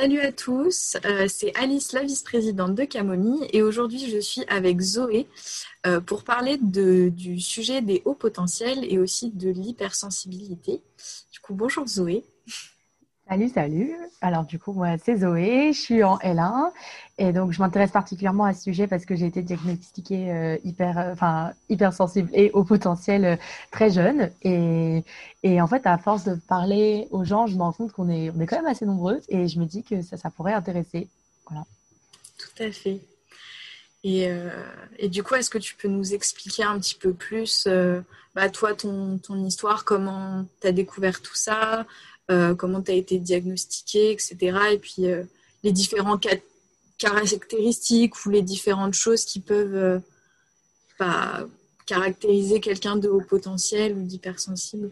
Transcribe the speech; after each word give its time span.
Salut 0.00 0.20
à 0.20 0.30
tous, 0.30 0.96
euh, 1.06 1.26
c'est 1.26 1.52
Alice, 1.56 1.92
la 1.92 2.04
vice-présidente 2.04 2.76
de 2.76 2.84
Camomille, 2.84 3.48
et 3.52 3.62
aujourd'hui 3.62 4.08
je 4.08 4.18
suis 4.18 4.44
avec 4.46 4.80
Zoé 4.80 5.26
euh, 5.88 6.00
pour 6.00 6.22
parler 6.22 6.56
du 6.56 7.40
sujet 7.40 7.82
des 7.82 8.02
hauts 8.04 8.14
potentiels 8.14 8.84
et 8.84 9.00
aussi 9.00 9.32
de 9.32 9.50
l'hypersensibilité. 9.50 10.82
Du 11.32 11.40
coup, 11.40 11.52
bonjour 11.52 11.84
Zoé. 11.88 12.22
Salut, 13.28 13.48
salut. 13.50 13.94
Alors 14.22 14.46
du 14.46 14.58
coup, 14.58 14.72
moi, 14.72 14.96
c'est 15.04 15.18
Zoé, 15.18 15.74
je 15.74 15.78
suis 15.78 16.02
en 16.02 16.16
L1 16.16 16.70
et 17.18 17.30
donc 17.34 17.52
je 17.52 17.60
m'intéresse 17.60 17.90
particulièrement 17.90 18.44
à 18.44 18.54
ce 18.54 18.62
sujet 18.62 18.86
parce 18.86 19.04
que 19.04 19.14
j'ai 19.16 19.26
été 19.26 19.42
diagnostiquée 19.42 20.32
euh, 20.32 20.56
hyper, 20.64 20.98
euh, 20.98 21.12
enfin, 21.12 21.52
hypersensible 21.68 22.30
et 22.32 22.50
au 22.52 22.64
potentiel 22.64 23.24
euh, 23.26 23.36
très 23.70 23.90
jeune. 23.90 24.30
Et, 24.40 25.04
et, 25.42 25.60
en 25.60 25.66
fait, 25.66 25.86
à 25.86 25.98
force 25.98 26.24
de 26.24 26.36
parler 26.36 27.06
aux 27.10 27.22
gens, 27.22 27.46
je 27.46 27.56
me 27.56 27.60
rends 27.60 27.72
compte 27.72 27.92
qu'on 27.92 28.08
est, 28.08 28.30
on 28.30 28.40
est 28.40 28.46
quand 28.46 28.56
même 28.56 28.66
assez 28.66 28.86
nombreux 28.86 29.20
et 29.28 29.46
je 29.46 29.60
me 29.60 29.66
dis 29.66 29.82
que 29.82 30.00
ça, 30.00 30.16
ça 30.16 30.30
pourrait 30.30 30.54
intéresser. 30.54 31.06
Voilà. 31.50 31.66
Tout 32.38 32.62
à 32.62 32.72
fait. 32.72 32.98
Et, 34.04 34.30
et 34.98 35.08
du 35.08 35.24
coup, 35.24 35.34
est-ce 35.34 35.50
que 35.50 35.58
tu 35.58 35.74
peux 35.74 35.88
nous 35.88 36.14
expliquer 36.14 36.62
un 36.62 36.78
petit 36.78 36.94
peu 36.94 37.12
plus, 37.12 37.68
bah, 38.34 38.48
toi, 38.48 38.72
ton, 38.72 39.18
ton 39.18 39.44
histoire, 39.44 39.84
comment 39.84 40.46
tu 40.60 40.68
as 40.68 40.72
découvert 40.72 41.20
tout 41.20 41.34
ça 41.34 41.84
euh, 42.30 42.54
comment 42.54 42.82
tu 42.82 42.90
as 42.90 42.94
été 42.94 43.18
diagnostiqué, 43.18 44.12
etc. 44.12 44.36
Et 44.72 44.78
puis 44.78 45.06
euh, 45.06 45.24
les 45.62 45.72
différentes 45.72 46.26
caractéristiques 46.98 48.26
ou 48.26 48.30
les 48.30 48.42
différentes 48.42 48.94
choses 48.94 49.24
qui 49.24 49.40
peuvent 49.40 49.74
euh, 49.74 49.98
bah, 50.98 51.46
caractériser 51.86 52.60
quelqu'un 52.60 52.96
de 52.96 53.08
haut 53.08 53.22
potentiel 53.22 53.96
ou 53.96 54.02
d'hypersensible. 54.02 54.90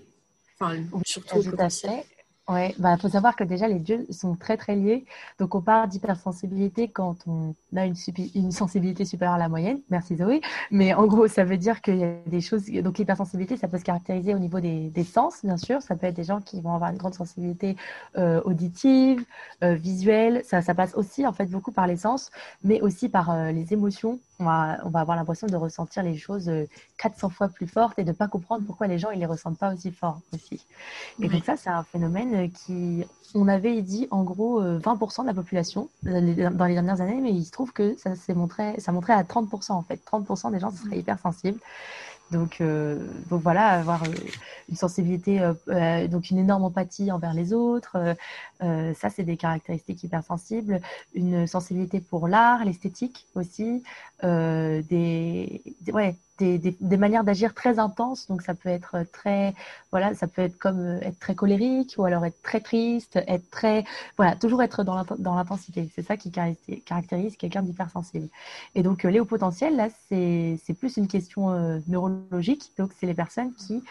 Enfin, 0.59 0.83
surtout 1.05 1.39
au 1.39 1.43
potentiel. 1.43 2.05
Oui, 2.49 2.69
il 2.77 2.81
bah, 2.81 2.97
faut 2.97 3.09
savoir 3.09 3.35
que 3.35 3.43
déjà 3.43 3.67
les 3.67 3.81
deux 3.81 4.07
sont 4.11 4.37
très 4.37 4.57
très 4.57 4.77
liés. 4.77 5.05
Donc 5.41 5.57
on 5.57 5.61
parle 5.61 5.89
d'hypersensibilité 5.89 6.87
quand 6.87 7.17
on 7.27 7.57
a 7.75 7.87
une, 7.87 7.97
une, 8.37 8.53
sensibilité 8.53 9.05
supérieure 9.05 9.35
à 9.35 9.39
la 9.39 9.49
moyenne. 9.49 9.81
Merci 9.91 10.17
Zoé. 10.17 10.41
Mais 10.71 10.95
en 10.95 11.07
gros, 11.07 11.27
ça 11.27 11.43
veut 11.43 11.57
dire 11.57 11.83
qu'il 11.83 11.97
y 11.97 12.05
a 12.05 12.13
des 12.27 12.41
choses. 12.41 12.67
Donc 12.71 12.99
l'hypersensibilité, 12.99 13.57
ça 13.57 13.67
peut 13.67 13.79
se 13.79 13.85
caractériser 13.85 14.33
au 14.33 14.39
niveau 14.39 14.61
des, 14.61 14.91
des, 14.91 15.03
sens, 15.03 15.45
bien 15.45 15.57
sûr. 15.57 15.83
Ça 15.83 15.97
peut 15.97 16.07
être 16.07 16.15
des 16.15 16.23
gens 16.23 16.41
qui 16.41 16.61
vont 16.61 16.73
avoir 16.73 16.93
une 16.93 16.99
grande 16.99 17.15
sensibilité 17.15 17.77
euh, 18.17 18.41
auditive, 18.45 19.25
euh, 19.65 19.75
visuelle. 19.75 20.43
Ça, 20.45 20.63
ça 20.63 20.73
passe 20.73 20.95
aussi 20.95 21.27
en 21.27 21.33
fait 21.33 21.47
beaucoup 21.47 21.73
par 21.73 21.89
les 21.89 21.97
sens, 21.97 22.31
mais 22.63 22.81
aussi 22.81 23.09
par 23.09 23.31
euh, 23.31 23.51
les 23.51 23.73
émotions 23.73 24.21
on 24.39 24.45
va, 24.45 24.79
on 24.85 24.91
va 24.91 25.01
avoir 25.01 25.17
l'impression 25.17 25.47
de 25.47 25.57
ressentir 25.57 26.03
les 26.03 26.17
choses 26.17 26.51
400 26.99 27.27
euh, 27.27 27.31
fois 27.31 27.49
plus 27.49 27.67
fortes 27.67 27.99
et 27.99 28.05
de 28.05 28.09
ne 28.09 28.15
pas 28.15 28.29
comprendre 28.29 28.65
pourquoi 28.67 28.87
les 28.87 28.99
gens 28.99 29.11
ils 29.11 29.19
les 29.19 29.27
ressentent 29.27 29.59
pas 29.59 29.73
aussi 29.73 29.91
fort 29.93 30.21
aussi. 30.35 30.65
Et 31.21 31.29
donc 31.29 31.45
ça, 31.45 31.57
c'est 31.57 31.71
un 31.71 31.83
phénomène 31.85 32.51
qui, 32.51 33.05
on 33.35 33.49
avait 33.49 33.81
dit 33.83 34.09
en 34.11 34.25
gros 34.25 34.63
20% 34.63 35.21
euh, 35.21 35.23
de 35.23 35.27
la 35.29 35.35
population 35.35 35.89
dans 36.03 36.65
les 36.67 36.75
dernières 36.75 37.01
années, 37.01 37.21
mais 37.21 37.33
il 37.33 37.45
se 37.45 37.51
trouve 37.51 37.73
que 37.73 37.97
ça 37.97 38.15
s'est 38.15 38.35
montré, 38.35 38.79
ça 38.79 38.93
montrait 38.93 39.15
à 39.15 39.23
30% 39.23 39.73
en 39.73 39.83
fait. 39.83 40.01
30% 40.11 40.53
des 40.53 40.61
gens 40.61 40.71
seraient 40.71 40.99
hypersensibles. 40.99 41.61
Donc, 42.31 42.61
euh, 42.61 43.07
donc 43.31 43.43
voilà, 43.43 43.69
avoir 43.71 44.03
euh, 44.05 44.09
une 44.69 44.75
sensibilité, 44.77 45.41
euh, 45.69 46.09
donc 46.09 46.31
une 46.31 46.39
énorme 46.39 46.65
empathie 46.65 47.13
envers 47.13 47.33
les 47.35 47.53
autres, 47.53 48.17
ça 48.61 49.11
c'est 49.11 49.23
des 49.23 49.37
caractéristiques 49.37 50.03
hypersensibles. 50.03 50.81
Une 51.15 51.47
sensibilité 51.47 52.01
pour 52.01 52.27
l'art, 52.29 52.65
l'esthétique 52.65 53.27
aussi, 53.35 53.83
des, 54.23 55.63
ouais, 55.93 56.17
des, 56.39 56.97
manières 56.97 57.25
d'agir 57.25 57.55
très 57.55 57.79
intenses. 57.79 58.27
Donc 58.29 58.43
ça 58.43 58.55
peut 58.55 58.69
être 58.69 59.05
très, 59.13 59.55
voilà, 59.91 60.15
ça 60.15 60.27
peut 60.27 60.43
être 60.43 60.59
comme 60.59 60.99
être 61.03 61.19
très 61.19 61.35
colérique 61.35 61.95
ou 61.99 62.05
alors 62.05 62.25
être 62.25 62.41
très 62.43 62.61
triste, 62.61 63.19
être 63.27 63.49
très, 63.51 63.85
voilà, 64.17 64.37
toujours 64.37 64.63
être 64.63 64.85
dans 64.85 65.35
l'intensité. 65.35 65.91
C'est 65.95 66.03
ça 66.03 66.17
qui 66.17 66.31
caractérise 66.85 67.37
quelqu'un 67.37 67.63
d'hypersensible. 67.63 68.29
Et 68.75 68.83
donc 68.83 69.03
les 69.03 69.21
hauts 69.21 69.25
potentiels, 69.25 69.77
là, 69.77 69.89
c'est 70.09 70.75
plus 70.79 70.97
une 70.97 71.09
question 71.09 71.51
neurologique 71.87 72.27
logique. 72.31 72.73
Donc, 72.79 72.93
c'est 72.99 73.07
les 73.07 73.15
personnes 73.15 73.53
qui 73.55 73.83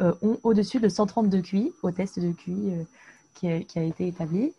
euh, 0.00 0.12
ont 0.22 0.38
au-dessus 0.42 0.80
de 0.80 0.88
132 0.88 1.42
QI 1.42 1.72
au 1.82 1.90
test 1.90 2.18
de 2.18 2.32
QI 2.32 2.72
euh, 2.74 2.84
qui, 3.34 3.78
a, 3.78 3.82
été 3.82 4.08
établi. 4.08 4.52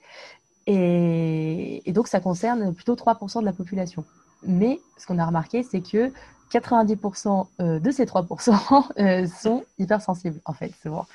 Et, 0.66 1.84
donc, 1.88 2.08
ça 2.08 2.20
concerne 2.20 2.74
plutôt 2.74 2.96
3% 2.96 3.42
de 3.42 3.46
la 3.46 3.54
population. 3.54 4.06
Mais 4.46 4.80
ce 4.98 5.06
qu'on 5.06 5.20
a 5.20 5.26
remarqué, 5.26 5.64
c'est 5.64 5.82
que 5.82 6.12
90% 6.54 7.48
euh, 7.60 7.80
de 7.80 7.92
ces 7.92 8.06
3% 8.06 9.28
sont 9.42 9.64
hypersensibles, 9.80 10.40
en 10.46 10.54
fait, 10.54 10.72
souvent. 10.82 11.06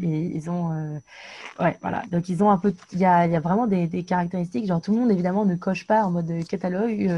Et 0.00 0.22
ils 0.34 0.50
ont. 0.50 1.00
ouais, 1.60 1.76
voilà. 1.80 2.02
Donc, 2.10 2.28
ils 2.28 2.42
ont 2.42 2.50
un 2.50 2.58
peu. 2.58 2.74
Il 2.92 2.98
y 2.98 3.04
a, 3.04 3.26
y 3.26 3.36
a, 3.36 3.40
vraiment 3.40 3.66
des, 3.66 4.04
caractéristiques. 4.04 4.66
Genre, 4.66 4.80
tout 4.80 4.92
le 4.92 5.00
monde, 5.00 5.10
évidemment, 5.10 5.44
ne 5.44 5.54
coche 5.56 5.86
pas 5.86 6.04
en 6.04 6.10
mode 6.10 6.32
catalogue. 6.48 7.10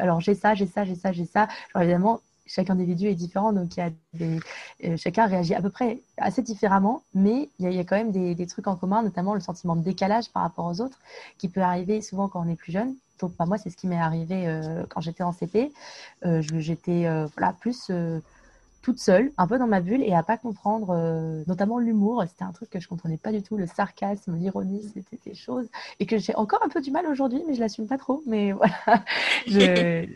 Alors, 0.00 0.20
j'ai 0.20 0.34
ça, 0.34 0.54
j'ai 0.54 0.66
ça, 0.66 0.84
j'ai 0.84 0.94
ça, 0.94 1.12
j'ai 1.12 1.26
ça. 1.26 1.48
Genre, 1.74 1.82
évidemment, 1.82 2.20
chaque 2.46 2.70
individu 2.70 3.06
est 3.06 3.14
différent, 3.14 3.52
donc 3.52 3.70
euh, 3.78 4.96
chacun 4.96 5.26
réagit 5.26 5.54
à 5.54 5.62
peu 5.62 5.70
près 5.70 6.00
assez 6.16 6.42
différemment, 6.42 7.02
mais 7.14 7.48
il 7.58 7.72
y 7.72 7.78
a, 7.78 7.84
quand 7.84 7.96
même 7.96 8.12
des, 8.12 8.46
trucs 8.46 8.66
en 8.66 8.76
commun, 8.76 9.02
notamment 9.02 9.34
le 9.34 9.40
sentiment 9.40 9.76
de 9.76 9.82
décalage 9.82 10.30
par 10.30 10.42
rapport 10.42 10.66
aux 10.66 10.80
autres, 10.80 10.98
qui 11.38 11.48
peut 11.48 11.60
arriver 11.60 12.00
souvent 12.00 12.28
quand 12.28 12.44
on 12.44 12.48
est 12.48 12.56
plus 12.56 12.72
jeune. 12.72 12.94
Donc, 13.18 13.32
bah, 13.38 13.46
moi, 13.46 13.58
c'est 13.58 13.70
ce 13.70 13.76
qui 13.76 13.86
m'est 13.86 13.98
arrivé 13.98 14.46
euh, 14.46 14.84
quand 14.88 15.00
j'étais 15.00 15.22
en 15.22 15.32
CP. 15.32 15.72
Euh, 16.24 16.42
j'étais 16.42 17.08
plus 17.60 17.90
toute 18.86 19.00
seule, 19.00 19.32
un 19.36 19.48
peu 19.48 19.58
dans 19.58 19.66
ma 19.66 19.80
bulle 19.80 20.00
et 20.00 20.14
à 20.14 20.22
pas 20.22 20.36
comprendre, 20.36 20.90
euh, 20.90 21.42
notamment 21.48 21.80
l'humour. 21.80 22.22
C'était 22.28 22.44
un 22.44 22.52
truc 22.52 22.70
que 22.70 22.78
je 22.78 22.86
comprenais 22.86 23.16
pas 23.16 23.32
du 23.32 23.42
tout, 23.42 23.56
le 23.56 23.66
sarcasme, 23.66 24.36
l'ironie, 24.36 24.88
c'était 24.94 25.18
des 25.26 25.34
choses 25.34 25.66
et 25.98 26.06
que 26.06 26.18
j'ai 26.18 26.36
encore 26.36 26.62
un 26.64 26.68
peu 26.68 26.80
du 26.80 26.92
mal 26.92 27.04
aujourd'hui, 27.06 27.42
mais 27.48 27.54
je 27.54 27.60
l'assume 27.60 27.88
pas 27.88 27.98
trop. 27.98 28.22
Mais 28.26 28.52
voilà, 28.52 28.76
je, 29.48 30.06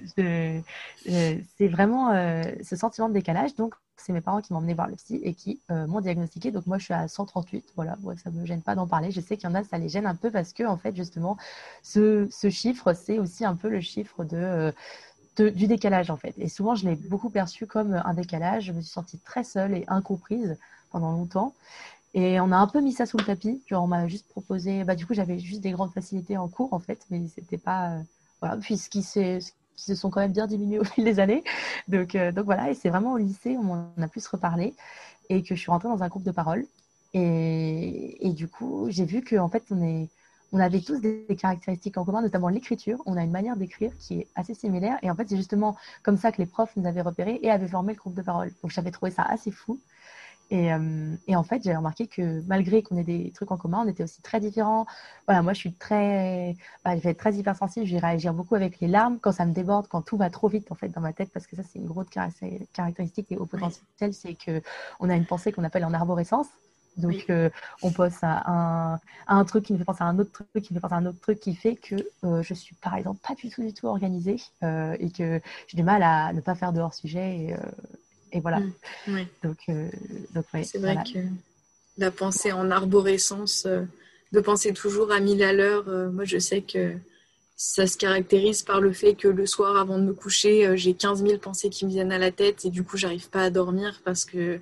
c'est 1.04 1.66
vraiment 1.66 2.12
euh, 2.12 2.44
ce 2.62 2.76
sentiment 2.76 3.08
de 3.08 3.14
décalage. 3.14 3.56
Donc, 3.56 3.74
c'est 3.96 4.12
mes 4.12 4.20
parents 4.20 4.40
qui 4.40 4.52
m'ont 4.52 4.60
emmené 4.60 4.74
voir 4.74 4.86
le 4.86 4.94
psy 4.94 5.20
et 5.24 5.34
qui 5.34 5.60
euh, 5.72 5.88
m'ont 5.88 6.00
diagnostiqué. 6.00 6.52
Donc 6.52 6.68
moi, 6.68 6.78
je 6.78 6.84
suis 6.84 6.94
à 6.94 7.08
138. 7.08 7.72
Voilà, 7.74 7.96
moi, 8.02 8.14
ça 8.22 8.30
me 8.30 8.46
gêne 8.46 8.62
pas 8.62 8.76
d'en 8.76 8.86
parler. 8.86 9.10
Je 9.10 9.20
sais 9.20 9.36
qu'il 9.36 9.48
y 9.48 9.52
en 9.52 9.56
a, 9.56 9.64
ça 9.64 9.78
les 9.78 9.88
gêne 9.88 10.06
un 10.06 10.14
peu 10.14 10.30
parce 10.30 10.52
que 10.52 10.62
en 10.62 10.76
fait, 10.76 10.94
justement, 10.94 11.36
ce, 11.82 12.28
ce 12.30 12.50
chiffre, 12.50 12.92
c'est 12.94 13.18
aussi 13.18 13.44
un 13.44 13.56
peu 13.56 13.68
le 13.68 13.80
chiffre 13.80 14.22
de 14.24 14.72
du 15.48 15.66
décalage 15.66 16.10
en 16.10 16.16
fait. 16.16 16.34
Et 16.38 16.48
souvent, 16.48 16.74
je 16.74 16.86
l'ai 16.88 16.96
beaucoup 16.96 17.30
perçu 17.30 17.66
comme 17.66 17.94
un 18.04 18.14
décalage. 18.14 18.64
Je 18.64 18.72
me 18.72 18.80
suis 18.80 18.90
sentie 18.90 19.18
très 19.18 19.44
seule 19.44 19.74
et 19.74 19.84
incomprise 19.88 20.58
pendant 20.90 21.12
longtemps. 21.12 21.54
Et 22.14 22.40
on 22.40 22.50
a 22.52 22.56
un 22.56 22.66
peu 22.66 22.80
mis 22.80 22.92
ça 22.92 23.06
sous 23.06 23.18
le 23.18 23.24
tapis. 23.24 23.62
Genre, 23.66 23.84
on 23.84 23.86
m'a 23.86 24.08
juste 24.08 24.28
proposé. 24.28 24.84
Bah, 24.84 24.96
du 24.96 25.06
coup, 25.06 25.14
j'avais 25.14 25.38
juste 25.38 25.60
des 25.60 25.70
grandes 25.72 25.92
facilités 25.92 26.36
en 26.36 26.48
cours 26.48 26.72
en 26.72 26.80
fait, 26.80 27.06
mais 27.10 27.22
c'était 27.34 27.58
pas. 27.58 27.92
Euh, 27.92 28.02
voilà. 28.40 28.56
Puis 28.58 28.76
ce 28.78 28.90
qui, 28.90 29.02
se 29.02 29.94
sont 29.94 30.10
quand 30.10 30.20
même 30.20 30.32
bien 30.32 30.46
diminués 30.46 30.80
au 30.80 30.84
fil 30.84 31.04
des 31.04 31.20
années. 31.20 31.44
Donc, 31.88 32.14
euh, 32.14 32.32
donc 32.32 32.44
voilà. 32.46 32.70
Et 32.70 32.74
c'est 32.74 32.90
vraiment 32.90 33.12
au 33.12 33.18
lycée 33.18 33.56
où 33.56 33.72
on 33.72 34.02
a 34.02 34.08
pu 34.08 34.20
se 34.20 34.28
reparler 34.28 34.74
et 35.28 35.42
que 35.42 35.54
je 35.54 35.60
suis 35.60 35.70
rentrée 35.70 35.88
dans 35.88 36.02
un 36.02 36.08
groupe 36.08 36.24
de 36.24 36.32
parole. 36.32 36.66
Et, 37.14 38.26
et 38.26 38.32
du 38.32 38.48
coup, 38.48 38.86
j'ai 38.90 39.04
vu 39.04 39.22
qu'en 39.22 39.48
fait, 39.48 39.64
on 39.70 39.82
est 39.82 40.08
on 40.52 40.58
avait 40.58 40.80
tous 40.80 41.00
des, 41.00 41.24
caractéristiques 41.36 41.96
en 41.96 42.04
commun, 42.04 42.22
notamment 42.22 42.48
l'écriture. 42.48 43.00
On 43.06 43.16
a 43.16 43.22
une 43.22 43.30
manière 43.30 43.56
d'écrire 43.56 43.92
qui 43.98 44.20
est 44.20 44.28
assez 44.34 44.54
similaire. 44.54 44.98
Et 45.02 45.10
en 45.10 45.14
fait, 45.14 45.28
c'est 45.28 45.36
justement 45.36 45.76
comme 46.02 46.16
ça 46.16 46.32
que 46.32 46.38
les 46.38 46.46
profs 46.46 46.74
nous 46.76 46.86
avaient 46.86 47.02
repérés 47.02 47.38
et 47.42 47.50
avaient 47.50 47.68
formé 47.68 47.92
le 47.92 47.98
groupe 47.98 48.14
de 48.14 48.22
parole. 48.22 48.50
Donc, 48.62 48.70
j'avais 48.72 48.90
trouvé 48.90 49.10
ça 49.10 49.22
assez 49.22 49.50
fou. 49.50 49.80
Et, 50.50 50.72
euh, 50.72 51.16
en 51.28 51.42
fait, 51.44 51.62
j'ai 51.62 51.74
remarqué 51.74 52.08
que 52.08 52.42
malgré 52.48 52.82
qu'on 52.82 52.96
ait 52.96 53.04
des 53.04 53.30
trucs 53.32 53.52
en 53.52 53.56
commun, 53.56 53.84
on 53.84 53.88
était 53.88 54.02
aussi 54.02 54.20
très 54.22 54.40
différents. 54.40 54.86
Voilà, 55.26 55.42
moi, 55.42 55.52
je 55.52 55.60
suis 55.60 55.72
très, 55.72 56.56
bah, 56.84 56.96
je 56.96 57.02
vais 57.02 57.10
être 57.10 57.18
très 57.18 57.34
hypersensible. 57.34 57.86
Je 57.86 57.92
vais 57.92 58.00
réagir 58.00 58.34
beaucoup 58.34 58.56
avec 58.56 58.80
les 58.80 58.88
larmes 58.88 59.18
quand 59.20 59.32
ça 59.32 59.46
me 59.46 59.52
déborde, 59.52 59.86
quand 59.86 60.02
tout 60.02 60.16
va 60.16 60.28
trop 60.30 60.48
vite 60.48 60.72
en 60.72 60.74
fait 60.74 60.88
dans 60.88 61.00
ma 61.00 61.12
tête, 61.12 61.30
parce 61.32 61.46
que 61.46 61.54
ça, 61.54 61.62
c'est 61.62 61.78
une 61.78 61.86
grosse 61.86 62.08
caractéristique 62.08 63.30
et 63.30 63.36
au 63.36 63.46
potentiel, 63.46 64.12
c'est 64.12 64.34
que 64.34 64.60
on 64.98 65.08
a 65.08 65.14
une 65.14 65.26
pensée 65.26 65.52
qu'on 65.52 65.64
appelle 65.64 65.84
en 65.84 65.94
arborescence. 65.94 66.48
Donc, 66.96 67.26
euh, 67.30 67.50
on 67.82 67.90
pense 67.90 68.18
à 68.22 69.00
un, 69.26 69.44
truc 69.44 69.64
qui 69.64 69.72
me 69.72 69.78
fait 69.78 69.84
penser 69.84 70.02
à 70.02 70.06
un 70.06 70.18
autre 70.18 70.32
truc, 70.32 70.64
qui 70.64 70.72
me 70.72 70.78
fait 70.78 70.80
penser 70.80 70.94
à 70.94 70.98
un 70.98 71.06
autre 71.06 71.20
truc, 71.20 71.40
qui 71.40 71.54
fait 71.54 71.76
que 71.76 71.94
euh, 72.24 72.42
je 72.42 72.54
suis, 72.54 72.74
par 72.76 72.96
exemple, 72.96 73.20
pas 73.26 73.34
du 73.34 73.48
tout, 73.48 73.62
du 73.62 73.72
tout 73.72 73.86
organisée 73.86 74.36
euh, 74.62 74.96
et 74.98 75.10
que 75.10 75.40
j'ai 75.66 75.76
du 75.76 75.82
mal 75.82 76.02
à 76.02 76.32
ne 76.32 76.40
pas 76.40 76.54
faire 76.54 76.72
de 76.72 76.80
hors-sujet. 76.80 77.56
Et, 78.32 78.40
voilà. 78.40 78.60
Mmh, 79.06 79.18
donc, 79.42 79.58
c'est 80.64 80.78
vrai 80.78 80.96
que 81.12 81.18
la 81.98 82.10
pensée 82.10 82.52
en 82.52 82.70
arborescence, 82.70 83.66
de 84.32 84.40
penser 84.40 84.72
toujours 84.72 85.10
à 85.10 85.20
mille 85.20 85.42
à 85.42 85.52
l'heure, 85.52 85.86
moi, 86.12 86.24
je 86.24 86.38
sais 86.38 86.62
que 86.62 86.94
ça 87.56 87.86
se 87.86 87.96
caractérise 87.98 88.62
par 88.62 88.80
le 88.80 88.92
fait 88.92 89.14
que 89.14 89.28
le 89.28 89.46
soir, 89.46 89.76
avant 89.76 89.98
de 89.98 90.04
me 90.04 90.14
coucher, 90.14 90.76
j'ai 90.76 90.94
15 90.94 91.22
000 91.22 91.38
pensées 91.38 91.68
qui 91.68 91.84
me 91.84 91.90
viennent 91.90 92.12
à 92.12 92.18
la 92.18 92.30
tête 92.30 92.64
et 92.64 92.70
du 92.70 92.84
coup, 92.84 92.96
j'arrive 92.96 93.28
pas 93.28 93.42
à 93.42 93.50
dormir 93.50 94.00
parce 94.04 94.24
que 94.24 94.60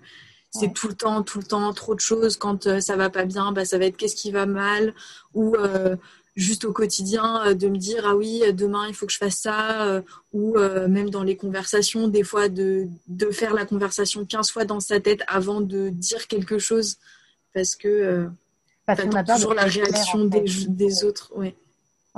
c'est 0.50 0.72
tout 0.72 0.88
le 0.88 0.94
temps, 0.94 1.22
tout 1.22 1.38
le 1.38 1.44
temps, 1.44 1.72
trop 1.72 1.94
de 1.94 2.00
choses. 2.00 2.36
Quand 2.36 2.66
euh, 2.66 2.80
ça 2.80 2.96
va 2.96 3.10
pas 3.10 3.24
bien, 3.24 3.52
bah, 3.52 3.64
ça 3.64 3.78
va 3.78 3.86
être 3.86 3.96
qu'est-ce 3.96 4.16
qui 4.16 4.30
va 4.30 4.46
mal. 4.46 4.94
Ou 5.34 5.54
euh, 5.56 5.96
juste 6.36 6.64
au 6.64 6.72
quotidien 6.72 7.46
euh, 7.46 7.54
de 7.54 7.68
me 7.68 7.76
dire 7.76 8.04
ah 8.06 8.16
oui 8.16 8.42
demain 8.52 8.86
il 8.88 8.94
faut 8.94 9.06
que 9.06 9.12
je 9.12 9.18
fasse 9.18 9.36
ça. 9.36 10.02
Ou 10.32 10.58
même 10.58 11.10
dans 11.10 11.22
les 11.22 11.36
conversations 11.36 12.08
des 12.08 12.24
fois 12.24 12.48
de, 12.48 12.88
de, 13.08 13.30
faire 13.30 13.54
la 13.54 13.66
conversation 13.66 14.24
15 14.24 14.50
fois 14.50 14.64
dans 14.64 14.80
sa 14.80 15.00
tête 15.00 15.22
avant 15.26 15.60
de 15.60 15.90
dire 15.90 16.26
quelque 16.26 16.58
chose. 16.58 16.96
Parce 17.54 17.76
que 17.76 18.28
parce 18.86 19.02
qu'on 19.02 19.12
a 19.12 19.24
toujours 19.24 19.54
la 19.54 19.64
réaction 19.64 20.24
des, 20.24 20.44
des 20.68 21.04
autres 21.04 21.30
ouais 21.36 21.54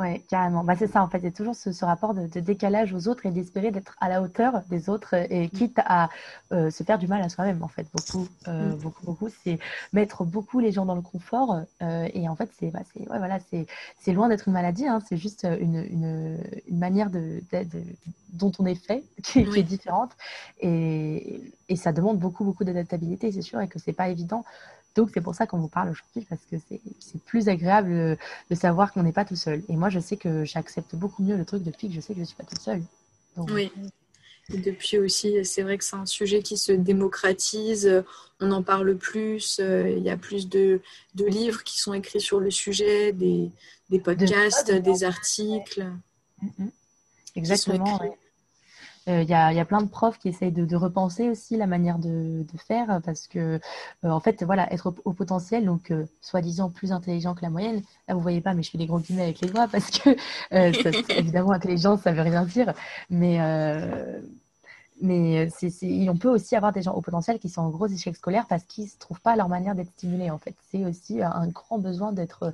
Oui, 0.00 0.22
carrément. 0.28 0.64
Bah, 0.64 0.76
c'est 0.78 0.86
ça, 0.86 1.02
en 1.02 1.08
fait. 1.08 1.18
Il 1.18 1.24
y 1.24 1.28
a 1.28 1.30
toujours 1.30 1.54
ce, 1.54 1.84
rapport 1.84 2.14
de, 2.14 2.26
décalage 2.40 2.94
aux 2.94 3.06
autres 3.08 3.26
et 3.26 3.30
d'espérer 3.30 3.70
d'être 3.70 3.96
à 4.00 4.08
la 4.08 4.22
hauteur 4.22 4.62
des 4.70 4.88
autres 4.88 5.14
et 5.14 5.46
mm. 5.46 5.50
quitte 5.50 5.78
à 5.84 6.08
euh, 6.52 6.70
se 6.70 6.82
faire 6.84 6.98
du 6.98 7.06
mal 7.06 7.20
à 7.20 7.28
soi-même, 7.28 7.62
en 7.62 7.68
fait. 7.68 7.86
Beaucoup, 7.92 8.26
euh, 8.48 8.70
mm. 8.72 8.78
beaucoup, 8.78 9.04
beaucoup. 9.04 9.28
C'est 9.44 9.58
mettre 9.92 10.24
beaucoup 10.24 10.58
les 10.58 10.72
gens 10.72 10.86
dans 10.86 10.94
le 10.94 11.02
confort. 11.02 11.60
Euh, 11.82 12.08
et 12.14 12.28
en 12.30 12.36
fait, 12.36 12.50
c'est 12.58 12.70
bah, 12.70 12.80
ouais, 12.96 13.18
voilà, 13.18 13.38
c'est 13.98 14.12
loin 14.12 14.28
d'être 14.28 14.48
une 14.48 14.54
maladie. 14.54 14.86
Hein. 14.86 15.00
c'est 15.06 15.18
juste 15.18 15.44
une, 15.44 15.76
une, 15.76 16.38
une 16.66 16.78
manière 16.78 17.10
de, 17.10 17.42
dont 18.32 18.52
on 18.58 18.64
est 18.64 18.74
fait 18.74 19.04
qui, 19.22 19.44
qui 19.44 19.58
est 19.58 19.62
différente. 19.62 20.12
Et, 20.60 21.42
et, 21.68 21.76
ça 21.76 21.92
demande 21.92 22.18
beaucoup, 22.18 22.44
beaucoup 22.44 22.64
d'adaptabilité, 22.64 23.32
c'est 23.32 23.42
sûr, 23.42 23.60
et 23.60 23.68
que 23.68 23.78
c'est 23.78 23.92
pas 23.92 24.08
évident. 24.08 24.44
Donc 25.00 25.08
c'est 25.14 25.22
pour 25.22 25.34
ça 25.34 25.46
qu'on 25.46 25.56
vous 25.56 25.68
parle 25.68 25.88
aujourd'hui, 25.88 26.26
parce 26.28 26.42
que 26.50 26.56
c'est 26.98 27.24
plus 27.24 27.48
agréable 27.48 28.18
de 28.50 28.54
savoir 28.54 28.92
qu'on 28.92 29.02
n'est 29.02 29.12
pas 29.12 29.24
tout 29.24 29.34
seul. 29.34 29.62
Et 29.70 29.76
moi, 29.76 29.88
je 29.88 29.98
sais 29.98 30.18
que 30.18 30.44
j'accepte 30.44 30.94
beaucoup 30.94 31.22
mieux 31.22 31.38
le 31.38 31.46
truc 31.46 31.62
depuis 31.62 31.88
que 31.88 31.94
je 31.94 32.00
sais 32.02 32.08
que 32.08 32.16
je 32.16 32.20
ne 32.20 32.26
suis 32.26 32.36
pas 32.36 32.44
toute 32.44 32.60
seule. 32.60 32.82
Oui. 33.38 33.72
Et 34.52 34.58
depuis 34.58 34.98
aussi, 34.98 35.42
c'est 35.42 35.62
vrai 35.62 35.78
que 35.78 35.84
c'est 35.84 35.96
un 35.96 36.04
sujet 36.04 36.42
qui 36.42 36.58
se 36.58 36.72
démocratise, 36.72 38.04
on 38.40 38.52
en 38.52 38.62
parle 38.62 38.94
plus, 38.94 39.58
euh, 39.58 39.88
il 39.88 40.02
y 40.02 40.10
a 40.10 40.18
plus 40.18 40.50
de, 40.50 40.82
de, 41.14 41.24
livres 41.24 41.64
qui 41.64 41.80
sont 41.80 41.94
écrits 41.94 42.20
sur 42.20 42.40
le 42.40 42.50
sujet, 42.50 43.12
des, 43.12 43.50
des 43.88 44.00
podcasts, 44.00 44.70
des 44.70 45.04
articles. 45.04 45.90
Mm. 46.42 46.66
Exactement. 47.36 47.98
Il 49.06 49.12
euh, 49.12 49.22
y, 49.22 49.32
a, 49.32 49.52
y, 49.52 49.58
a, 49.58 49.64
plein 49.64 49.80
de 49.80 49.88
profs 49.88 50.18
qui 50.18 50.28
essayent 50.28 50.52
de, 50.52 50.64
de 50.66 50.76
repenser 50.76 51.30
aussi 51.30 51.56
la 51.56 51.66
manière 51.66 51.98
de, 51.98 52.44
de 52.44 52.58
faire 52.58 53.00
parce 53.04 53.26
que, 53.26 53.58
euh, 54.04 54.10
en 54.10 54.20
fait, 54.20 54.42
voilà, 54.42 54.70
être 54.72 54.94
au, 55.04 55.12
potentiel, 55.12 55.64
donc 55.64 55.90
euh, 55.90 56.04
soi-disant 56.20 56.70
plus 56.70 56.92
intelligent 56.92 57.34
que 57.34 57.42
la 57.42 57.50
moyenne. 57.50 57.82
Là, 58.08 58.14
vous 58.14 58.20
voyez 58.20 58.42
pas, 58.42 58.52
mais 58.52 58.62
je 58.62 58.70
fais 58.70 58.78
des 58.78 58.86
gros 58.86 58.98
guillemets 59.00 59.22
avec 59.22 59.40
les 59.40 59.48
doigts 59.48 59.68
parce 59.68 59.90
que, 59.90 60.16
ça, 60.50 60.90
évidemment, 61.16 61.52
intelligence, 61.52 62.02
ça 62.02 62.12
veut 62.12 62.22
rien 62.22 62.44
dire. 62.44 62.74
Mais 63.08 63.38
mais 65.02 65.48
on 66.10 66.16
peut 66.18 66.28
aussi 66.28 66.56
avoir 66.56 66.72
des 66.72 66.82
gens 66.82 66.92
au 66.92 67.00
potentiel 67.00 67.38
qui 67.38 67.48
sont 67.48 67.62
en 67.62 67.70
gros 67.70 67.86
échecs 67.86 68.16
scolaires 68.16 68.46
parce 68.46 68.64
qu'ils 68.64 68.84
ne 68.84 68.98
trouvent 68.98 69.20
pas 69.20 69.34
leur 69.34 69.48
manière 69.48 69.74
d'être 69.74 69.90
stimulés 69.92 70.30
en 70.30 70.36
fait. 70.38 70.54
C'est 70.70 70.84
aussi 70.84 71.22
un 71.22 71.46
grand 71.48 71.78
besoin 71.78 72.12
d'être 72.12 72.52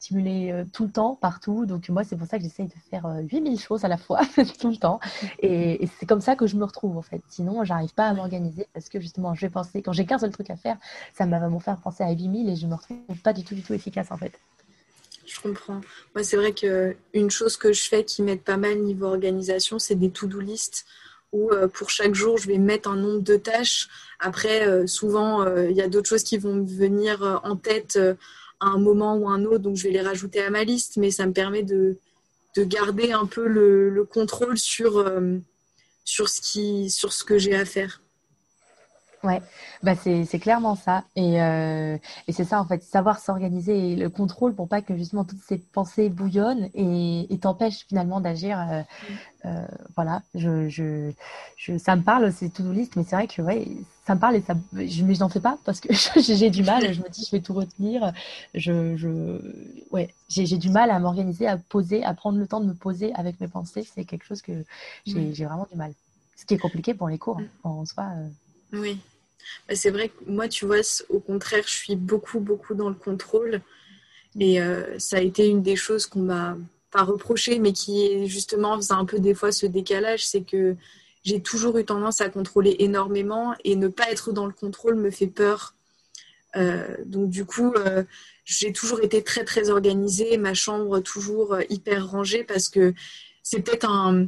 stimuler 0.00 0.50
euh, 0.50 0.64
tout 0.72 0.84
le 0.84 0.90
temps, 0.90 1.14
partout. 1.14 1.66
Donc 1.66 1.88
moi, 1.90 2.04
c'est 2.04 2.16
pour 2.16 2.26
ça 2.26 2.38
que 2.38 2.42
j'essaye 2.42 2.66
de 2.66 2.72
faire 2.90 3.06
8000 3.30 3.52
euh, 3.52 3.56
choses 3.58 3.84
à 3.84 3.88
la 3.88 3.98
fois, 3.98 4.20
tout 4.60 4.70
le 4.70 4.76
temps. 4.76 4.98
Et, 5.40 5.86
c'est 5.98 6.06
comme 6.06 6.22
ça 6.22 6.36
que 6.36 6.46
je 6.46 6.56
me 6.56 6.64
retrouve, 6.64 6.96
en 6.96 7.02
fait. 7.02 7.20
Sinon, 7.28 7.62
j'arrive 7.64 7.92
pas 7.92 8.06
à 8.06 8.14
m'organiser 8.14 8.66
parce 8.72 8.88
que 8.88 8.98
justement, 8.98 9.34
je 9.34 9.42
vais 9.42 9.50
penser, 9.50 9.82
quand 9.82 9.92
j'ai 9.92 10.06
qu'un 10.06 10.18
seul 10.18 10.30
truc 10.30 10.50
à 10.50 10.56
faire, 10.56 10.78
ça 11.14 11.26
va 11.26 11.48
me 11.48 11.58
faire 11.58 11.76
penser 11.76 12.02
à 12.02 12.10
8000 12.10 12.48
et 12.48 12.56
je 12.56 12.66
me 12.66 12.74
retrouve 12.74 12.98
pas 13.22 13.32
du 13.32 13.44
tout, 13.44 13.54
du 13.54 13.62
tout 13.62 13.74
efficace, 13.74 14.10
en 14.10 14.16
fait. 14.16 14.32
Je 15.26 15.38
comprends. 15.38 15.80
Moi, 16.14 16.24
c'est 16.24 16.36
vrai 16.36 16.52
qu'une 16.52 17.30
chose 17.30 17.56
que 17.56 17.72
je 17.72 17.82
fais 17.82 18.04
qui 18.04 18.22
m'aide 18.22 18.42
pas 18.42 18.56
mal 18.56 18.78
niveau 18.80 19.06
organisation, 19.06 19.78
c'est 19.78 19.94
des 19.94 20.10
to-do 20.10 20.40
list 20.40 20.86
où 21.32 21.52
euh, 21.52 21.68
pour 21.68 21.90
chaque 21.90 22.14
jour, 22.14 22.38
je 22.38 22.48
vais 22.48 22.58
mettre 22.58 22.90
un 22.90 22.96
nombre 22.96 23.20
de 23.20 23.36
tâches. 23.36 23.88
Après, 24.18 24.86
souvent, 24.88 25.46
il 25.56 25.76
y 25.76 25.80
a 25.80 25.88
d'autres 25.88 26.08
choses 26.08 26.24
qui 26.24 26.36
vont 26.36 26.54
me 26.54 26.66
venir 26.66 27.40
en 27.44 27.56
tête 27.56 27.98
un 28.60 28.78
moment 28.78 29.16
ou 29.16 29.28
un 29.28 29.44
autre, 29.44 29.58
donc 29.58 29.76
je 29.76 29.84
vais 29.84 29.90
les 29.90 30.02
rajouter 30.02 30.40
à 30.42 30.50
ma 30.50 30.64
liste, 30.64 30.96
mais 30.96 31.10
ça 31.10 31.26
me 31.26 31.32
permet 31.32 31.62
de, 31.62 31.98
de 32.56 32.64
garder 32.64 33.12
un 33.12 33.26
peu 33.26 33.46
le, 33.46 33.90
le 33.90 34.04
contrôle 34.04 34.58
sur, 34.58 34.98
euh, 34.98 35.38
sur, 36.04 36.28
ce 36.28 36.40
qui, 36.40 36.90
sur 36.90 37.12
ce 37.12 37.24
que 37.24 37.38
j'ai 37.38 37.54
à 37.54 37.64
faire. 37.64 38.02
Ouais, 39.22 39.42
bah 39.82 39.94
c'est, 39.96 40.24
c'est 40.24 40.38
clairement 40.38 40.74
ça. 40.76 41.04
Et, 41.14 41.42
euh, 41.42 41.98
et 42.26 42.32
c'est 42.32 42.44
ça, 42.44 42.58
en 42.58 42.64
fait, 42.64 42.82
savoir 42.82 43.18
s'organiser 43.18 43.92
et 43.92 43.96
le 43.96 44.08
contrôle 44.08 44.54
pour 44.54 44.66
pas 44.66 44.80
que 44.80 44.96
justement 44.96 45.24
toutes 45.26 45.42
ces 45.46 45.58
pensées 45.58 46.08
bouillonnent 46.08 46.70
et, 46.72 47.26
et 47.30 47.38
t'empêchent 47.38 47.84
finalement 47.86 48.22
d'agir. 48.22 48.58
Euh, 48.58 48.82
euh, 49.46 49.66
voilà, 49.96 50.22
je, 50.34 50.68
je, 50.70 51.12
je, 51.56 51.78
ça 51.78 51.96
me 51.96 52.02
parle, 52.02 52.32
c'est 52.32 52.50
tout 52.50 52.70
liste, 52.72 52.96
mais 52.96 53.04
c'est 53.04 53.16
vrai 53.16 53.26
que 53.28 53.42
ouais, 53.42 53.66
ça 54.06 54.14
me 54.14 54.20
parle 54.20 54.36
et 54.36 54.42
ça, 54.42 54.54
je, 54.74 55.04
mais 55.04 55.14
je 55.14 55.20
n'en 55.20 55.28
fais 55.28 55.40
pas 55.40 55.58
parce 55.64 55.80
que 55.80 55.88
j'ai 56.20 56.50
du 56.50 56.62
mal. 56.62 56.92
Je 56.92 57.02
me 57.02 57.08
dis, 57.10 57.24
je 57.26 57.32
vais 57.36 57.42
tout 57.42 57.54
retenir. 57.54 58.12
Je, 58.54 58.96
je, 58.96 59.40
ouais, 59.90 60.14
j'ai, 60.28 60.46
j'ai 60.46 60.58
du 60.58 60.70
mal 60.70 60.90
à 60.90 60.98
m'organiser, 60.98 61.46
à 61.46 61.58
poser, 61.58 62.04
à 62.04 62.14
prendre 62.14 62.38
le 62.38 62.46
temps 62.46 62.60
de 62.60 62.66
me 62.66 62.74
poser 62.74 63.12
avec 63.14 63.40
mes 63.40 63.48
pensées. 63.48 63.84
C'est 63.94 64.04
quelque 64.04 64.24
chose 64.24 64.42
que 64.42 64.64
j'ai, 65.06 65.34
j'ai 65.34 65.44
vraiment 65.44 65.66
du 65.70 65.76
mal. 65.76 65.92
Ce 66.36 66.46
qui 66.46 66.54
est 66.54 66.58
compliqué 66.58 66.94
pour 66.94 67.08
les 67.08 67.18
cours 67.18 67.44
hein, 67.64 67.70
en 67.70 67.84
soi. 67.84 68.04
Oui. 68.72 68.98
Bah, 69.68 69.74
c'est 69.74 69.90
vrai 69.90 70.08
que 70.08 70.24
moi, 70.26 70.48
tu 70.48 70.66
vois, 70.66 70.80
au 71.08 71.20
contraire, 71.20 71.64
je 71.66 71.72
suis 71.72 71.96
beaucoup, 71.96 72.40
beaucoup 72.40 72.74
dans 72.74 72.88
le 72.88 72.94
contrôle. 72.94 73.60
Et 74.38 74.60
euh, 74.60 74.98
ça 74.98 75.16
a 75.16 75.20
été 75.20 75.48
une 75.48 75.62
des 75.62 75.76
choses 75.76 76.06
qu'on 76.06 76.22
m'a 76.22 76.56
pas 76.90 77.02
reproché, 77.02 77.58
mais 77.58 77.72
qui 77.72 78.26
justement 78.28 78.76
faisait 78.76 78.94
un 78.94 79.04
peu 79.04 79.18
des 79.18 79.34
fois 79.34 79.52
ce 79.52 79.66
décalage, 79.66 80.26
c'est 80.26 80.42
que 80.42 80.76
j'ai 81.24 81.40
toujours 81.40 81.78
eu 81.78 81.84
tendance 81.84 82.20
à 82.20 82.28
contrôler 82.28 82.76
énormément 82.78 83.54
et 83.64 83.76
ne 83.76 83.88
pas 83.88 84.10
être 84.10 84.32
dans 84.32 84.46
le 84.46 84.52
contrôle 84.52 84.96
me 84.96 85.10
fait 85.10 85.26
peur. 85.26 85.74
Euh, 86.56 86.96
donc 87.04 87.30
du 87.30 87.44
coup, 87.44 87.72
euh, 87.74 88.04
j'ai 88.44 88.72
toujours 88.72 89.00
été 89.02 89.22
très 89.22 89.44
très 89.44 89.70
organisée, 89.70 90.36
ma 90.36 90.54
chambre 90.54 91.00
toujours 91.00 91.58
hyper 91.68 92.08
rangée 92.08 92.42
parce 92.42 92.68
que 92.68 92.94
c'est 93.42 93.60
peut-être 93.60 93.88
un, 93.88 94.26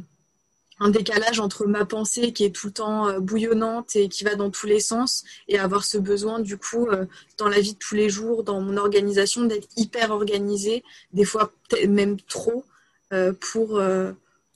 un 0.79 0.89
décalage 0.89 1.39
entre 1.39 1.65
ma 1.65 1.85
pensée 1.85 2.33
qui 2.33 2.43
est 2.43 2.55
tout 2.55 2.67
le 2.67 2.73
temps 2.73 3.07
euh, 3.07 3.19
bouillonnante 3.19 3.95
et 3.95 4.09
qui 4.09 4.23
va 4.23 4.35
dans 4.35 4.49
tous 4.49 4.67
les 4.67 4.79
sens 4.79 5.23
et 5.47 5.59
avoir 5.59 5.85
ce 5.85 5.97
besoin 5.97 6.39
du 6.39 6.57
coup 6.57 6.87
euh, 6.87 7.05
dans 7.37 7.47
la 7.47 7.59
vie 7.59 7.73
de 7.73 7.79
tous 7.79 7.95
les 7.95 8.09
jours, 8.09 8.43
dans 8.43 8.61
mon 8.61 8.77
organisation 8.77 9.43
d'être 9.43 9.67
hyper 9.77 10.11
organisée, 10.11 10.83
des 11.13 11.25
fois 11.25 11.51
même 11.87 12.19
trop 12.21 12.65
euh, 13.13 13.33
pour 13.33 13.81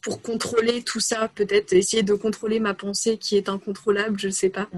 pour 0.01 0.21
contrôler 0.21 0.83
tout 0.83 0.99
ça, 0.99 1.27
peut-être 1.27 1.73
essayer 1.73 2.03
de 2.03 2.13
contrôler 2.13 2.59
ma 2.59 2.73
pensée 2.73 3.17
qui 3.17 3.35
est 3.35 3.49
incontrôlable, 3.49 4.17
je 4.19 4.27
ne 4.27 4.31
sais 4.31 4.49
pas. 4.49 4.69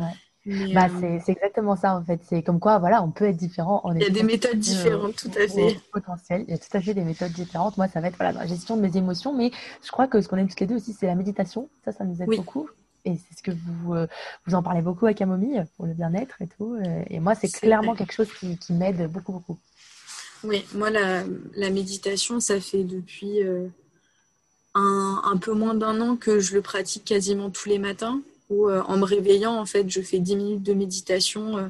Bah, 0.73 0.87
euh, 1.03 1.19
c'est 1.23 1.33
exactement 1.33 1.75
ça 1.75 1.95
en 1.95 2.03
fait. 2.03 2.19
C'est 2.27 2.41
comme 2.41 2.59
quoi, 2.59 2.79
voilà, 2.79 3.03
on 3.03 3.11
peut 3.11 3.25
être 3.25 3.37
différent. 3.37 3.83
il 3.95 4.01
y 4.01 4.05
a 4.05 4.09
des 4.09 4.23
méthodes 4.23 4.57
différentes, 4.57 5.15
tout 5.15 5.31
à 5.37 5.47
fait. 5.47 5.79
Potentiel. 5.91 6.45
Il 6.47 6.51
y 6.51 6.53
a 6.53 6.57
tout 6.57 6.75
à 6.75 6.81
fait 6.81 6.93
des 6.93 7.03
méthodes 7.03 7.31
différentes. 7.31 7.77
Moi, 7.77 7.87
ça 7.87 8.01
va 8.01 8.07
être 8.07 8.17
voilà, 8.17 8.31
la 8.31 8.47
gestion 8.47 8.75
de 8.75 8.81
mes 8.81 8.97
émotions, 8.97 9.33
mais 9.33 9.51
je 9.83 9.91
crois 9.91 10.07
que 10.07 10.21
ce 10.21 10.27
qu'on 10.27 10.37
aime 10.37 10.49
tous 10.49 10.59
les 10.59 10.65
deux 10.65 10.75
aussi, 10.75 10.93
c'est 10.93 11.05
la 11.05 11.15
méditation. 11.15 11.69
Ça, 11.85 11.91
ça 11.91 12.03
nous 12.03 12.21
aide 12.21 12.29
beaucoup. 12.29 12.67
Et 13.05 13.15
c'est 13.15 13.37
ce 13.37 13.43
que 13.43 13.51
vous, 13.51 13.93
euh, 13.93 14.07
vous 14.45 14.55
en 14.55 14.63
parlez 14.63 14.81
beaucoup 14.81 15.05
à 15.05 15.13
Camomille 15.13 15.65
pour 15.77 15.85
le 15.85 15.93
bien-être 15.93 16.41
et 16.41 16.47
tout. 16.47 16.75
Euh, 16.75 17.03
et 17.09 17.19
moi, 17.19 17.35
c'est 17.35 17.51
clairement 17.51 17.95
quelque 17.95 18.13
chose 18.13 18.31
qui, 18.39 18.57
qui 18.57 18.73
m'aide 18.73 19.09
beaucoup, 19.11 19.31
beaucoup. 19.31 19.57
Oui, 20.43 20.65
moi, 20.73 20.89
la, 20.89 21.23
la, 21.55 21.69
méditation, 21.69 22.39
ça 22.39 22.59
fait 22.59 22.83
depuis 22.83 23.39
un, 24.73 25.21
un 25.23 25.37
peu 25.37 25.53
moins 25.53 25.75
d'un 25.75 25.99
an 26.01 26.15
que 26.15 26.39
je 26.39 26.56
le 26.56 26.61
pratique 26.61 27.06
quasiment 27.06 27.49
tous 27.49 27.69
les 27.69 27.77
matins 27.77 28.21
où 28.49 28.68
euh, 28.68 28.81
en 28.83 28.97
me 28.97 29.06
réveillant, 29.06 29.56
en 29.56 29.65
fait, 29.65 29.89
je 29.89 30.01
fais 30.01 30.19
10 30.19 30.35
minutes 30.35 30.63
de 30.63 30.73
méditation 30.73 31.57
euh, 31.57 31.68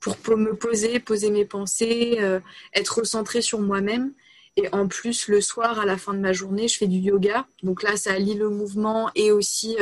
pour 0.00 0.16
me 0.36 0.54
poser, 0.54 1.00
poser 1.00 1.30
mes 1.30 1.44
pensées, 1.44 2.18
euh, 2.20 2.40
être 2.74 3.04
centrée 3.04 3.42
sur 3.42 3.60
moi-même. 3.60 4.12
Et 4.56 4.68
en 4.72 4.88
plus, 4.88 5.28
le 5.28 5.40
soir, 5.40 5.78
à 5.78 5.86
la 5.86 5.96
fin 5.96 6.12
de 6.12 6.18
ma 6.18 6.32
journée, 6.32 6.68
je 6.68 6.76
fais 6.76 6.86
du 6.86 6.98
yoga. 6.98 7.46
Donc 7.62 7.82
là, 7.82 7.96
ça 7.96 8.12
allie 8.12 8.34
le 8.34 8.50
mouvement 8.50 9.10
et 9.14 9.30
aussi 9.30 9.76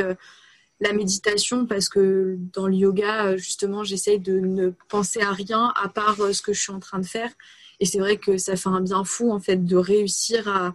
la 0.79 0.93
méditation 0.93 1.65
parce 1.65 1.89
que 1.89 2.37
dans 2.53 2.67
le 2.67 2.75
yoga, 2.75 3.35
justement, 3.35 3.83
j'essaye 3.83 4.19
de 4.19 4.39
ne 4.39 4.69
penser 4.87 5.21
à 5.21 5.31
rien 5.31 5.73
à 5.75 5.89
part 5.89 6.17
ce 6.31 6.41
que 6.41 6.53
je 6.53 6.61
suis 6.61 6.71
en 6.71 6.79
train 6.79 6.99
de 6.99 7.05
faire. 7.05 7.31
Et 7.79 7.85
c'est 7.85 7.97
vrai 7.97 8.17
que 8.17 8.37
ça 8.37 8.55
fait 8.55 8.69
un 8.69 8.81
bien 8.81 9.03
fou, 9.03 9.31
en 9.31 9.39
fait, 9.39 9.65
de 9.65 9.75
réussir 9.75 10.47
à, 10.47 10.73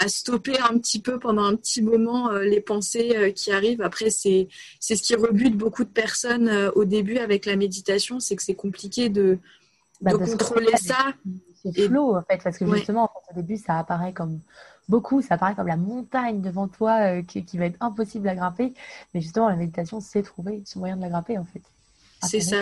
à 0.00 0.08
stopper 0.08 0.58
un 0.58 0.78
petit 0.78 1.00
peu 1.00 1.18
pendant 1.18 1.44
un 1.44 1.54
petit 1.56 1.82
moment 1.82 2.30
euh, 2.30 2.42
les 2.42 2.60
pensées 2.60 3.12
euh, 3.16 3.30
qui 3.30 3.52
arrivent. 3.52 3.82
Après, 3.82 4.08
c'est 4.08 4.48
c'est 4.80 4.96
ce 4.96 5.02
qui 5.02 5.14
rebute 5.14 5.56
beaucoup 5.56 5.84
de 5.84 5.90
personnes 5.90 6.48
euh, 6.48 6.70
au 6.74 6.86
début 6.86 7.18
avec 7.18 7.44
la 7.44 7.54
méditation, 7.54 8.18
c'est 8.18 8.34
que 8.34 8.42
c'est 8.42 8.54
compliqué 8.54 9.10
de, 9.10 9.38
bah, 10.00 10.12
contrôler 10.12 10.74
ça. 10.76 11.12
C'est 11.62 11.86
flou 11.86 12.16
en 12.16 12.22
fait, 12.22 12.42
parce 12.42 12.56
que 12.56 12.64
justement, 12.74 13.10
au 13.30 13.34
début, 13.34 13.58
ça 13.58 13.78
apparaît 13.78 14.14
comme 14.14 14.40
beaucoup, 14.88 15.20
ça 15.20 15.34
apparaît 15.34 15.54
comme 15.54 15.66
la 15.66 15.76
montagne 15.76 16.40
devant 16.40 16.66
toi 16.66 17.20
qui, 17.22 17.44
qui, 17.44 17.58
va 17.58 17.66
être 17.66 17.76
impossible 17.80 18.26
à 18.28 18.34
grimper. 18.34 18.72
Mais 19.12 19.20
justement, 19.20 19.50
la 19.50 19.56
méditation, 19.56 20.00
c'est 20.00 20.22
trouver 20.22 20.62
ce 20.64 20.78
moyen 20.78 20.96
de 20.96 21.02
la 21.02 21.10
grimper 21.10 21.36
en 21.36 21.44
fait. 21.44 21.62
C'est 22.22 22.40
ça 22.40 22.56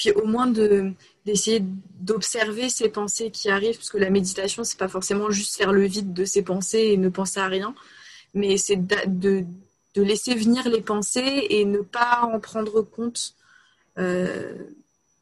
puis 0.00 0.12
au 0.12 0.24
moins 0.24 0.46
de 0.46 0.92
d'essayer 1.26 1.62
d'observer 2.00 2.70
ces 2.70 2.88
pensées 2.88 3.30
qui 3.30 3.50
arrivent 3.50 3.76
parce 3.76 3.90
que 3.90 3.98
la 3.98 4.08
méditation 4.08 4.64
c'est 4.64 4.78
pas 4.78 4.88
forcément 4.88 5.30
juste 5.30 5.56
faire 5.56 5.72
le 5.72 5.84
vide 5.84 6.14
de 6.14 6.24
ses 6.24 6.40
pensées 6.42 6.86
et 6.92 6.96
ne 6.96 7.10
penser 7.10 7.38
à 7.38 7.48
rien 7.48 7.74
mais 8.32 8.56
c'est 8.56 8.76
de, 8.76 9.44
de, 9.94 10.02
laisser 10.02 10.34
venir 10.34 10.66
les 10.70 10.80
pensées 10.80 11.46
et 11.50 11.64
ne 11.64 11.80
pas 11.80 12.20
en 12.32 12.38
prendre 12.38 12.80
compte. 12.80 13.34
Euh, 13.98 14.54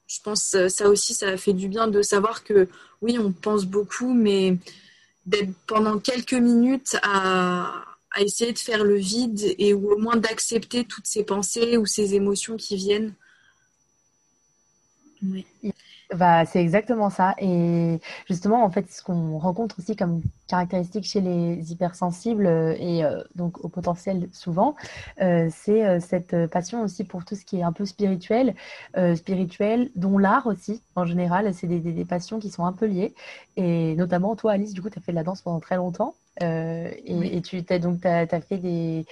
je 0.06 0.20
pense 0.22 0.56
ça 0.68 0.88
aussi 0.88 1.12
ça 1.12 1.36
fait 1.36 1.54
du 1.54 1.66
bien 1.68 1.88
de 1.88 2.00
savoir 2.00 2.44
que 2.44 2.68
oui 3.02 3.18
on 3.18 3.32
pense 3.32 3.64
beaucoup 3.64 4.14
mais 4.14 4.56
d'être 5.26 5.54
pendant 5.66 5.98
quelques 5.98 6.40
minutes 6.52 6.96
à, 7.02 7.82
à 8.12 8.22
essayer 8.22 8.52
de 8.52 8.58
faire 8.58 8.84
le 8.84 8.96
vide 8.96 9.56
et 9.58 9.74
ou 9.74 9.90
au 9.90 9.98
moins 9.98 10.16
d'accepter 10.16 10.84
toutes 10.84 11.08
ces 11.08 11.24
pensées 11.24 11.76
ou 11.76 11.84
ces 11.84 12.14
émotions 12.14 12.56
qui 12.56 12.76
viennent 12.76 13.14
oui. 15.22 15.46
Bah, 16.14 16.46
c'est 16.46 16.60
exactement 16.62 17.10
ça. 17.10 17.34
Et 17.38 18.00
justement, 18.26 18.64
en 18.64 18.70
fait, 18.70 18.90
ce 18.90 19.02
qu'on 19.02 19.38
rencontre 19.38 19.78
aussi 19.78 19.94
comme 19.94 20.22
caractéristique 20.46 21.04
chez 21.04 21.20
les 21.20 21.70
hypersensibles 21.70 22.46
euh, 22.46 22.74
et 22.78 23.04
euh, 23.04 23.22
donc 23.34 23.62
au 23.62 23.68
potentiel 23.68 24.28
souvent, 24.32 24.74
euh, 25.20 25.48
c'est 25.52 26.00
cette 26.00 26.46
passion 26.46 26.82
aussi 26.82 27.04
pour 27.04 27.26
tout 27.26 27.34
ce 27.34 27.44
qui 27.44 27.58
est 27.58 27.62
un 27.62 27.72
peu 27.72 27.84
spirituel, 27.84 28.54
spirituel, 29.16 29.90
dont 29.96 30.18
l'art 30.18 30.46
aussi, 30.46 30.82
en 30.96 31.04
général. 31.04 31.52
C'est 31.52 31.66
des, 31.66 31.80
des, 31.80 32.04
passions 32.04 32.38
qui 32.38 32.50
sont 32.50 32.64
un 32.64 32.72
peu 32.72 32.86
liées. 32.86 33.14
Et 33.56 33.94
notamment, 33.96 34.34
toi, 34.36 34.52
Alice, 34.52 34.72
du 34.72 34.80
coup, 34.80 34.90
tu 34.90 34.98
as 34.98 35.02
fait 35.02 35.12
de 35.12 35.16
la 35.16 35.24
danse 35.24 35.42
pendant 35.42 35.60
très 35.60 35.76
longtemps. 35.76 36.14
Et, 36.40 37.36
et, 37.36 37.42
tu 37.42 37.64
as 37.68 37.78
donc 37.78 38.04
as, 38.06 38.26
as 38.30 38.40
fait 38.40 38.58
des 38.58 39.06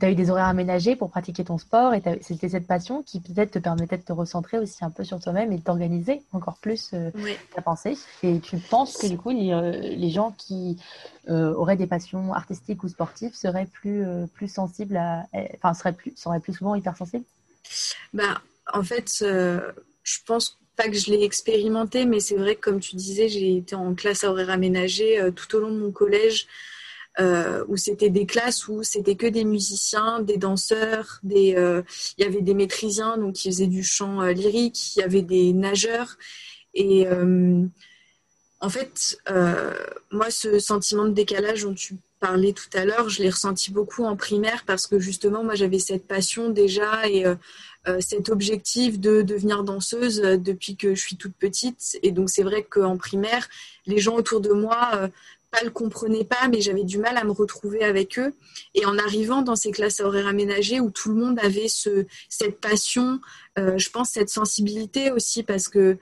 as 0.00 0.10
eu 0.10 0.14
des 0.14 0.30
horaires 0.30 0.46
aménagés 0.46 0.96
pour 0.96 1.10
pratiquer 1.10 1.44
ton 1.44 1.58
sport 1.58 1.94
et 1.94 2.02
c'était 2.20 2.48
cette 2.48 2.66
passion 2.66 3.02
qui 3.02 3.20
peut-être 3.20 3.52
te 3.52 3.58
permettait 3.58 3.96
de 3.96 4.02
te 4.02 4.12
recentrer 4.12 4.58
aussi 4.58 4.84
un 4.84 4.90
peu 4.90 5.04
sur 5.04 5.20
toi-même 5.20 5.52
et 5.52 5.58
de 5.58 5.62
t'organiser 5.62 6.22
encore 6.32 6.58
plus 6.58 6.90
euh, 6.94 7.10
ta 7.54 7.62
pensée. 7.62 7.98
Et 8.22 8.40
tu 8.40 8.58
penses 8.58 8.96
que 8.96 9.06
du 9.06 9.16
coup, 9.16 9.30
les, 9.30 9.52
euh, 9.52 10.10
gens 10.10 10.34
qui 10.36 10.76
euh, 11.28 11.54
auraient 11.54 11.76
des 11.76 11.86
passions 11.86 12.32
artistiques 12.32 12.82
ou 12.84 12.88
sportives 12.88 13.34
seraient 13.34 13.66
plus, 13.66 14.04
plus 14.34 14.48
sensibles 14.48 14.96
à. 14.96 15.26
Enfin, 15.56 15.74
seraient 15.74 15.92
plus, 15.92 16.12
seraient 16.16 16.40
plus 16.40 16.54
souvent 16.54 16.74
hypersensibles? 16.74 17.24
Bah, 18.12 18.40
En 18.72 18.82
fait, 18.82 19.18
je 19.20 20.18
pense 20.26 20.59
que 20.88 20.96
je 20.96 21.10
l'ai 21.10 21.24
expérimenté, 21.24 22.06
mais 22.06 22.20
c'est 22.20 22.36
vrai 22.36 22.54
que 22.56 22.60
comme 22.60 22.80
tu 22.80 22.96
disais, 22.96 23.28
j'ai 23.28 23.56
été 23.56 23.74
en 23.74 23.94
classe 23.94 24.24
à 24.24 24.30
horaire 24.30 24.50
aménagé 24.50 25.20
tout 25.34 25.56
au 25.56 25.60
long 25.60 25.70
de 25.70 25.78
mon 25.78 25.92
collège. 25.92 26.46
Euh, 27.18 27.64
où 27.66 27.76
c'était 27.76 28.08
des 28.08 28.24
classes 28.24 28.68
où 28.68 28.84
c'était 28.84 29.16
que 29.16 29.26
des 29.26 29.44
musiciens, 29.44 30.20
des 30.20 30.36
danseurs, 30.36 31.18
des, 31.24 31.56
euh, 31.56 31.82
il 32.16 32.24
y 32.24 32.26
avait 32.26 32.40
des 32.40 32.54
maîtrisiens 32.54 33.18
donc 33.18 33.34
qui 33.34 33.50
faisaient 33.50 33.66
du 33.66 33.82
chant 33.82 34.22
euh, 34.22 34.32
lyrique, 34.32 34.94
il 34.94 35.00
y 35.00 35.02
avait 35.02 35.22
des 35.22 35.52
nageurs 35.52 36.16
et 36.72 37.08
en 38.62 38.68
fait, 38.68 39.18
moi, 40.12 40.30
ce 40.30 40.58
sentiment 40.58 41.06
de 41.06 41.12
décalage 41.12 41.62
dont 41.62 41.74
tu 41.74 41.96
parlais 42.20 42.52
tout 42.52 42.68
à 42.74 42.84
l'heure, 42.84 43.08
je 43.08 43.22
l'ai 43.22 43.30
ressenti 43.30 43.72
beaucoup 43.72 44.04
en 44.04 44.16
primaire 44.16 44.64
parce 44.66 44.86
que 44.86 45.00
justement, 45.00 45.42
moi, 45.42 45.54
j'avais 45.54 45.78
cette 45.78 46.06
passion 46.06 46.50
déjà 46.50 47.08
et 47.08 47.24
cet 48.00 48.28
objectif 48.28 49.00
de 49.00 49.22
devenir 49.22 49.64
danseuse 49.64 50.20
depuis 50.20 50.76
que 50.76 50.94
je 50.94 51.00
suis 51.00 51.16
toute 51.16 51.34
petite. 51.34 51.98
Et 52.02 52.12
donc, 52.12 52.28
c'est 52.28 52.42
vrai 52.42 52.62
qu'en 52.62 52.96
primaire, 52.96 53.48
les 53.86 53.98
gens 53.98 54.16
autour 54.16 54.40
de 54.40 54.52
moi 54.52 55.10
pas 55.50 55.62
le 55.62 55.70
comprenaient 55.70 56.24
pas, 56.24 56.48
mais 56.48 56.60
j'avais 56.60 56.84
du 56.84 56.98
mal 56.98 57.16
à 57.16 57.24
me 57.24 57.32
retrouver 57.32 57.82
avec 57.82 58.18
eux. 58.18 58.34
Et 58.74 58.86
en 58.86 58.98
arrivant 58.98 59.42
dans 59.42 59.56
ces 59.56 59.72
classes 59.72 60.00
à 60.00 60.04
horaires 60.04 60.28
aménagées 60.28 60.80
où 60.80 60.90
tout 60.90 61.10
le 61.10 61.16
monde 61.16 61.38
avait 61.40 61.68
ce, 61.68 62.06
cette 62.28 62.60
passion, 62.60 63.20
euh, 63.58 63.76
je 63.76 63.90
pense 63.90 64.10
cette 64.10 64.30
sensibilité 64.30 65.10
aussi, 65.10 65.42
parce 65.42 65.68
que 65.68 65.98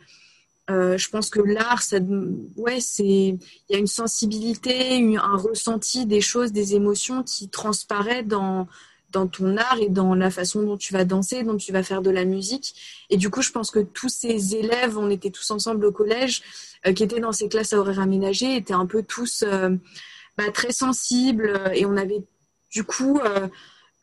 euh, 0.70 0.98
je 0.98 1.08
pense 1.08 1.30
que 1.30 1.40
l'art, 1.40 1.80
ça, 1.80 1.96
ouais, 2.56 2.80
c'est, 2.80 3.04
il 3.04 3.38
y 3.70 3.74
a 3.74 3.78
une 3.78 3.86
sensibilité, 3.86 5.16
un 5.16 5.36
ressenti 5.36 6.04
des 6.04 6.20
choses, 6.20 6.52
des 6.52 6.74
émotions 6.74 7.22
qui 7.22 7.48
transparaît 7.48 8.22
dans 8.22 8.68
dans 9.10 9.26
ton 9.26 9.56
art 9.56 9.78
et 9.80 9.88
dans 9.88 10.14
la 10.14 10.30
façon 10.30 10.62
dont 10.62 10.76
tu 10.76 10.92
vas 10.92 11.04
danser, 11.04 11.42
dont 11.42 11.56
tu 11.56 11.72
vas 11.72 11.82
faire 11.82 12.02
de 12.02 12.10
la 12.10 12.24
musique. 12.24 12.74
Et 13.10 13.16
du 13.16 13.30
coup, 13.30 13.42
je 13.42 13.50
pense 13.50 13.70
que 13.70 13.80
tous 13.80 14.08
ces 14.08 14.54
élèves, 14.54 14.98
on 14.98 15.10
était 15.10 15.30
tous 15.30 15.50
ensemble 15.50 15.84
au 15.86 15.92
collège, 15.92 16.42
euh, 16.86 16.92
qui 16.92 17.02
étaient 17.02 17.20
dans 17.20 17.32
ces 17.32 17.48
classes 17.48 17.72
à 17.72 17.78
horaires 17.78 18.00
aménagés, 18.00 18.56
étaient 18.56 18.74
un 18.74 18.86
peu 18.86 19.02
tous 19.02 19.42
euh, 19.46 19.70
bah, 20.36 20.50
très 20.52 20.72
sensibles 20.72 21.60
et 21.74 21.86
on 21.86 21.96
avait 21.96 22.22
du 22.70 22.84
coup 22.84 23.20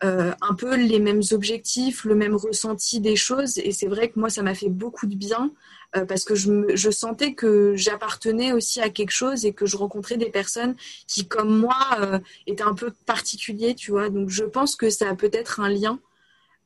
euh, 0.03 0.33
un 0.41 0.53
peu 0.55 0.75
les 0.75 0.99
mêmes 0.99 1.21
objectifs, 1.31 2.03
le 2.03 2.15
même 2.15 2.35
ressenti 2.35 2.99
des 2.99 3.15
choses. 3.15 3.57
Et 3.59 3.71
c'est 3.71 3.87
vrai 3.87 4.09
que 4.09 4.19
moi, 4.19 4.29
ça 4.29 4.41
m'a 4.41 4.53
fait 4.55 4.69
beaucoup 4.69 5.05
de 5.05 5.15
bien 5.15 5.51
parce 6.07 6.25
que 6.25 6.35
je, 6.35 6.91
sentais 6.91 7.33
que 7.33 7.75
j'appartenais 7.75 8.51
aussi 8.51 8.81
à 8.81 8.89
quelque 8.89 9.11
chose 9.11 9.45
et 9.45 9.53
que 9.53 9.65
je 9.65 9.77
rencontrais 9.77 10.17
des 10.17 10.29
personnes 10.29 10.75
qui, 11.07 11.27
comme 11.27 11.57
moi, 11.57 11.75
étaient 12.47 12.63
un 12.63 12.73
peu 12.73 12.91
particuliers, 13.05 13.75
tu 13.75 13.91
vois. 13.91 14.09
Donc, 14.09 14.29
je 14.29 14.43
pense 14.43 14.75
que 14.75 14.89
ça 14.89 15.09
a 15.09 15.15
peut-être 15.15 15.59
un 15.59 15.69
lien 15.69 15.99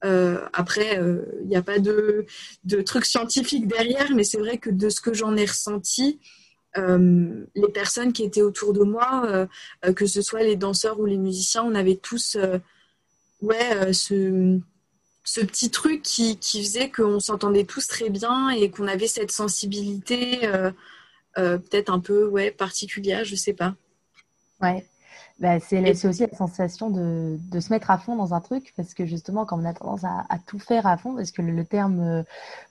euh, 0.06 0.48
après, 0.54 0.94
il 0.94 1.00
euh, 1.00 1.26
n'y 1.46 1.56
a 1.56 1.62
pas 1.62 1.80
de, 1.80 2.26
de 2.64 2.82
trucs 2.82 3.06
scientifiques 3.06 3.68
derrière, 3.68 4.12
mais 4.14 4.24
c'est 4.24 4.38
vrai 4.40 4.58
que 4.58 4.70
de 4.70 4.90
ce 4.90 5.02
que 5.02 5.14
j'en 5.14 5.36
ai 5.36 5.46
ressenti, 5.46 6.20
euh, 6.78 7.46
les 7.56 7.70
personnes 7.70 8.14
qui 8.14 8.24
étaient 8.24 8.42
autour 8.42 8.74
de 8.74 8.84
moi, 8.84 9.48
que 9.96 10.06
ce 10.06 10.22
soit 10.22 10.44
les 10.44 10.56
danseurs 10.56 11.00
ou 11.00 11.06
les 11.06 11.18
musiciens, 11.18 11.64
on 11.64 11.76
avait 11.76 11.96
tous 11.96 12.38
ouais, 13.42 13.94
ce, 13.94 14.60
ce, 15.24 15.42
petit 15.42 15.70
truc 15.70 16.02
qui, 16.02 16.38
qui 16.38 16.64
faisait 16.64 16.90
qu'on 16.90 17.20
s'entendait 17.20 17.66
tous 17.66 17.88
très 17.88 18.10
bien 18.10 18.50
et 18.50 18.70
qu'on 18.72 18.88
avait 18.88 19.08
cette 19.08 19.32
sensibilité 19.32 20.50
peut-être 21.36 21.90
un 21.90 22.00
peu 22.00 22.28
ouais, 22.28 22.52
particulière, 22.52 23.24
je 23.24 23.36
sais 23.36 23.54
pas. 23.54 23.76
Ouais, 24.62 24.86
bah, 25.40 25.58
c'est 25.62 26.06
aussi 26.06 26.28
la 26.30 26.36
sensation 26.36 26.90
de, 26.90 27.38
de, 27.50 27.60
se 27.62 27.72
mettre 27.72 27.92
à 27.92 27.98
fond 27.98 28.18
dans 28.18 28.34
un 28.34 28.42
truc, 28.42 28.74
parce 28.76 28.94
que 28.94 29.06
justement, 29.06 29.46
quand 29.46 29.58
on 29.58 29.64
a 29.64 29.74
tendance 29.74 30.04
à, 30.04 30.26
à 30.28 30.38
tout 30.38 30.60
faire 30.60 30.86
à 30.86 30.98
fond, 30.98 31.16
parce 31.16 31.32
que 31.32 31.42
le, 31.42 31.64
terme 31.64 32.02
euh, 32.02 32.20
euh, 32.20 32.24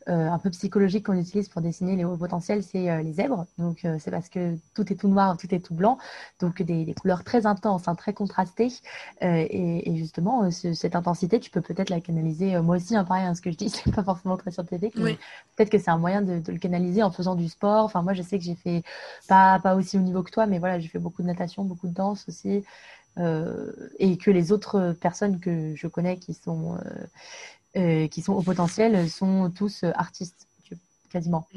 un 0.09 0.39
peu 0.39 0.51
psychologique 0.51 1.07
qu'on 1.07 1.19
utilise 1.19 1.49
pour 1.49 1.61
dessiner 1.61 1.97
les 1.97 2.05
hauts 2.05 2.17
potentiels, 2.17 2.63
c'est 2.63 2.91
euh, 2.91 3.03
les 3.03 3.13
zèbres. 3.13 3.47
Donc, 3.59 3.87
c'est 3.99 4.11
parce 4.11 4.29
que 4.29 4.57
tout 4.75 4.93
est 4.93 4.97
tout 4.97 5.09
noir, 5.09 5.37
tout 5.37 5.55
est 5.55 5.61
tout 5.61 5.75
blanc, 5.75 5.99
donc 6.41 6.63
des, 6.63 6.85
des 6.85 6.95
couleurs 6.95 7.25
très 7.25 7.47
intenses, 7.47 7.89
hein, 7.89 7.95
très 7.95 8.13
contrastées. 8.13 8.73
Et, 9.21 9.91
et, 9.91 9.97
justement, 9.97 10.51
cette 10.51 10.97
intensité, 10.97 11.41
tu 11.41 11.51
peux 11.51 11.61
peut-être 11.61 11.91
la 11.91 12.01
canaliser. 12.01 12.59
moi 12.61 12.77
aussi, 12.77 12.97
hein, 12.97 13.05
pareil, 13.05 13.25
hein, 13.25 13.35
ce 13.35 13.43
que 13.43 13.51
je 13.51 13.57
dis, 13.57 13.69
c'est 13.71 13.93
pas 13.93 14.05
forcément 14.05 14.37
très 14.37 14.51
scientifique, 14.51 14.95
mais 14.97 15.19
peut-être 15.57 15.71
que 15.71 15.79
c'est 15.79 15.91
un 15.91 15.99
moyen 15.99 16.23
de, 16.23 16.39
de, 16.39 16.53
le 16.53 16.59
canaliser 16.59 17.03
en 17.03 17.11
faisant 17.11 17.35
du 17.35 17.49
sport. 17.49 17.85
Enfin, 17.85 18.03
moi, 18.03 18.15
je 18.15 18.23
sais 18.23 18.39
que 18.39 18.45
j'ai 18.45 18.55
fait, 18.55 18.83
pas, 19.29 19.59
pas 19.61 19.75
aussi 19.75 19.99
au 19.99 20.03
niveau 20.03 20.23
que 20.23 20.31
toi, 20.31 20.47
mais 20.47 20.59
voilà, 20.59 20.79
j'ai 20.79 20.89
fait 20.89 20.99
beaucoup 20.99 21.23
de 21.23 21.27
natation, 21.27 21.65
beaucoup 21.65 21.89
de 21.89 21.95
danse 21.95 22.25
aussi. 22.29 22.65
Euh, 23.19 23.73
et 23.99 24.17
que 24.17 24.31
les 24.31 24.53
autres 24.53 24.93
personnes 25.01 25.41
que 25.41 25.75
je 25.75 25.87
connais 25.89 26.19
qui 26.19 26.35
sont, 26.35 26.77
euh, 26.77 26.79
euh, 26.79 27.07
qui 28.11 28.23
sont 28.23 28.33
au 28.33 28.43
potentiel 28.43 29.09
sont 29.11 29.51
tous 29.57 29.85
artistes, 29.95 30.47
quasiment. 31.11 31.49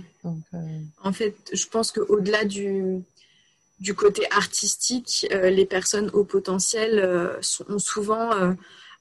En 1.03 1.13
fait, 1.13 1.35
je 1.53 1.65
pense 1.67 1.91
qu'au-delà 1.91 2.45
du, 2.45 3.03
du 3.79 3.93
côté 3.93 4.25
artistique, 4.31 5.27
les 5.31 5.65
personnes 5.65 6.09
au 6.13 6.23
potentiel 6.23 7.39
ont 7.67 7.79
souvent 7.79 8.31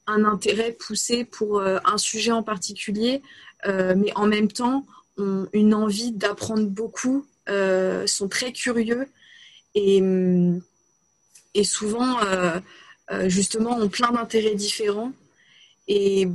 un 0.07 0.25
intérêt 0.25 0.71
poussé 0.71 1.25
pour 1.25 1.61
un 1.61 1.97
sujet 1.97 2.31
en 2.31 2.43
particulier, 2.43 3.21
mais 3.65 4.11
en 4.15 4.27
même 4.27 4.51
temps 4.51 4.85
ont 5.17 5.47
une 5.53 5.73
envie 5.73 6.11
d'apprendre 6.11 6.67
beaucoup, 6.67 7.25
sont 7.47 8.27
très 8.29 8.51
curieux 8.51 9.07
et 9.75 10.01
et 11.53 11.63
souvent 11.63 12.19
euh, 12.23 12.59
euh, 13.11 13.29
justement 13.29 13.77
ont 13.77 13.89
plein 13.89 14.11
d'intérêts 14.11 14.55
différents 14.55 15.11
et 15.87 16.27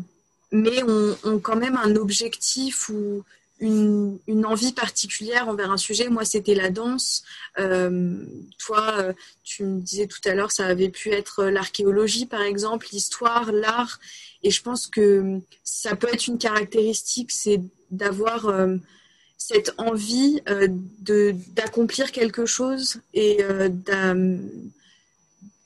mais 0.57 0.83
ont, 0.83 1.39
quand 1.39 1.57
même 1.57 1.77
un 1.77 1.97
objectif 1.97 2.89
ou 2.89 3.23
une, 3.61 4.19
envie 4.45 4.73
particulière 4.73 5.49
envers 5.49 5.71
un 5.71 5.77
sujet. 5.77 6.09
Moi, 6.09 6.25
c'était 6.25 6.55
la 6.55 6.71
danse. 6.71 7.25
Euh, 7.59 8.25
toi, 8.59 9.15
tu 9.45 9.65
me 9.65 9.81
disais 9.81 10.07
tout 10.07 10.21
à 10.25 10.35
l'heure, 10.35 10.53
ça 10.53 10.67
avait 10.67 10.91
pu 10.91 11.11
être 11.11 11.45
l'archéologie, 11.45 12.27
par 12.27 12.43
exemple, 12.43 12.87
l'histoire, 12.93 13.53
l'art. 13.53 13.99
Et 14.43 14.51
je 14.51 14.63
pense 14.63 14.87
que 14.87 15.41
ça 15.65 15.97
peut 15.97 16.09
être 16.13 16.27
une 16.27 16.39
caractéristique, 16.39 17.33
c'est 17.33 17.61
d'avoir 17.91 18.53
cette 19.39 19.73
envie 19.79 20.41
de 21.01 21.35
d'accomplir 21.55 22.13
quelque 22.13 22.47
chose 22.47 23.01
et 23.15 23.43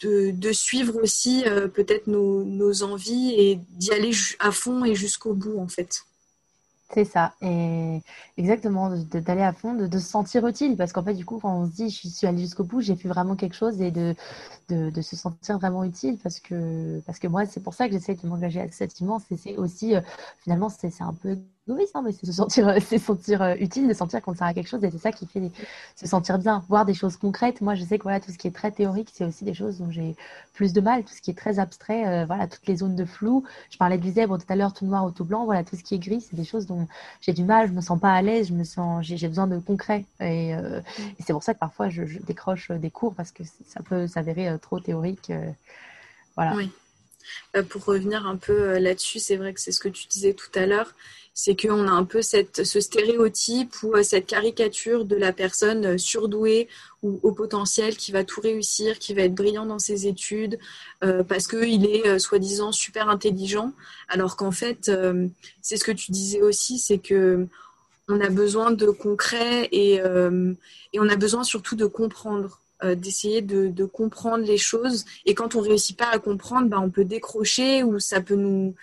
de, 0.02 0.52
suivre 0.52 0.96
aussi 1.02 1.44
euh, 1.46 1.68
peut-être 1.68 2.06
nos, 2.06 2.44
nos, 2.44 2.82
envies 2.82 3.34
et 3.36 3.60
d'y 3.70 3.92
aller 3.92 4.12
à 4.38 4.50
fond 4.50 4.84
et 4.84 4.94
jusqu'au 4.94 5.34
bout 5.34 5.58
en 5.58 5.68
fait. 5.68 6.04
C'est 6.92 7.04
ça, 7.04 7.34
et 7.40 8.02
exactement, 8.36 8.90
d'aller 8.90 9.42
à 9.42 9.52
fond, 9.52 9.74
de, 9.74 9.98
se 9.98 10.04
sentir 10.04 10.44
utile, 10.44 10.76
parce 10.76 10.92
qu'en 10.92 11.04
fait, 11.04 11.14
du 11.14 11.24
coup, 11.24 11.38
quand 11.38 11.56
on 11.56 11.66
se 11.66 11.70
dit 11.70 11.88
je 11.88 12.08
suis 12.08 12.26
allé 12.26 12.40
jusqu'au 12.40 12.64
bout, 12.64 12.80
j'ai 12.80 12.96
fait 12.96 13.06
vraiment 13.06 13.36
quelque 13.36 13.54
chose, 13.54 13.80
et 13.80 13.92
de, 13.92 14.16
de, 14.68 15.00
se 15.00 15.14
sentir 15.14 15.56
vraiment 15.58 15.84
utile, 15.84 16.18
parce 16.20 16.40
que, 16.40 16.98
parce 17.06 17.20
que 17.20 17.28
moi, 17.28 17.46
c'est 17.46 17.62
pour 17.62 17.74
ça 17.74 17.86
que 17.86 17.92
j'essaie 17.92 18.16
de 18.16 18.26
m'engager 18.26 18.60
associativement, 18.60 19.20
c'est 19.20 19.56
aussi, 19.56 19.94
euh, 19.94 20.00
finalement, 20.42 20.68
c'est 20.68 20.90
un 21.00 21.14
peu 21.14 21.38
oui, 21.70 21.84
mais 22.04 22.12
c'est 22.12 22.26
se 22.26 22.32
sentir, 22.32 22.68
euh, 22.68 22.78
c'est 22.84 22.98
sentir 22.98 23.42
euh, 23.42 23.54
utile, 23.58 23.88
de 23.88 23.94
sentir 23.94 24.22
qu'on 24.22 24.34
sert 24.34 24.46
à 24.46 24.54
quelque 24.54 24.68
chose, 24.68 24.82
et 24.84 24.90
c'est 24.90 24.98
ça 24.98 25.12
qui 25.12 25.26
fait 25.26 25.50
se 25.96 26.06
sentir 26.06 26.38
bien, 26.38 26.64
voir 26.68 26.84
des 26.84 26.94
choses 26.94 27.16
concrètes. 27.16 27.60
Moi, 27.60 27.74
je 27.74 27.84
sais 27.84 27.98
que 27.98 28.02
voilà, 28.04 28.20
tout 28.20 28.30
ce 28.30 28.38
qui 28.38 28.48
est 28.48 28.54
très 28.54 28.70
théorique, 28.70 29.10
c'est 29.12 29.24
aussi 29.24 29.44
des 29.44 29.54
choses 29.54 29.78
dont 29.78 29.90
j'ai 29.90 30.16
plus 30.54 30.72
de 30.72 30.80
mal. 30.80 31.04
Tout 31.04 31.14
ce 31.14 31.22
qui 31.22 31.30
est 31.30 31.38
très 31.38 31.58
abstrait, 31.58 32.06
euh, 32.06 32.24
voilà, 32.26 32.46
toutes 32.46 32.66
les 32.66 32.76
zones 32.76 32.96
de 32.96 33.04
flou. 33.04 33.44
Je 33.70 33.78
parlais 33.78 33.98
du 33.98 34.10
zèbre 34.10 34.38
tout 34.38 34.46
à 34.48 34.56
l'heure, 34.56 34.72
tout 34.72 34.86
noir 34.86 35.04
ou 35.04 35.10
tout 35.10 35.24
blanc. 35.24 35.44
Voilà, 35.44 35.64
tout 35.64 35.76
ce 35.76 35.82
qui 35.82 35.94
est 35.94 35.98
gris, 35.98 36.20
c'est 36.20 36.36
des 36.36 36.44
choses 36.44 36.66
dont 36.66 36.86
j'ai 37.20 37.32
du 37.32 37.44
mal. 37.44 37.68
Je 37.68 37.72
me 37.72 37.80
sens 37.80 37.98
pas 37.98 38.12
à 38.12 38.22
l'aise. 38.22 38.48
Je 38.48 38.54
me 38.54 38.64
sens, 38.64 39.04
j'ai 39.04 39.28
besoin 39.28 39.46
de 39.46 39.58
concret. 39.58 40.04
Et, 40.20 40.54
mm. 40.54 40.82
et 41.18 41.22
c'est 41.22 41.32
pour 41.32 41.42
ça 41.42 41.54
que 41.54 41.58
parfois 41.58 41.88
je, 41.88 42.02
décroche 42.26 42.70
des 42.70 42.90
cours 42.90 43.14
parce 43.14 43.30
que 43.30 43.42
ça 43.66 43.82
peut 43.82 44.06
s'avérer 44.06 44.58
trop 44.60 44.80
théorique. 44.80 45.32
voilà. 46.36 46.54
Oui. 46.56 46.70
Pour 47.68 47.84
revenir 47.84 48.26
un 48.26 48.36
peu 48.36 48.78
là-dessus, 48.78 49.18
c'est 49.18 49.36
vrai 49.36 49.52
que 49.52 49.60
c'est 49.60 49.72
ce 49.72 49.80
que 49.80 49.88
tu 49.88 50.06
disais 50.06 50.34
tout 50.34 50.50
à 50.54 50.66
l'heure, 50.66 50.94
c'est 51.40 51.56
qu'on 51.56 51.86
a 51.88 51.90
un 51.90 52.04
peu 52.04 52.20
ce 52.22 52.80
stéréotype 52.80 53.82
ou 53.82 53.94
euh, 53.94 54.02
cette 54.02 54.26
caricature 54.26 55.04
de 55.04 55.16
la 55.16 55.32
personne 55.32 55.86
euh, 55.86 55.98
surdouée 55.98 56.68
ou 57.02 57.18
au 57.22 57.32
potentiel 57.32 57.96
qui 57.96 58.12
va 58.12 58.24
tout 58.24 58.40
réussir, 58.40 58.98
qui 58.98 59.14
va 59.14 59.22
être 59.22 59.34
brillant 59.34 59.64
dans 59.64 59.78
ses 59.78 60.06
études 60.06 60.58
euh, 61.02 61.24
parce 61.24 61.46
qu'il 61.46 61.86
est 61.86 62.18
soi-disant 62.18 62.72
super 62.72 63.08
intelligent, 63.08 63.72
alors 64.08 64.36
qu'en 64.36 64.50
fait, 64.50 64.90
c'est 65.62 65.78
ce 65.78 65.84
que 65.84 65.92
tu 65.92 66.12
disais 66.12 66.42
aussi, 66.42 66.78
c'est 66.78 66.98
que 66.98 67.46
on 68.08 68.20
a 68.20 68.28
besoin 68.28 68.70
de 68.70 68.90
concret 68.90 69.68
et, 69.72 69.94
et 69.94 71.00
on 71.00 71.08
a 71.08 71.16
besoin 71.16 71.42
surtout 71.42 71.76
de 71.76 71.86
comprendre. 71.86 72.60
D'essayer 72.94 73.42
de, 73.42 73.68
de, 73.68 73.84
comprendre 73.84 74.44
les 74.44 74.58
choses. 74.58 75.04
Et 75.26 75.34
quand 75.34 75.54
on 75.54 75.60
réussit 75.60 75.96
pas 75.96 76.10
à 76.10 76.18
comprendre 76.18 76.68
bah, 76.68 76.80
on 76.80 76.90
peut 76.90 77.04
décrocher 77.04 77.82
ou 77.82 77.98
ça 77.98 78.20
peut 78.20 78.36
nous 78.36 78.74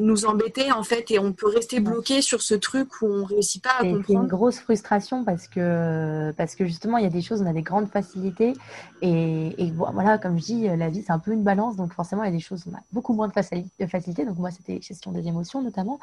nous 0.00 0.24
embêter 0.24 0.72
en 0.72 0.82
fait 0.82 1.10
et 1.10 1.18
on 1.18 1.32
peut 1.32 1.48
rester 1.48 1.80
bloqué 1.80 2.22
sur 2.22 2.42
ce 2.42 2.54
truc 2.54 3.02
où 3.02 3.06
on 3.06 3.24
réussit 3.24 3.62
pas 3.62 3.70
à 3.78 3.82
comprendre. 3.82 4.04
C'est 4.06 4.12
une 4.14 4.26
grosse 4.26 4.58
frustration 4.58 5.24
parce 5.24 5.46
que 5.46 6.32
parce 6.36 6.54
que 6.54 6.64
justement 6.64 6.98
il 6.98 7.04
y 7.04 7.06
a 7.06 7.10
des 7.10 7.22
choses 7.22 7.42
on 7.42 7.46
a 7.46 7.52
des 7.52 7.62
grandes 7.62 7.88
facilités. 7.88 8.54
Et, 9.02 9.54
et 9.62 9.72
voilà 9.72 10.18
comme 10.18 10.38
je 10.38 10.44
dis 10.44 10.68
la 10.68 10.88
vie 10.88 11.02
c'est 11.02 11.12
un 11.12 11.18
peu 11.18 11.32
une 11.32 11.42
balance. 11.42 11.76
Donc 11.76 11.92
forcément 11.92 12.24
il 12.24 12.26
y 12.26 12.30
a 12.30 12.36
des 12.36 12.40
choses 12.40 12.64
on 12.70 12.74
a 12.74 12.80
beaucoup 12.92 13.12
moins 13.12 13.28
de 13.28 13.86
facilité 13.86 14.24
donc 14.24 14.38
moi 14.38 14.50
c'était 14.50 14.80
gestion 14.80 15.12
des 15.12 15.26
émotions 15.26 15.62
notamment 15.62 15.98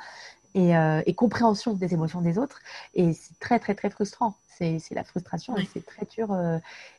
et, 0.53 0.75
euh, 0.75 1.01
et, 1.05 1.13
compréhension 1.13 1.73
des 1.73 1.93
émotions 1.93 2.21
des 2.21 2.37
autres. 2.37 2.59
Et 2.93 3.13
c'est 3.13 3.37
très 3.39 3.59
très 3.59 3.75
très 3.75 3.89
frustrant 3.89 4.35
c'est 4.57 4.95
la 4.95 5.03
frustration 5.03 5.57
et 5.57 5.67
c'est 5.73 5.85
très 5.85 6.05
dur 6.05 6.31
euh, 6.31 6.57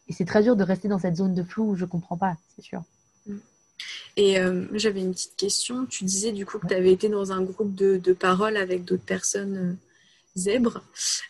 et 0.09 0.13
c'est 0.13 0.25
très 0.25 0.43
dur 0.43 0.57
de 0.57 0.65
rester 0.65 0.89
dans 0.89 0.99
cette 0.99 1.17
zone 1.17 1.35
de 1.35 1.43
flou 1.43 1.71
où 1.71 1.77
je 1.77 1.85
comprends 1.85 2.17
pas 2.17 2.37
c'est 2.57 2.63
sûr. 2.63 2.83
Mm. 3.27 3.39
Et 4.17 4.39
euh, 4.39 4.67
j'avais 4.73 5.01
une 5.01 5.13
petite 5.13 5.37
question. 5.37 5.87
Tu 5.87 6.05
disais 6.05 6.33
du 6.33 6.45
coup 6.45 6.59
que 6.59 6.67
tu 6.67 6.75
avais 6.75 6.93
été 6.93 7.09
dans 7.09 7.33
un 7.33 7.43
groupe 7.43 7.75
de, 7.75 7.99
de 7.99 8.13
parole 8.13 8.57
avec 8.57 8.85
d'autres 8.85 9.05
personnes 9.05 9.57
euh, 9.57 10.39
zèbres. 10.39 10.83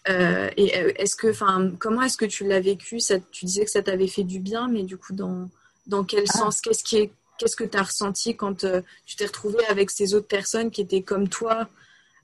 Euh, 0.09 0.51
et 0.57 0.69
est-ce 0.69 1.17
que, 1.17 1.29
enfin, 1.29 1.73
comment 1.79 2.03
est-ce 2.03 2.17
que 2.17 2.25
tu 2.25 2.47
l'as 2.47 2.61
vécu? 2.61 3.01
Ça, 3.01 3.19
Tu 3.31 3.45
disais 3.45 3.65
que 3.65 3.71
ça 3.71 3.83
t'avait 3.83 4.09
fait 4.09 4.25
du 4.25 4.41
bien, 4.41 4.69
mais 4.69 4.83
du 4.83 4.97
coup, 4.97 5.13
dans, 5.13 5.49
dans 5.87 6.05
quel 6.05 6.25
ah. 6.29 6.39
sens? 6.39 6.61
Qu'est-ce 6.61 6.85
qui 6.85 6.97
est, 6.97 7.11
qu'est-ce 7.39 7.57
que 7.57 7.65
tu 7.65 7.77
as 7.77 7.83
ressenti 7.83 8.35
quand 8.37 8.65
tu 9.05 9.17
t'es 9.17 9.27
retrouvé 9.27 9.59
avec 9.67 9.91
ces 9.91 10.15
autres 10.15 10.27
personnes 10.27 10.71
qui 10.71 10.81
étaient 10.81 11.03
comme 11.03 11.29
toi 11.29 11.69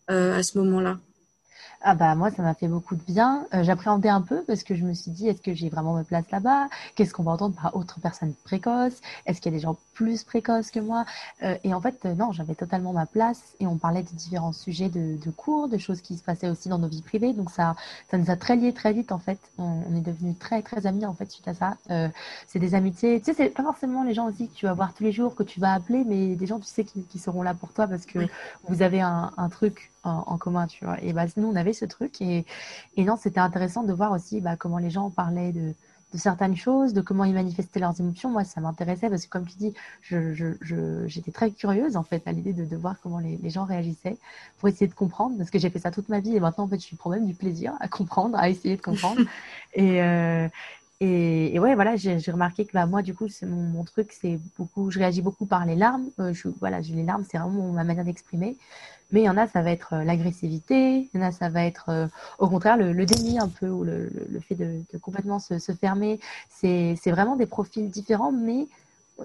à 0.09 0.43
ce 0.43 0.59
moment-là? 0.59 0.99
Ah 1.87 1.95
bah 1.95 2.15
moi 2.15 2.31
ça 2.31 2.43
m'a 2.43 2.55
fait 2.55 2.67
beaucoup 2.67 2.97
de 2.97 3.03
bien. 3.03 3.47
Euh, 3.53 3.63
j'appréhendais 3.63 4.09
un 4.09 4.23
peu 4.23 4.43
parce 4.45 4.65
que 4.65 4.75
je 4.75 4.85
me 4.85 4.95
suis 4.95 5.11
dit 5.11 5.29
est-ce 5.29 5.43
que 5.43 5.53
j'ai 5.55 5.69
vraiment 5.69 5.93
ma 5.95 6.03
place 6.05 6.25
là-bas? 6.31 6.69
Qu'est-ce 6.95 7.13
qu'on 7.13 7.23
va 7.25 7.33
entendre 7.33 7.55
par 7.61 7.77
autres 7.77 8.01
personnes 8.01 8.35
précoces 8.45 9.01
Est-ce 9.27 9.41
qu'il 9.41 9.53
y 9.53 9.55
a 9.55 9.59
des 9.59 9.63
gens 9.63 9.77
plus 9.95 10.25
précoces 10.25 10.71
que 10.71 10.81
moi 10.81 11.05
euh, 11.43 11.57
Et 11.65 11.73
en 11.73 11.81
fait 11.81 12.05
euh, 12.05 12.15
non, 12.15 12.33
j'avais 12.33 12.55
totalement 12.55 12.93
ma 12.93 13.07
place 13.07 13.55
et 13.61 13.67
on 13.67 13.77
parlait 13.77 14.03
de 14.03 14.09
différents 14.09 14.53
sujets 14.53 14.89
de, 14.89 15.17
de, 15.25 15.31
cours, 15.31 15.69
de 15.69 15.79
choses 15.79 16.01
qui 16.01 16.17
se 16.17 16.23
passaient 16.23 16.49
aussi 16.49 16.69
dans 16.69 16.79
nos 16.79 16.89
vies 16.89 17.03
privées. 17.03 17.33
Donc 17.33 17.51
ça, 17.51 17.77
ça 18.11 18.19
nous 18.19 18.31
a 18.31 18.37
très 18.37 18.57
liés 18.57 18.73
très 18.73 18.93
vite 18.93 19.13
en 19.13 19.19
fait. 19.19 19.39
On, 19.59 19.83
est 19.97 20.01
devenus 20.01 20.39
très 20.39 20.63
très 20.63 20.87
amis 20.87 21.07
en 21.07 21.15
fait 21.15 21.31
suite 21.31 21.49
à 21.49 21.55
ça. 21.55 21.77
c'est 22.49 22.59
des 22.59 22.75
amitiés. 22.75 23.21
Tu 23.21 23.27
sais, 23.27 23.35
c'est 23.35 23.51
pas 23.51 23.63
forcément 23.63 24.03
les 24.03 24.15
gens 24.15 24.27
aussi 24.29 24.49
que 24.49 24.55
tu 24.55 24.67
vas 24.67 24.75
voir 24.75 24.93
tous 24.93 25.05
les 25.05 25.13
jours 25.13 25.35
que 25.35 25.43
tu 25.43 25.61
vas 25.61 25.73
appeler, 25.73 26.05
mais 26.05 26.35
des 26.35 26.47
gens 26.47 26.59
tu 26.59 26.67
sais 26.67 26.85
qui, 26.85 27.03
qui 27.05 27.19
seront 27.19 27.43
là 27.43 27.55
pour 27.55 27.73
toi 27.73 27.87
parce 27.87 28.07
que 28.07 28.19
vous 28.69 28.83
avez 28.83 29.01
un, 29.01 29.33
un 29.37 29.49
truc 29.49 29.93
en, 30.05 30.39
commun, 30.39 30.67
tu 30.67 30.85
vois. 30.85 31.03
Et 31.03 31.13
bah, 31.13 31.25
nous, 31.37 31.49
on 31.49 31.57
avait 31.57 31.73
ce 31.73 31.85
truc. 31.85 32.21
Et, 32.21 32.45
et 32.97 33.05
non, 33.05 33.17
c'était 33.17 33.41
intéressant 33.41 33.83
de 33.83 33.93
voir 33.93 34.13
aussi 34.13 34.41
bah, 34.41 34.57
comment 34.57 34.79
les 34.79 34.91
gens 34.91 35.11
parlaient 35.11 35.53
de, 35.53 35.75
de, 36.15 36.19
certaines 36.19 36.57
choses, 36.57 36.95
de 36.95 37.01
comment 37.01 37.25
ils 37.25 37.35
manifestaient 37.35 37.81
leurs 37.81 37.99
émotions. 38.01 38.31
Moi, 38.31 38.45
ça 38.45 38.61
m'intéressait 38.61 39.11
parce 39.11 39.25
que, 39.25 39.31
comme 39.31 39.47
tu 39.47 39.57
dis, 39.57 39.75
j'étais 40.03 40.55
je, 40.63 41.07
je, 41.09 41.31
très 41.31 41.51
curieuse, 41.51 41.97
en 41.97 42.03
fait, 42.03 42.23
à 42.27 42.33
l'idée 42.33 42.53
de, 42.53 42.65
de, 42.65 42.77
voir 42.77 42.97
comment 43.03 43.19
les, 43.19 43.37
les, 43.43 43.51
gens 43.51 43.65
réagissaient 43.65 44.17
pour 44.59 44.69
essayer 44.69 44.87
de 44.87 44.95
comprendre. 44.95 45.37
Parce 45.37 45.51
que 45.51 45.59
j'ai 45.59 45.71
fait 45.71 45.79
ça 45.79 45.91
toute 45.91 46.09
ma 46.09 46.21
vie 46.21 46.37
et 46.37 46.41
maintenant, 46.41 46.65
en 46.65 46.69
fait, 46.69 46.85
je 46.85 46.97
prends 46.97 47.11
même 47.11 47.27
du 47.27 47.35
plaisir 47.35 47.75
à 47.81 47.89
comprendre, 47.89 48.39
à 48.39 48.49
essayer 48.49 48.77
de 48.77 48.83
comprendre. 48.83 49.21
et, 49.75 50.03
euh, 50.03 50.49
et, 51.01 51.59
ouais, 51.59 51.75
voilà, 51.75 51.97
j'ai 51.97 52.19
remarqué 52.31 52.65
que 52.65 52.73
bah, 52.73 52.87
moi, 52.87 53.03
du 53.03 53.15
coup, 53.15 53.27
mon, 53.43 53.63
mon, 53.63 53.85
truc, 53.85 54.13
c'est 54.13 54.39
beaucoup, 54.57 54.91
je 54.91 54.99
réagis 54.99 55.23
beaucoup 55.23 55.45
par 55.45 55.67
les 55.67 55.75
larmes. 55.75 56.09
Euh, 56.21 56.33
je, 56.33 56.49
voilà, 56.61 56.81
les 56.81 57.03
larmes, 57.03 57.25
c'est 57.31 57.37
vraiment 57.37 57.73
ma 57.73 57.85
manière 57.85 58.05
d'exprimer. 58.05 58.57
Mais 59.13 59.21
il 59.23 59.25
y 59.25 59.29
en 59.29 59.37
a, 59.37 59.47
ça 59.47 59.63
va 59.63 59.71
être 59.71 59.95
euh, 59.95 60.05
l'agressivité, 60.05 61.09
il 61.13 61.21
y 61.21 61.23
en 61.23 61.27
a, 61.27 61.33
ça 61.33 61.49
va 61.49 61.65
être 61.65 61.89
euh, 61.89 62.07
au 62.39 62.49
contraire 62.49 62.77
le, 62.77 63.07
déni 63.07 63.39
un 63.39 63.49
peu, 63.49 63.69
ou 63.69 63.85
le, 63.85 64.11
le 64.29 64.41
fait 64.41 64.55
de, 64.55 64.83
de, 64.93 64.99
complètement 64.99 65.39
se, 65.39 65.59
se 65.59 65.73
fermer. 65.73 66.21
C'est 66.49 66.97
vraiment 67.07 67.37
des 67.37 67.47
profils 67.47 67.89
différents, 67.89 68.33
mais 68.33 68.67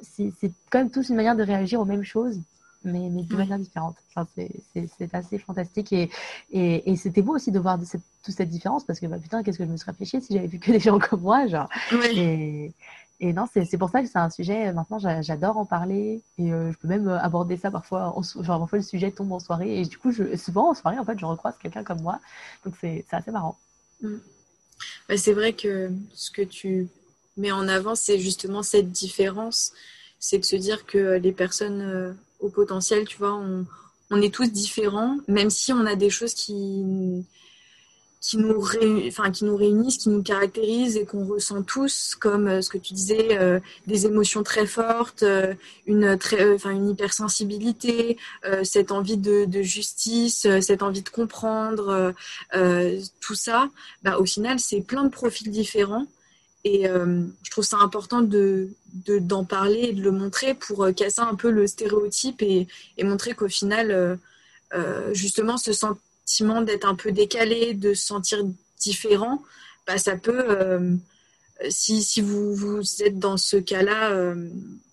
c'est 0.04 0.52
quand 0.70 0.80
même 0.80 0.92
tous 0.92 1.10
une 1.10 1.15
manière 1.15 1.36
de 1.36 1.44
réagir 1.44 1.80
aux 1.80 1.86
mêmes 1.86 2.04
choses 2.04 2.39
mais, 2.84 3.10
mais 3.10 3.24
de 3.24 3.36
manière 3.36 3.60
différente. 3.60 3.96
Enfin, 4.15 4.28
c'est 4.36 5.13
assez 5.13 5.38
fantastique 5.38 5.92
et, 5.94 6.10
et, 6.52 6.89
et 6.89 6.96
c'était 6.96 7.22
beau 7.22 7.36
aussi 7.36 7.52
de 7.52 7.60
voir 7.60 7.78
de 7.78 7.86
cette, 7.86 8.02
toute 8.24 8.36
cette 8.36 8.50
différence 8.50 8.84
parce 8.84 9.00
que 9.00 9.06
bah, 9.08 9.18
putain, 9.18 9.44
qu'est-ce 9.44 9.58
que 9.58 9.65
je 9.65 9.70
me 9.70 9.78
serais 9.78 9.92
réfléchi 9.92 10.22
si 10.22 10.34
j'avais 10.34 10.48
vu 10.48 10.60
que 10.60 10.72
des 10.72 10.80
gens 10.80 11.00
comme 11.00 11.22
moi, 11.22 11.48
genre. 11.48 11.70
Et, 11.92 12.74
et 13.22 13.34
non, 13.34 13.46
c'est 13.54 13.78
pour 13.78 13.90
ça 13.90 14.02
que 14.02 14.08
c'est 14.08 14.18
un 14.18 14.30
sujet, 14.30 14.72
maintenant 14.72 14.98
j'adore 15.22 15.58
en 15.58 15.66
parler 15.66 16.24
et 16.38 16.54
euh, 16.54 16.72
je 16.72 16.78
peux 16.78 16.88
même 16.88 17.10
euh, 17.10 17.20
aborder 17.20 17.58
ça 17.58 17.70
parfois, 17.70 18.18
en, 18.18 18.24
genre 18.24 18.60
parfois 18.60 18.80
le 18.80 18.84
sujet 18.84 19.12
tombe 19.12 19.34
en 19.34 19.40
soirée 19.40 19.82
et 19.82 19.86
du 19.86 19.98
coup, 19.98 20.14
souvent 20.38 20.70
en 20.70 20.74
soirée, 20.74 20.98
en 20.98 21.04
fait, 21.04 21.20
je 21.20 21.26
recroise 21.26 21.56
quelqu'un 21.62 21.84
comme 21.84 22.02
moi. 22.02 22.22
Donc 22.64 22.76
c'est 22.80 23.06
assez 23.12 23.32
marrant. 23.32 23.58
Mm. 24.02 24.16
C'est 25.18 25.34
vrai 25.34 25.52
que 25.52 25.92
ce 26.14 26.32
que 26.32 26.42
tu 26.42 26.88
mets 27.36 27.52
en 27.52 27.68
avant, 27.68 27.96
c'est 27.96 28.20
justement 28.20 28.64
cette 28.64 28.92
différence. 28.92 29.74
C'est 30.20 30.38
de 30.38 30.46
se 30.46 30.56
dire 30.56 30.86
que 30.86 31.18
les 31.18 31.34
personnes 31.34 31.82
euh, 31.82 32.14
au 32.40 32.48
potentiel, 32.50 33.06
tu 33.06 33.18
vois, 33.18 33.36
on, 34.12 34.22
est 34.22 34.34
tous 34.34 34.50
différents, 34.50 35.18
même 35.28 35.50
si 35.50 35.74
on 35.74 35.86
a 35.86 35.96
des 35.96 36.10
choses 36.10 36.34
qui, 36.34 37.26
qui, 38.22 38.38
nous, 38.38 38.62
enfin, 39.08 39.32
qui 39.32 39.46
nous 39.46 39.56
réunissent, 39.56 39.98
qui 39.98 40.10
nous 40.10 40.22
caractérisent 40.22 40.98
et 40.98 41.06
qu'on 41.06 41.26
ressent 41.26 41.64
tous, 41.64 42.16
comme 42.20 42.48
euh, 42.48 42.62
ce 42.62 42.70
que 42.70 42.78
tu 42.78 42.94
disais, 42.94 43.40
euh, 43.40 43.60
des 43.88 44.06
émotions 44.06 44.44
très 44.44 44.66
fortes, 44.66 45.24
euh, 45.24 45.54
une, 45.86 46.18
très, 46.18 46.58
une 46.66 46.90
hypersensibilité, 46.90 48.18
cette 48.64 48.92
envie 48.92 49.18
de, 49.18 49.62
justice, 49.62 50.48
cette 50.62 50.84
envie 50.84 51.02
de 51.02 51.10
comprendre, 51.10 52.14
tout 53.20 53.36
ça, 53.36 53.70
bah, 54.04 54.18
au 54.18 54.26
final, 54.26 54.60
c'est 54.60 54.82
plein 54.82 55.04
de 55.04 55.10
profils 55.10 55.50
différents. 55.50 56.06
Et 56.64 56.86
je 56.86 57.52
trouve 57.52 57.64
ça 57.64 57.78
important 57.78 58.22
de, 58.22 58.70
d'en 59.08 59.46
parler 59.46 59.90
et 59.90 59.94
de 59.94 60.02
le 60.02 60.12
montrer 60.12 60.54
pour 60.54 60.88
casser 60.96 61.22
un 61.22 61.36
peu 61.36 61.50
le 61.50 61.68
stéréotype 61.68 62.42
et, 62.42 62.68
montrer 63.04 63.34
qu'au 63.34 63.48
final, 63.48 64.20
justement, 65.14 65.58
ce 65.58 65.74
sentiment 66.30 66.62
d'être 66.62 66.86
un 66.86 66.96
peu 66.96 67.12
décalé, 67.12 67.74
de 67.74 67.94
se 67.94 68.06
sentir 68.06 68.44
différent, 68.80 69.42
bah, 69.88 69.98
ça 69.98 70.15
peut, 70.15 70.80
si, 71.70 72.04
si 72.04 72.22
vous, 72.22 72.54
vous, 72.54 72.82
êtes 73.02 73.18
dans 73.18 73.38
ce 73.38 73.58
cas-là, 73.58 74.36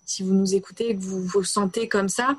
si 0.06 0.22
vous 0.22 0.32
nous 0.32 0.54
écoutez 0.54 0.96
que 0.96 1.00
vous 1.00 1.22
vous 1.22 1.44
sentez 1.44 1.86
comme 1.88 2.08
ça, 2.08 2.36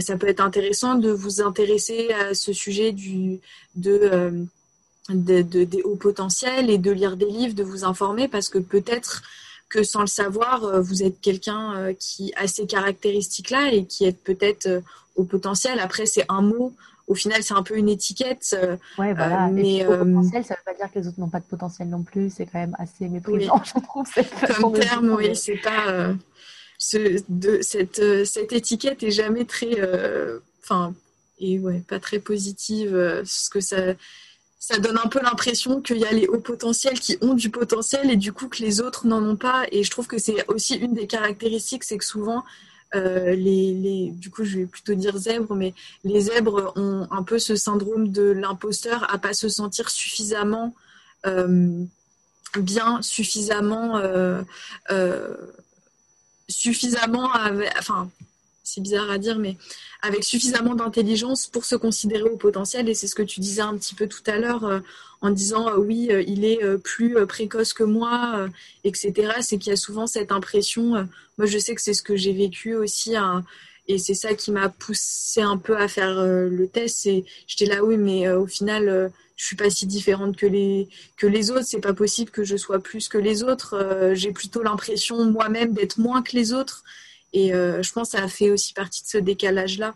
ça 0.00 0.16
peut 0.16 0.26
être 0.26 0.40
intéressant 0.40 0.96
de 0.96 1.10
vous 1.10 1.40
intéresser 1.40 2.10
à 2.12 2.34
ce 2.34 2.52
sujet 2.52 2.90
du, 2.92 3.38
de, 3.76 4.46
de, 5.08 5.42
de, 5.42 5.64
des 5.64 5.82
hauts 5.82 5.96
potentiels 5.96 6.70
et 6.70 6.78
de 6.78 6.90
lire 6.90 7.16
des 7.16 7.30
livres, 7.30 7.54
de 7.54 7.62
vous 7.62 7.84
informer 7.84 8.28
parce 8.28 8.48
que 8.48 8.58
peut-être 8.58 9.22
que 9.70 9.82
sans 9.84 10.00
le 10.00 10.06
savoir, 10.06 10.64
euh, 10.64 10.80
vous 10.80 11.02
êtes 11.02 11.20
quelqu'un 11.20 11.76
euh, 11.76 11.94
qui 11.98 12.32
a 12.36 12.46
ces 12.46 12.66
caractéristiques-là 12.66 13.72
et 13.72 13.86
qui 13.86 14.04
est 14.04 14.12
peut-être 14.12 14.66
euh, 14.66 14.80
au 15.16 15.24
potentiel. 15.24 15.78
Après, 15.78 16.06
c'est 16.06 16.24
un 16.28 16.42
mot. 16.42 16.74
Au 17.10 17.14
final, 17.14 17.42
c'est 17.42 17.54
un 17.54 17.62
peu 17.62 17.76
une 17.76 17.88
étiquette. 17.88 18.56
Ouais, 18.96 19.12
voilà. 19.12 19.48
mais 19.48 19.84
au 19.86 19.98
potentiel, 19.98 20.44
ça 20.44 20.54
ne 20.54 20.58
veut 20.58 20.64
pas 20.64 20.74
dire 20.74 20.92
que 20.92 20.98
les 20.98 21.08
autres 21.08 21.20
n'ont 21.20 21.28
pas 21.28 21.40
de 21.40 21.44
potentiel 21.44 21.88
non 21.88 22.02
plus. 22.02 22.32
C'est 22.34 22.46
quand 22.46 22.60
même 22.60 22.76
assez 22.78 23.08
méprisant, 23.08 23.62
je 23.64 23.80
trouve. 23.80 24.08
Comme 24.56 24.72
terme, 24.72 25.14
oui, 25.18 25.34
c'est 25.34 25.56
pas. 25.56 26.14
Ce, 26.78 27.22
de, 27.28 27.58
cette, 27.60 28.24
cette 28.24 28.52
étiquette 28.52 29.02
est 29.02 29.10
jamais 29.10 29.44
très. 29.44 29.76
Enfin, 30.62 30.94
et 31.38 31.58
ouais, 31.58 31.82
pas 31.86 31.98
très 31.98 32.20
positive. 32.20 33.22
ce 33.24 33.50
que 33.50 33.60
ça 33.60 33.76
ça 34.60 34.78
donne 34.78 34.98
un 35.02 35.08
peu 35.08 35.20
l'impression 35.22 35.80
qu'il 35.80 35.96
y 35.96 36.04
a 36.04 36.12
les 36.12 36.28
hauts 36.28 36.38
potentiels 36.38 37.00
qui 37.00 37.16
ont 37.22 37.32
du 37.32 37.48
potentiel 37.48 38.10
et 38.10 38.16
du 38.16 38.34
coup 38.34 38.46
que 38.48 38.62
les 38.62 38.82
autres 38.82 39.06
n'en 39.06 39.24
ont 39.24 39.36
pas. 39.36 39.64
Et 39.72 39.82
je 39.82 39.90
trouve 39.90 40.06
que 40.06 40.18
c'est 40.18 40.46
aussi 40.48 40.76
une 40.76 40.92
des 40.92 41.06
caractéristiques, 41.06 41.82
c'est 41.82 41.96
que 41.96 42.04
souvent, 42.04 42.44
euh, 42.94 43.34
les, 43.34 44.10
du 44.10 44.30
coup, 44.30 44.44
je 44.44 44.58
vais 44.58 44.66
plutôt 44.66 44.94
dire 44.94 45.16
zèbres, 45.16 45.54
mais 45.54 45.74
les 46.04 46.22
zèbres 46.22 46.72
ont 46.76 47.06
un 47.10 47.22
peu 47.22 47.38
ce 47.38 47.56
syndrome 47.56 48.10
de 48.10 48.22
l'imposteur 48.22 49.12
à 49.12 49.18
pas 49.18 49.32
se 49.32 49.48
sentir 49.48 49.90
suffisamment 49.90 50.74
euh, 51.26 51.84
bien, 52.56 53.00
suffisamment, 53.02 53.98
euh, 53.98 54.42
suffisamment, 56.48 57.30
enfin, 57.78 58.10
c'est 58.70 58.80
bizarre 58.80 59.10
à 59.10 59.18
dire, 59.18 59.38
mais 59.38 59.56
avec 60.02 60.24
suffisamment 60.24 60.74
d'intelligence 60.74 61.46
pour 61.46 61.64
se 61.64 61.74
considérer 61.74 62.28
au 62.28 62.36
potentiel. 62.36 62.88
Et 62.88 62.94
c'est 62.94 63.08
ce 63.08 63.14
que 63.14 63.22
tu 63.22 63.40
disais 63.40 63.62
un 63.62 63.76
petit 63.76 63.94
peu 63.94 64.06
tout 64.06 64.22
à 64.26 64.38
l'heure 64.38 64.64
euh, 64.64 64.80
en 65.20 65.30
disant 65.30 65.68
euh, 65.68 65.76
oui, 65.76 66.08
euh, 66.10 66.22
il 66.26 66.44
est 66.44 66.60
plus 66.78 67.14
précoce 67.26 67.72
que 67.72 67.84
moi, 67.84 68.48
etc. 68.84 69.32
C'est 69.40 69.58
qu'il 69.58 69.70
y 69.70 69.74
a 69.74 69.76
souvent 69.76 70.06
cette 70.06 70.32
impression. 70.32 71.06
moi, 71.38 71.46
je 71.46 71.58
sais 71.58 71.74
que 71.74 71.82
c'est 71.82 71.94
ce 71.94 72.02
que 72.02 72.16
j'ai 72.16 72.32
vécu 72.32 72.74
aussi. 72.74 73.16
Hein, 73.16 73.44
et 73.88 73.98
c'est 73.98 74.14
ça 74.14 74.34
qui 74.34 74.52
m'a 74.52 74.68
poussé 74.68 75.40
un 75.40 75.56
peu 75.56 75.76
à 75.76 75.88
faire 75.88 76.14
le 76.24 76.68
test. 76.68 77.06
Et 77.06 77.24
j'étais 77.46 77.66
là, 77.66 77.82
oui, 77.82 77.96
mais 77.96 78.30
au 78.30 78.46
final, 78.46 79.10
je 79.36 79.44
suis 79.44 79.56
pas 79.56 79.70
si 79.70 79.86
différente 79.86 80.36
que 80.36 80.46
les 80.46 80.88
que 81.16 81.26
les 81.26 81.50
autres. 81.50 81.64
C'est 81.66 81.80
pas 81.80 81.94
possible 81.94 82.30
que 82.30 82.44
je 82.44 82.56
sois 82.56 82.78
plus 82.78 83.08
que 83.08 83.18
les 83.18 83.42
autres. 83.42 84.12
j'ai 84.14 84.32
plutôt 84.32 84.62
l'impression 84.62 85.24
moi-même 85.24 85.72
d'être 85.72 85.98
moins 85.98 86.22
que 86.22 86.36
les 86.36 86.52
autres. 86.52 86.84
Et 87.32 87.54
euh, 87.54 87.82
je 87.82 87.92
pense 87.92 88.10
que 88.10 88.18
ça 88.18 88.24
a 88.24 88.28
fait 88.28 88.50
aussi 88.50 88.72
partie 88.74 89.02
de 89.02 89.08
ce 89.08 89.18
décalage-là. 89.18 89.94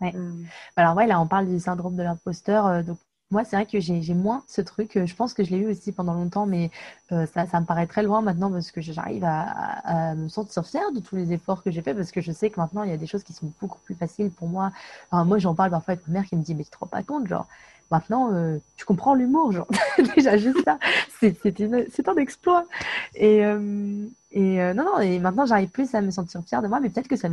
Ouais. 0.00 0.12
Euh. 0.14 0.32
Alors 0.76 0.96
ouais, 0.96 1.06
là 1.06 1.20
on 1.20 1.26
parle 1.26 1.48
du 1.48 1.58
syndrome 1.58 1.96
de 1.96 2.02
l'imposteur. 2.02 2.66
Euh, 2.66 2.82
donc 2.82 2.98
moi, 3.30 3.44
c'est 3.44 3.56
vrai 3.56 3.66
que 3.66 3.78
j'ai 3.78 4.14
moins 4.14 4.42
ce 4.48 4.62
truc. 4.62 4.98
Je 5.04 5.14
pense 5.14 5.34
que 5.34 5.44
je 5.44 5.50
l'ai 5.50 5.58
eu 5.58 5.70
aussi 5.70 5.92
pendant 5.92 6.14
longtemps, 6.14 6.46
mais 6.46 6.70
ça, 7.10 7.46
ça, 7.46 7.60
me 7.60 7.66
paraît 7.66 7.86
très 7.86 8.02
loin 8.02 8.22
maintenant 8.22 8.50
parce 8.50 8.70
que 8.70 8.80
j'arrive 8.80 9.22
à, 9.22 10.14
me 10.14 10.30
sentir 10.30 10.64
fière 10.64 10.90
de 10.92 11.00
tous 11.00 11.14
les 11.14 11.34
efforts 11.34 11.62
que 11.62 11.70
j'ai 11.70 11.82
faits 11.82 11.94
parce 11.94 12.10
que 12.10 12.22
je 12.22 12.32
sais 12.32 12.48
que 12.48 12.58
maintenant, 12.58 12.84
il 12.84 12.90
y 12.90 12.94
a 12.94 12.96
des 12.96 13.06
choses 13.06 13.24
qui 13.24 13.34
sont 13.34 13.52
beaucoup 13.60 13.80
plus 13.84 13.94
faciles 13.94 14.30
pour 14.30 14.48
moi. 14.48 14.72
moi, 15.12 15.36
j'en 15.36 15.54
parle 15.54 15.70
parfois 15.70 15.92
avec 15.92 16.08
ma 16.08 16.14
mère 16.14 16.24
qui 16.24 16.36
me 16.36 16.42
dit, 16.42 16.54
mais 16.54 16.64
tu 16.64 16.70
te 16.70 16.78
rends 16.78 16.86
pas 16.86 17.02
compte, 17.02 17.26
genre, 17.26 17.46
maintenant, 17.90 18.30
tu 18.76 18.84
comprends 18.84 19.14
l'humour, 19.14 19.52
genre, 19.52 19.68
déjà 20.16 20.36
juste 20.36 20.64
ça, 20.64 20.78
c'est 21.20 22.08
un 22.08 22.16
exploit. 22.16 22.64
Et, 23.14 23.42
et 24.30 24.60
euh, 24.60 24.74
non, 24.74 24.84
non, 24.84 25.00
et 25.00 25.18
maintenant 25.18 25.46
j'arrive 25.46 25.70
plus 25.70 25.94
à 25.94 26.02
me 26.02 26.10
sentir 26.10 26.42
fière 26.44 26.60
de 26.60 26.68
moi, 26.68 26.80
mais 26.80 26.90
peut-être 26.90 27.08
que 27.08 27.16
ça, 27.16 27.28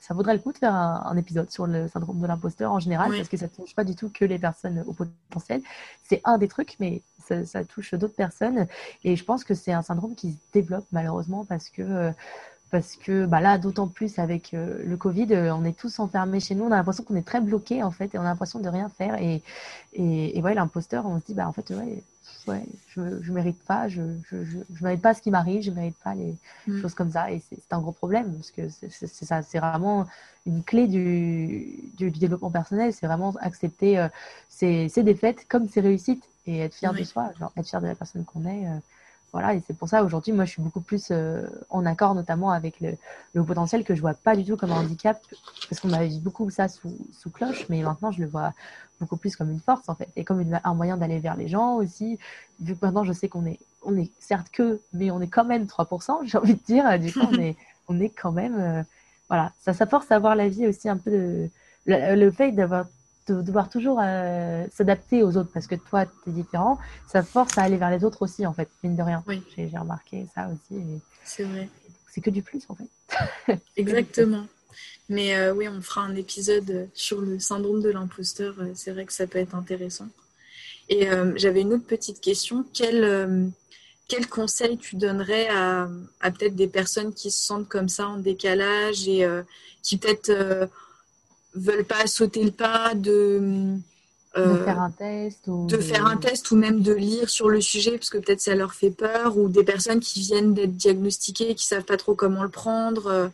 ça 0.00 0.12
vaudrait 0.12 0.34
le 0.34 0.40
coup 0.40 0.52
de 0.52 0.58
faire 0.58 0.74
un, 0.74 1.16
épisode 1.16 1.50
sur 1.50 1.66
le 1.66 1.88
syndrome 1.88 2.20
de 2.20 2.26
l'imposteur 2.26 2.70
en 2.70 2.80
général, 2.80 3.10
parce 3.16 3.28
que 3.28 3.38
ça 3.38 3.46
ne 3.46 3.50
touche 3.50 3.74
pas 3.74 3.84
du 3.84 3.94
tout 3.94 4.10
que 4.10 4.26
les 4.26 4.38
personnes 4.38 4.84
au 4.86 4.92
potentiel. 4.92 5.62
C'est 6.04 6.20
un 6.24 6.36
des 6.36 6.48
trucs, 6.48 6.76
mais 6.80 7.02
ça, 7.26 7.64
touche 7.64 7.94
d'autres 7.94 8.14
personnes. 8.14 8.66
Et 9.04 9.16
je 9.16 9.24
pense 9.24 9.42
que 9.42 9.54
c'est 9.54 9.72
un 9.72 9.82
syndrome 9.82 10.14
qui 10.14 10.32
se 10.32 10.38
développe 10.52 10.86
malheureusement 10.92 11.46
parce 11.46 11.70
que. 11.70 12.12
Euh, 12.68 12.78
parce 12.78 12.96
que 12.96 13.26
bah 13.26 13.40
là, 13.40 13.58
d'autant 13.58 13.88
plus 13.88 14.18
avec 14.18 14.54
euh, 14.54 14.82
le 14.84 14.96
Covid, 14.96 15.28
on 15.52 15.64
est 15.64 15.76
tous 15.76 15.98
enfermés 15.98 16.40
chez 16.40 16.54
nous. 16.54 16.64
On 16.64 16.72
a 16.72 16.76
l'impression 16.76 17.04
qu'on 17.04 17.16
est 17.16 17.26
très 17.26 17.40
bloqué 17.40 17.82
en 17.82 17.90
fait, 17.90 18.14
et 18.14 18.18
on 18.18 18.22
a 18.22 18.24
l'impression 18.24 18.60
de 18.60 18.68
rien 18.68 18.88
faire. 18.88 19.16
Et, 19.20 19.42
et, 19.94 20.38
et 20.38 20.42
ouais, 20.42 20.54
l'imposteur, 20.54 21.06
on 21.06 21.20
se 21.20 21.26
dit 21.26 21.34
bah 21.34 21.48
en 21.48 21.52
fait 21.52 21.70
ouais, 21.70 22.02
ouais, 22.46 22.64
je, 22.88 23.22
je 23.22 23.32
mérite 23.32 23.62
pas, 23.64 23.88
je, 23.88 24.02
je, 24.30 24.44
je, 24.44 24.84
mérite 24.84 25.02
pas 25.02 25.14
ce 25.14 25.22
qui 25.22 25.30
m'arrive, 25.30 25.62
je 25.62 25.70
mérite 25.70 25.96
pas 26.02 26.14
les 26.14 26.34
mm. 26.66 26.80
choses 26.80 26.94
comme 26.94 27.10
ça. 27.10 27.30
Et 27.30 27.42
c'est 27.50 27.72
un 27.72 27.80
gros 27.80 27.92
problème 27.92 28.34
parce 28.34 28.50
que 28.50 28.68
c'est 28.68 29.24
ça, 29.24 29.42
c'est 29.42 29.58
vraiment 29.58 30.06
une 30.46 30.62
clé 30.62 30.86
du, 30.86 31.92
du, 31.96 32.10
développement 32.10 32.50
personnel. 32.50 32.92
C'est 32.92 33.06
vraiment 33.06 33.34
accepter 33.40 33.98
euh, 33.98 34.08
ses, 34.48 34.88
ses, 34.88 35.02
défaites 35.02 35.46
comme 35.48 35.68
ses 35.68 35.80
réussites 35.80 36.24
et 36.46 36.60
être 36.60 36.74
fier 36.74 36.92
de 36.92 37.04
soi, 37.04 37.30
genre 37.38 37.52
être 37.56 37.68
fier 37.68 37.80
de 37.80 37.86
la 37.86 37.94
personne 37.94 38.24
qu'on 38.24 38.44
est. 38.46 38.66
Euh, 39.28 39.38
voilà, 39.38 39.54
et 39.54 39.62
c'est 39.66 39.76
pour 39.76 39.88
ça 39.88 40.02
aujourd'hui, 40.02 40.32
moi, 40.32 40.44
je 40.44 40.52
suis 40.52 40.62
beaucoup 40.62 40.80
plus 40.80 41.08
euh, 41.10 41.46
en 41.70 41.84
accord, 41.86 42.14
notamment 42.14 42.50
avec 42.50 42.80
le, 42.80 42.96
le, 43.34 43.44
potentiel 43.44 43.84
que 43.84 43.94
je 43.94 44.00
vois 44.00 44.14
pas 44.14 44.36
du 44.36 44.44
tout 44.44 44.56
comme 44.56 44.72
un 44.72 44.80
handicap, 44.80 45.20
parce 45.68 45.80
qu'on 45.80 45.88
m'avait 45.88 46.08
dit 46.08 46.20
beaucoup 46.20 46.48
ça 46.50 46.68
sous, 46.68 46.96
sous, 47.12 47.30
cloche, 47.30 47.66
mais 47.68 47.82
maintenant, 47.82 48.10
je 48.10 48.20
le 48.20 48.26
vois 48.26 48.52
beaucoup 49.00 49.16
plus 49.16 49.36
comme 49.36 49.50
une 49.50 49.60
force, 49.60 49.88
en 49.88 49.94
fait, 49.94 50.08
et 50.16 50.24
comme 50.24 50.44
un 50.64 50.74
moyen 50.74 50.96
d'aller 50.96 51.18
vers 51.20 51.36
les 51.36 51.48
gens 51.48 51.76
aussi. 51.76 52.18
Vu 52.60 52.74
que 52.74 52.84
maintenant, 52.84 53.04
je 53.04 53.12
sais 53.12 53.28
qu'on 53.28 53.46
est, 53.46 53.58
on 53.82 53.96
est 53.96 54.10
certes 54.18 54.48
que, 54.50 54.80
mais 54.92 55.10
on 55.10 55.20
est 55.20 55.28
quand 55.28 55.44
même 55.44 55.64
3%, 55.64 56.20
j'ai 56.24 56.38
envie 56.38 56.54
de 56.54 56.62
dire, 56.64 56.98
du 56.98 57.12
coup, 57.12 57.20
on 57.30 57.38
est, 57.38 57.56
on 57.88 58.00
est 58.00 58.10
quand 58.10 58.32
même, 58.32 58.56
euh, 58.58 58.82
voilà, 59.28 59.52
ça, 59.60 59.72
ça 59.74 59.86
force 59.86 60.10
à 60.10 60.18
voir 60.18 60.34
la 60.34 60.48
vie 60.48 60.66
aussi 60.66 60.88
un 60.88 60.96
peu 60.96 61.48
le 61.86 62.30
fait 62.30 62.52
d'avoir 62.52 62.86
de 63.32 63.42
devoir 63.42 63.68
toujours 63.68 64.00
euh, 64.02 64.66
s'adapter 64.72 65.22
aux 65.22 65.36
autres 65.36 65.50
parce 65.52 65.66
que 65.66 65.74
toi, 65.74 66.06
tu 66.06 66.30
es 66.30 66.32
différent, 66.32 66.78
ça 67.06 67.22
force 67.22 67.56
à 67.58 67.62
aller 67.62 67.76
vers 67.76 67.90
les 67.90 68.04
autres 68.04 68.22
aussi, 68.22 68.46
en 68.46 68.52
fait, 68.52 68.68
mine 68.82 68.96
de 68.96 69.02
rien. 69.02 69.22
Oui. 69.26 69.42
J'ai 69.56 69.70
remarqué 69.76 70.26
ça 70.34 70.48
aussi. 70.48 70.82
C'est 71.24 71.44
vrai. 71.44 71.68
C'est 72.10 72.20
que 72.20 72.30
du 72.30 72.42
plus, 72.42 72.62
en 72.68 72.74
fait. 72.74 73.60
Exactement. 73.76 74.46
Mais 75.08 75.36
euh, 75.36 75.54
oui, 75.54 75.68
on 75.68 75.80
fera 75.80 76.02
un 76.02 76.14
épisode 76.16 76.88
sur 76.94 77.20
le 77.20 77.38
syndrome 77.38 77.82
de 77.82 77.90
l'imposteur. 77.90 78.54
Euh, 78.58 78.72
c'est 78.74 78.92
vrai 78.92 79.04
que 79.04 79.12
ça 79.12 79.26
peut 79.26 79.38
être 79.38 79.54
intéressant. 79.54 80.08
Et 80.90 81.06
j'avais 81.36 81.60
une 81.60 81.74
autre 81.74 81.84
petite 81.84 82.18
question. 82.18 82.64
Quel, 82.72 83.52
quel 84.08 84.26
conseil 84.26 84.78
tu 84.78 84.96
donnerais 84.96 85.46
à, 85.50 85.86
à 86.22 86.30
peut-être 86.30 86.54
des 86.54 86.66
personnes 86.66 87.12
qui 87.12 87.30
se 87.30 87.44
sentent 87.44 87.68
comme 87.68 87.90
ça 87.90 88.08
en 88.08 88.16
décalage 88.16 89.06
et 89.06 89.28
qui 89.82 89.98
peut-être 89.98 90.70
veulent 91.58 91.84
pas 91.84 92.06
sauter 92.06 92.44
le 92.44 92.50
pas 92.50 92.94
de, 92.94 93.76
euh, 94.36 94.58
de 94.58 94.64
faire 94.64 94.80
un 94.80 94.90
test 94.90 95.48
ou 95.48 95.66
de 95.66 95.78
faire 95.78 96.06
un 96.06 96.16
test 96.16 96.50
ou 96.50 96.56
même 96.56 96.80
de 96.80 96.92
lire 96.92 97.28
sur 97.28 97.48
le 97.48 97.60
sujet 97.60 97.92
parce 97.92 98.10
que 98.10 98.18
peut-être 98.18 98.40
ça 98.40 98.54
leur 98.54 98.74
fait 98.74 98.90
peur 98.90 99.36
ou 99.38 99.48
des 99.48 99.64
personnes 99.64 100.00
qui 100.00 100.20
viennent 100.20 100.54
d'être 100.54 100.76
diagnostiquées 100.76 101.54
qui 101.54 101.66
savent 101.66 101.84
pas 101.84 101.96
trop 101.96 102.14
comment 102.14 102.42
le 102.42 102.48
prendre 102.48 103.06
euh, 103.06 103.28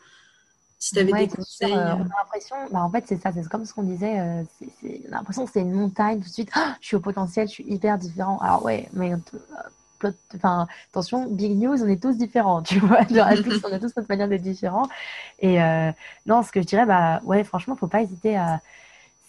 si 0.79 0.95
tu 0.95 1.01
avais 1.01 1.13
des 1.13 1.29
conseils 1.29 1.73
euh, 1.73 1.95
on 1.95 2.03
a 2.03 2.23
l'impression 2.23 2.57
bah, 2.71 2.83
en 2.83 2.91
fait 2.91 3.05
c'est 3.07 3.21
ça 3.21 3.33
c'est 3.33 3.49
comme 3.49 3.65
ce 3.65 3.73
qu'on 3.73 3.83
disait 3.83 4.19
on 4.21 5.13
a 5.13 5.17
l'impression 5.17 5.47
que 5.47 5.53
c'est 5.53 5.61
une 5.61 5.73
montagne 5.73 6.21
tout 6.21 6.29
de 6.29 6.33
suite 6.33 6.51
ah, 6.55 6.77
je 6.81 6.87
suis 6.87 6.97
au 6.97 7.01
potentiel 7.01 7.49
je 7.49 7.55
suis 7.55 7.65
hyper 7.67 7.99
différent. 7.99 8.39
Alors 8.41 8.65
ouais 8.65 8.89
mais 8.93 9.13
enfin, 10.35 10.67
attention, 10.91 11.27
big 11.29 11.57
news, 11.57 11.83
on 11.83 11.89
est 11.89 12.03
tous 12.03 12.17
différents, 12.17 12.63
tu 12.63 12.79
vois. 12.79 13.01
on 13.11 13.17
a 13.19 13.79
tous 13.79 13.97
notre 13.97 14.09
manière 14.09 14.29
d'être 14.29 14.43
différents. 14.43 14.89
Et 15.41 15.63
euh, 15.63 15.91
non, 16.27 16.43
ce 16.43 16.53
que 16.53 16.61
je 16.61 16.67
dirais, 16.67 16.87
bah 16.87 17.21
ouais, 17.25 17.45
franchement, 17.45 17.77
faut 17.77 17.87
pas 17.87 18.03
hésiter 18.03 18.37
à. 18.37 18.61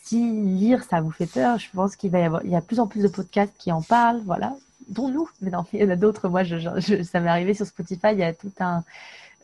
Si 0.03 0.19
lire, 0.19 0.83
ça 0.83 1.01
vous 1.01 1.09
fait 1.09 1.25
peur, 1.25 1.57
je 1.57 1.67
pense 1.73 1.95
qu'il 1.95 2.11
va 2.11 2.19
y 2.19 2.23
avoir, 2.23 2.45
il 2.45 2.51
y 2.51 2.55
a 2.55 2.61
plus 2.61 2.79
en 2.79 2.85
plus 2.85 3.01
de 3.01 3.07
podcasts 3.07 3.55
qui 3.57 3.71
en 3.71 3.81
parlent, 3.81 4.21
voilà, 4.23 4.55
dont 4.87 5.09
nous. 5.09 5.27
Mais 5.41 5.49
non, 5.49 5.65
il 5.73 5.81
y 5.81 5.83
en 5.83 5.89
a 5.89 5.95
d'autres. 5.95 6.29
Moi, 6.29 6.43
je, 6.43 7.01
ça 7.01 7.19
m'est 7.19 7.29
arrivé 7.29 7.55
sur 7.55 7.65
Spotify, 7.65 8.09
il 8.11 8.19
y 8.19 8.23
a 8.23 8.33
tout 8.33 8.51
un. 8.59 8.83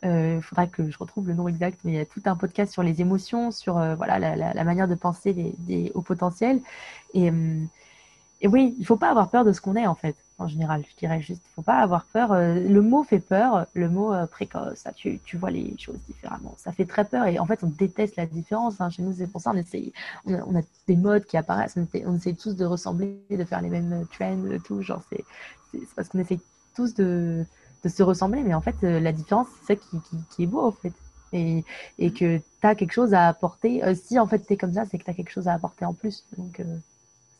Il 0.03 0.09
euh, 0.09 0.41
faudra 0.41 0.67
que 0.67 0.89
je 0.89 0.97
retrouve 0.97 1.27
le 1.27 1.33
nom 1.33 1.47
exact, 1.47 1.79
mais 1.83 1.91
il 1.93 1.95
y 1.95 1.99
a 1.99 2.05
tout 2.05 2.21
un 2.25 2.35
podcast 2.35 2.73
sur 2.73 2.83
les 2.83 3.01
émotions, 3.01 3.51
sur 3.51 3.77
euh, 3.77 3.95
voilà 3.95 4.19
la, 4.19 4.63
manière 4.63 4.87
de 4.87 4.95
penser 4.95 5.33
des, 5.33 5.53
des, 5.59 5.91
au 5.95 6.01
potentiel. 6.01 6.59
Et, 7.13 7.29
hum, 7.29 7.67
et 8.41 8.47
oui, 8.47 8.75
il 8.79 8.85
faut 8.85 8.97
pas 8.97 9.09
avoir 9.09 9.29
peur 9.29 9.45
de 9.45 9.53
ce 9.53 9.61
qu'on 9.61 9.75
est 9.75 9.87
en 9.87 9.95
fait 9.95 10.15
en 10.41 10.47
général. 10.47 10.83
Je 10.89 10.95
dirais 10.97 11.21
juste, 11.21 11.41
faut 11.55 11.61
pas 11.61 11.79
avoir 11.79 12.05
peur. 12.05 12.31
Euh, 12.31 12.55
le 12.55 12.81
mot 12.81 13.03
fait 13.03 13.19
peur, 13.19 13.67
le 13.73 13.89
mot 13.89 14.13
euh, 14.13 14.25
précoce, 14.25 14.79
ça, 14.79 14.91
tu, 14.91 15.19
vois 15.33 15.51
les 15.51 15.75
choses 15.77 15.99
différemment. 16.07 16.55
Ça 16.57 16.71
fait 16.71 16.85
très 16.85 17.05
peur 17.05 17.25
et 17.25 17.39
en 17.39 17.45
fait, 17.45 17.63
on 17.63 17.67
déteste 17.67 18.15
la 18.15 18.25
différence. 18.25 18.81
Hein. 18.81 18.89
Chez 18.89 19.03
nous, 19.03 19.13
c'est 19.13 19.27
pour 19.27 19.41
ça 19.41 19.51
on 19.51 19.57
essaye. 19.57 19.93
On 20.25 20.55
a, 20.55 20.61
des 20.87 20.95
modes 20.95 21.25
qui 21.25 21.37
apparaissent, 21.37 21.77
on, 21.77 22.15
essaie 22.15 22.33
tous 22.33 22.55
de 22.55 22.65
ressembler, 22.65 23.21
de 23.29 23.43
faire 23.43 23.61
les 23.61 23.69
mêmes 23.69 24.05
trends, 24.11 24.43
tout. 24.65 24.81
Genre, 24.81 25.01
c'est 25.09 25.23
parce 25.95 26.09
qu'on 26.09 26.19
essaye 26.19 26.39
tous 26.75 26.93
de, 26.95 27.45
se 27.85 28.03
ressembler, 28.03 28.43
mais 28.43 28.53
en 28.53 28.61
fait, 28.61 28.75
euh, 28.83 28.99
la 28.99 29.11
différence, 29.11 29.47
c'est 29.61 29.75
ça 29.75 29.81
qui, 30.31 30.43
est 30.43 30.47
beau 30.47 30.61
en 30.61 30.71
fait. 30.71 30.93
Et, 31.33 31.63
que 31.97 32.37
tu 32.37 32.43
as 32.61 32.75
quelque 32.75 32.91
chose 32.91 33.13
à 33.13 33.27
apporter. 33.27 33.81
si 33.95 34.19
en 34.19 34.27
fait 34.27 34.45
tu 34.45 34.53
es 34.53 34.57
comme 34.57 34.73
ça, 34.73 34.83
c'est 34.85 34.97
que 34.97 35.05
tu 35.05 35.11
as 35.11 35.13
quelque 35.13 35.31
chose 35.31 35.47
à 35.47 35.53
apporter 35.53 35.85
en 35.85 35.93
plus. 35.93 36.25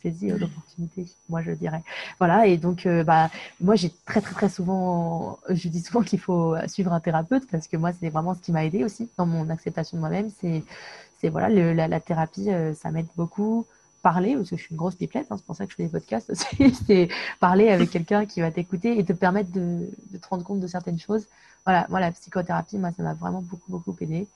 Saisie 0.02 0.30
l'opportunité, 0.30 1.06
moi 1.30 1.42
je 1.42 1.52
dirais. 1.52 1.82
Voilà, 2.20 2.48
et 2.48 2.58
donc 2.58 2.86
euh, 2.86 3.04
bah, 3.04 3.30
moi 3.60 3.76
j'ai 3.76 3.92
très 4.06 4.22
très 4.22 4.34
très 4.34 4.50
souvent, 4.50 5.40
je 5.50 5.68
dis 5.70 5.82
souvent 5.82 6.02
qu'il 6.02 6.20
faut 6.20 6.56
suivre 6.68 6.94
un 6.94 7.00
thérapeute 7.00 7.44
parce 7.52 7.68
que 7.68 7.78
moi 7.78 7.92
c'est 7.94 8.10
vraiment 8.10 8.34
ce 8.36 8.42
qui 8.42 8.52
m'a 8.52 8.66
aidé 8.66 8.84
aussi 8.84 9.10
dans 9.18 9.26
mon 9.26 9.50
acceptation 9.50 9.98
de 9.98 10.02
moi-même. 10.02 10.30
C'est, 10.40 11.30
voilà, 11.30 11.50
le, 11.50 11.74
la, 11.74 12.00
thérapie, 12.00 12.50
euh, 12.50 12.74
ça 12.74 12.92
m'aide 12.92 13.08
beaucoup. 13.16 13.66
Parler, 14.02 14.36
parce 14.36 14.50
que 14.50 14.56
je 14.56 14.64
suis 14.64 14.72
une 14.72 14.78
grosse 14.78 14.96
pipelette, 14.96 15.28
hein, 15.30 15.38
c'est 15.38 15.46
pour 15.46 15.56
ça 15.56 15.66
que 15.66 15.72
je 15.72 15.76
fais 15.76 15.84
des 15.84 15.90
podcasts 15.90 16.34
c'est 16.88 17.08
parler 17.40 17.70
avec 17.70 17.92
quelqu'un 17.92 18.26
qui 18.26 18.42
va 18.42 18.50
t'écouter 18.50 18.98
et 18.98 19.06
te 19.06 19.14
permettre 19.14 19.52
de, 19.52 19.92
de, 20.12 20.18
te 20.18 20.28
rendre 20.28 20.44
compte 20.44 20.60
de 20.60 20.66
certaines 20.66 20.98
choses. 20.98 21.28
Voilà, 21.66 21.86
moi 21.90 22.00
la 22.00 22.12
psychothérapie, 22.12 22.80
moi 22.80 22.90
ça 22.98 23.04
m'a 23.04 23.14
vraiment 23.14 23.44
beaucoup 23.44 23.70
beaucoup 23.70 23.96
aidé. 24.02 24.28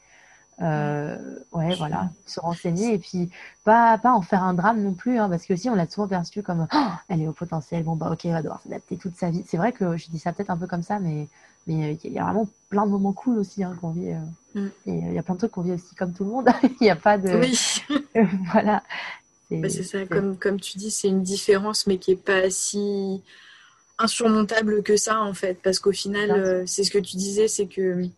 Euh, 0.62 1.18
ouais, 1.52 1.76
voilà, 1.76 2.10
se 2.26 2.40
renseigner 2.40 2.94
et 2.94 2.98
puis 2.98 3.30
pas, 3.66 3.98
pas 3.98 4.14
en 4.14 4.22
faire 4.22 4.42
un 4.42 4.54
drame 4.54 4.82
non 4.82 4.94
plus, 4.94 5.20
hein, 5.20 5.30
parce 5.30 5.46
que 5.46 5.54
aussi 5.54 5.70
on 5.70 5.76
l'a 5.76 5.86
souvent 5.86 6.08
perçu 6.08 6.44
comme 6.44 6.68
oh, 6.74 6.88
elle 7.10 7.22
est 7.22 7.28
au 7.28 7.34
potentiel, 7.34 7.84
bon 7.84 7.98
bah 7.98 8.10
ok, 8.12 8.24
elle 8.24 8.32
va 8.32 8.42
devoir 8.42 8.62
s'adapter 8.62 8.96
toute 8.96 9.18
sa 9.18 9.30
vie. 9.30 9.44
C'est 9.46 9.58
vrai 9.58 9.74
que 9.74 9.98
je 9.98 10.08
dis 10.10 10.20
ça 10.20 10.32
peut-être 10.32 10.52
un 10.52 10.58
peu 10.58 10.68
comme 10.68 10.84
ça, 10.84 11.00
mais 11.00 11.28
mais 11.68 11.92
euh, 11.92 11.96
il 12.04 12.14
y 12.14 12.20
a 12.20 12.24
vraiment 12.24 12.48
plein 12.70 12.86
de 12.86 12.92
moments 12.92 13.12
cool 13.12 13.40
aussi 13.40 13.64
hein, 13.64 13.78
qu'on 13.82 13.92
vit. 13.92 14.12
Euh, 14.12 14.60
mm. 14.62 14.72
Et 14.86 14.92
il 14.92 15.14
y 15.14 15.18
a 15.18 15.24
plein 15.24 15.34
de 15.34 15.40
trucs 15.40 15.52
qu'on 15.52 15.62
vit 15.62 15.74
aussi 15.74 15.94
comme 15.96 16.14
tout 16.14 16.24
le 16.24 16.30
monde. 16.30 16.48
Il 16.64 16.78
n'y 16.84 16.90
a 16.90 16.96
pas 16.96 17.18
de. 17.18 17.30
Oui. 17.30 17.82
voilà. 18.52 18.84
C'est 19.50 19.84
ça, 19.84 20.06
comme, 20.06 20.38
comme 20.38 20.60
tu 20.60 20.78
dis, 20.78 20.90
c'est 20.90 21.08
une 21.08 21.22
différence, 21.22 21.86
mais 21.86 21.98
qui 21.98 22.12
n'est 22.12 22.18
pas 22.18 22.50
si 22.50 23.22
insurmontable 23.98 24.84
que 24.84 24.98
ça 24.98 25.22
en 25.22 25.34
fait, 25.34 25.60
parce 25.62 25.80
qu'au 25.80 25.92
final, 25.92 26.68
c'est 26.68 26.84
ce 26.84 26.92
que 26.92 26.98
tu 26.98 27.16
disais, 27.16 27.48
c'est 27.48 27.68
que 27.68 28.10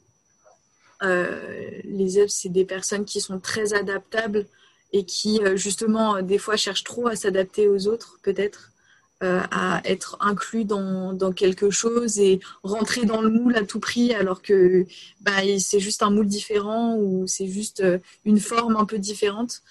les 1.01 2.17
élèves, 2.17 2.29
c'est 2.29 2.49
des 2.49 2.65
personnes 2.65 3.05
qui 3.05 3.21
sont 3.21 3.39
très 3.39 3.73
adaptables 3.73 4.45
et 4.93 5.03
qui, 5.03 5.39
euh, 5.41 5.55
justement, 5.55 6.17
euh, 6.17 6.21
des 6.21 6.38
fois 6.38 6.55
cherchent 6.55 6.83
trop 6.83 7.07
à 7.07 7.15
s'adapter 7.15 7.67
aux 7.67 7.88
autres, 7.88 8.19
peut-être. 8.23 8.71
à 9.19 9.81
être 9.86 10.15
inclus 10.19 10.63
dans, 10.63 11.33
quelque 11.36 11.71
chose 11.71 12.19
et 12.19 12.39
rentrer 12.62 13.03
dans 13.03 13.19
le 13.19 13.31
moule 13.31 13.55
à 13.55 13.63
tout 13.63 13.79
prix 13.79 14.13
alors 14.13 14.43
que 14.43 14.86
bah, 15.21 15.41
c'est 15.57 15.79
juste 15.79 16.03
un 16.03 16.12
moule 16.12 16.27
différent 16.27 16.95
ou 16.97 17.25
c'est 17.25 17.47
juste 17.47 17.83
une 18.25 18.39
forme 18.39 18.75
un 18.75 18.86
peu 18.86 18.99
différente. 18.99 19.63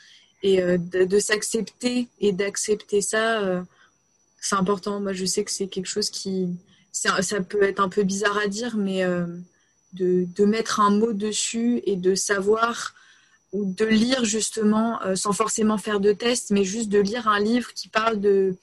Et 0.43 0.61
de, 0.61 1.19
s'accepter 1.21 2.09
et 2.21 2.33
d'accepter 2.33 3.01
ça, 3.01 3.63
c'est 4.41 4.57
important. 4.57 4.99
Moi, 4.99 5.13
je 5.13 5.25
sais 5.25 5.45
que 5.45 5.53
c'est 5.53 5.69
quelque 5.69 5.87
chose 5.87 6.11
qui, 6.11 6.49
ça, 6.91 7.41
peut 7.41 7.63
être 7.63 7.79
un 7.79 7.89
peu 7.89 8.03
bizarre 8.03 8.39
à 8.39 8.49
dire, 8.49 8.77
mais 8.77 9.05
de, 9.97 10.45
mettre 10.45 10.81
un 10.81 10.91
mot 10.91 11.13
dessus 11.13 11.83
et 11.85 11.97
de 11.97 12.15
savoir 12.15 12.95
ou 13.53 13.65
de 13.65 13.85
lire 13.85 14.25
justement, 14.25 15.01
euh, 15.03 15.15
sans 15.15 15.33
forcément 15.33 15.79
faire 15.79 16.01
de 16.01 16.13
test, 16.13 16.51
mais 16.51 16.65
juste 16.65 16.89
de 16.89 16.99
lire 16.99 17.29
un 17.29 17.41
livre 17.41 17.73
qui 17.75 17.89
parle 17.89 18.21
de, 18.21 18.57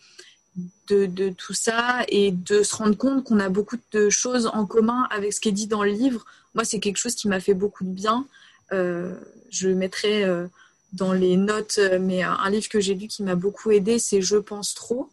de, 0.89 1.30
tout 1.30 1.54
ça 1.54 2.02
et 2.10 2.32
de 2.32 2.62
se 2.63 2.76
rendre 2.76 2.96
compte 2.96 3.24
qu'on 3.24 3.39
a 3.39 3.50
beaucoup 3.50 3.78
de 3.91 4.10
choses 4.10 4.48
en 4.54 4.65
commun 4.65 5.08
avec 5.10 5.34
ce 5.34 5.39
qui 5.39 5.50
est 5.50 5.54
dit 5.54 5.67
dans 5.67 5.84
le 5.84 5.91
livre. 5.91 6.26
Moi, 6.54 6.65
c'est 6.65 6.80
quelque 6.80 6.98
chose 6.98 7.15
qui 7.15 7.28
m'a 7.28 7.39
fait 7.39 7.56
beaucoup 7.56 7.84
de 7.84 7.89
bien. 7.89 8.28
Euh, 8.72 9.15
je 9.50 9.69
mettrai 9.69 10.24
euh, 10.24 10.48
dans 10.91 11.13
les 11.13 11.38
notes, 11.38 11.80
mais 12.00 12.22
un 12.22 12.50
livre 12.50 12.69
que 12.69 12.80
j'ai 12.80 12.93
lu 12.93 13.08
qui 13.08 13.24
m'a 13.24 13.36
beaucoup 13.36 13.72
aidé, 13.72 13.98
c'est 13.98 14.22
Je 14.22 14.38
pense 14.38 14.76
trop. 14.76 15.10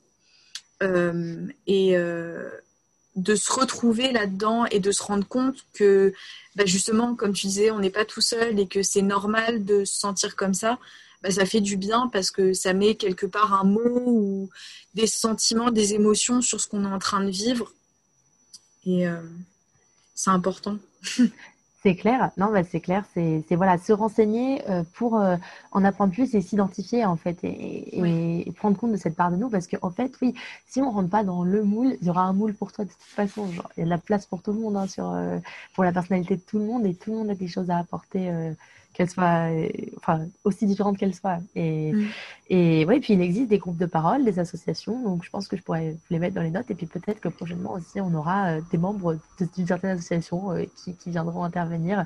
De 3.16 3.34
se 3.34 3.52
retrouver 3.52 4.12
là-dedans 4.12 4.66
et 4.66 4.80
de 4.80 4.92
se 4.92 5.02
rendre 5.02 5.26
compte 5.26 5.66
que 5.72 6.12
bah, 6.56 6.64
justement, 6.64 7.14
comme 7.14 7.32
tu 7.32 7.46
disais, 7.46 7.70
on 7.70 7.80
n'est 7.80 7.90
pas 7.90 8.04
tout 8.04 8.20
seul 8.20 8.58
et 8.58 8.66
que 8.66 8.82
c'est 8.82 9.02
normal 9.02 9.64
de 9.64 9.84
se 9.84 9.98
sentir 9.98 10.36
comme 10.36 10.54
ça, 10.54 10.78
bah, 11.22 11.30
ça 11.30 11.44
fait 11.44 11.60
du 11.60 11.76
bien 11.76 12.08
parce 12.12 12.30
que 12.30 12.52
ça 12.52 12.72
met 12.72 12.94
quelque 12.94 13.26
part 13.26 13.52
un 13.54 13.64
mot 13.64 14.02
ou 14.06 14.50
des 14.94 15.06
sentiments, 15.06 15.70
des 15.70 15.94
émotions 15.94 16.40
sur 16.40 16.60
ce 16.60 16.68
qu'on 16.68 16.84
est 16.84 16.92
en 16.92 16.98
train 16.98 17.22
de 17.24 17.30
vivre. 17.30 17.72
Et 18.86 19.06
euh, 19.06 19.20
c'est 20.14 20.30
important. 20.30 20.78
C'est 21.82 21.96
clair, 21.96 22.30
non, 22.36 22.52
bah 22.52 22.62
c'est 22.62 22.80
clair, 22.80 23.06
c'est 23.14 23.42
voilà, 23.52 23.78
se 23.78 23.94
renseigner 23.94 24.60
euh, 24.68 24.84
pour 24.92 25.16
euh, 25.16 25.36
en 25.72 25.82
apprendre 25.82 26.12
plus 26.12 26.34
et 26.34 26.42
s'identifier 26.42 27.06
en 27.06 27.16
fait 27.16 27.38
et, 27.42 28.52
prendre 28.54 28.76
compte 28.76 28.92
de 28.92 28.98
cette 28.98 29.16
part 29.16 29.30
de 29.30 29.36
nous 29.36 29.48
parce 29.48 29.66
qu'en 29.66 29.88
en 29.88 29.90
fait, 29.90 30.12
oui, 30.20 30.34
si 30.66 30.82
on 30.82 30.90
rentre 30.90 31.08
pas 31.08 31.24
dans 31.24 31.42
le 31.42 31.64
moule, 31.64 31.96
il 32.02 32.06
y 32.06 32.10
aura 32.10 32.24
un 32.24 32.34
moule 32.34 32.52
pour 32.52 32.70
toi 32.72 32.84
de 32.84 32.90
toute 32.90 33.00
façon. 33.00 33.50
Genre, 33.50 33.70
il 33.78 33.80
y 33.80 33.82
a 33.82 33.86
de 33.86 33.90
la 33.90 33.96
place 33.96 34.26
pour 34.26 34.42
tout 34.42 34.52
le 34.52 34.58
monde, 34.58 34.76
hein, 34.76 34.86
sur, 34.86 35.10
euh, 35.10 35.38
pour 35.74 35.82
la 35.84 35.92
personnalité 35.92 36.36
de 36.36 36.42
tout 36.42 36.58
le 36.58 36.66
monde 36.66 36.84
et 36.84 36.94
tout 36.94 37.12
le 37.12 37.16
monde 37.16 37.30
a 37.30 37.34
des 37.34 37.48
choses 37.48 37.70
à 37.70 37.78
apporter 37.78 38.30
qu'elle 38.92 39.08
soit, 39.08 39.50
euh, 39.50 39.68
enfin, 39.96 40.26
aussi 40.44 40.66
différente 40.66 40.98
qu'elle 40.98 41.14
soit. 41.14 41.38
Et, 41.54 41.92
mm. 41.92 42.08
et 42.50 42.84
ouais, 42.86 43.00
puis 43.00 43.14
il 43.14 43.20
existe 43.20 43.48
des 43.48 43.58
groupes 43.58 43.76
de 43.76 43.86
parole, 43.86 44.24
des 44.24 44.38
associations, 44.38 45.02
donc 45.02 45.24
je 45.24 45.30
pense 45.30 45.48
que 45.48 45.56
je 45.56 45.62
pourrais 45.62 45.96
les 46.10 46.18
mettre 46.18 46.34
dans 46.34 46.42
les 46.42 46.50
notes. 46.50 46.70
Et 46.70 46.74
puis 46.74 46.86
peut-être 46.86 47.20
que 47.20 47.28
prochainement 47.28 47.72
aussi, 47.74 48.00
on 48.00 48.12
aura 48.14 48.48
euh, 48.48 48.60
des 48.70 48.78
membres 48.78 49.16
d'une 49.56 49.66
certaine 49.66 49.90
association 49.90 50.52
euh, 50.52 50.64
qui, 50.76 50.94
qui, 50.94 51.10
viendront 51.10 51.44
intervenir 51.44 52.04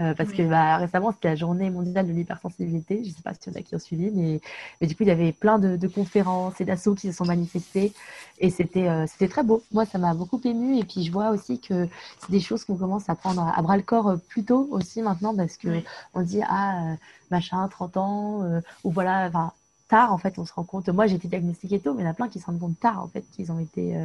euh, 0.00 0.14
parce 0.14 0.32
que 0.32 0.42
bah, 0.42 0.76
récemment, 0.76 1.12
c'était 1.12 1.28
la 1.28 1.36
journée 1.36 1.70
mondiale 1.70 2.06
de 2.06 2.12
l'hypersensibilité. 2.12 3.02
Je 3.02 3.10
ne 3.10 3.14
sais 3.14 3.22
pas 3.22 3.32
s'il 3.34 3.52
y 3.52 3.56
en 3.56 3.58
a 3.58 3.62
qui 3.62 3.74
ont 3.74 3.78
suivi, 3.78 4.10
mais, 4.10 4.40
mais, 4.80 4.86
du 4.86 4.94
coup, 4.94 5.04
il 5.04 5.08
y 5.08 5.12
avait 5.12 5.32
plein 5.32 5.58
de, 5.58 5.76
de 5.76 5.88
conférences 5.88 6.60
et 6.60 6.64
d'assauts 6.64 6.94
qui 6.94 7.08
se 7.10 7.16
sont 7.16 7.24
manifestés. 7.24 7.92
Et 8.38 8.50
c'était 8.50 8.88
euh, 8.88 9.06
c'était 9.06 9.28
très 9.28 9.42
beau. 9.42 9.62
Moi, 9.72 9.86
ça 9.86 9.98
m'a 9.98 10.14
beaucoup 10.14 10.40
ému. 10.44 10.78
Et 10.78 10.84
puis, 10.84 11.04
je 11.04 11.12
vois 11.12 11.30
aussi 11.30 11.60
que 11.60 11.88
c'est 12.20 12.30
des 12.30 12.40
choses 12.40 12.64
qu'on 12.64 12.76
commence 12.76 13.08
à 13.08 13.14
prendre 13.14 13.42
à, 13.42 13.62
bras 13.62 13.76
le 13.76 13.82
corps 13.82 14.08
euh, 14.08 14.16
plus 14.16 14.44
tôt 14.44 14.68
aussi 14.70 15.02
maintenant, 15.02 15.34
parce 15.34 15.56
que 15.56 15.82
on 16.14 16.22
dit, 16.22 16.40
ah, 16.48 16.96
machin, 17.30 17.66
30 17.68 17.96
ans, 17.96 18.60
ou 18.84 18.90
voilà, 18.90 19.26
enfin, 19.28 19.52
tard 19.88 20.12
en 20.12 20.18
fait 20.18 20.38
on 20.38 20.44
se 20.44 20.52
rend 20.52 20.64
compte 20.64 20.88
moi 20.88 21.06
j'ai 21.06 21.16
été 21.16 21.28
diagnostiquée 21.28 21.78
tôt 21.78 21.94
mais 21.94 22.02
il 22.02 22.04
y 22.06 22.08
en 22.08 22.10
a 22.10 22.14
plein 22.14 22.28
qui 22.28 22.40
se 22.40 22.46
rendent 22.46 22.58
compte 22.58 22.78
tard 22.80 23.02
en 23.02 23.08
fait 23.08 23.24
qu'ils 23.32 23.52
ont 23.52 23.60
été 23.60 23.96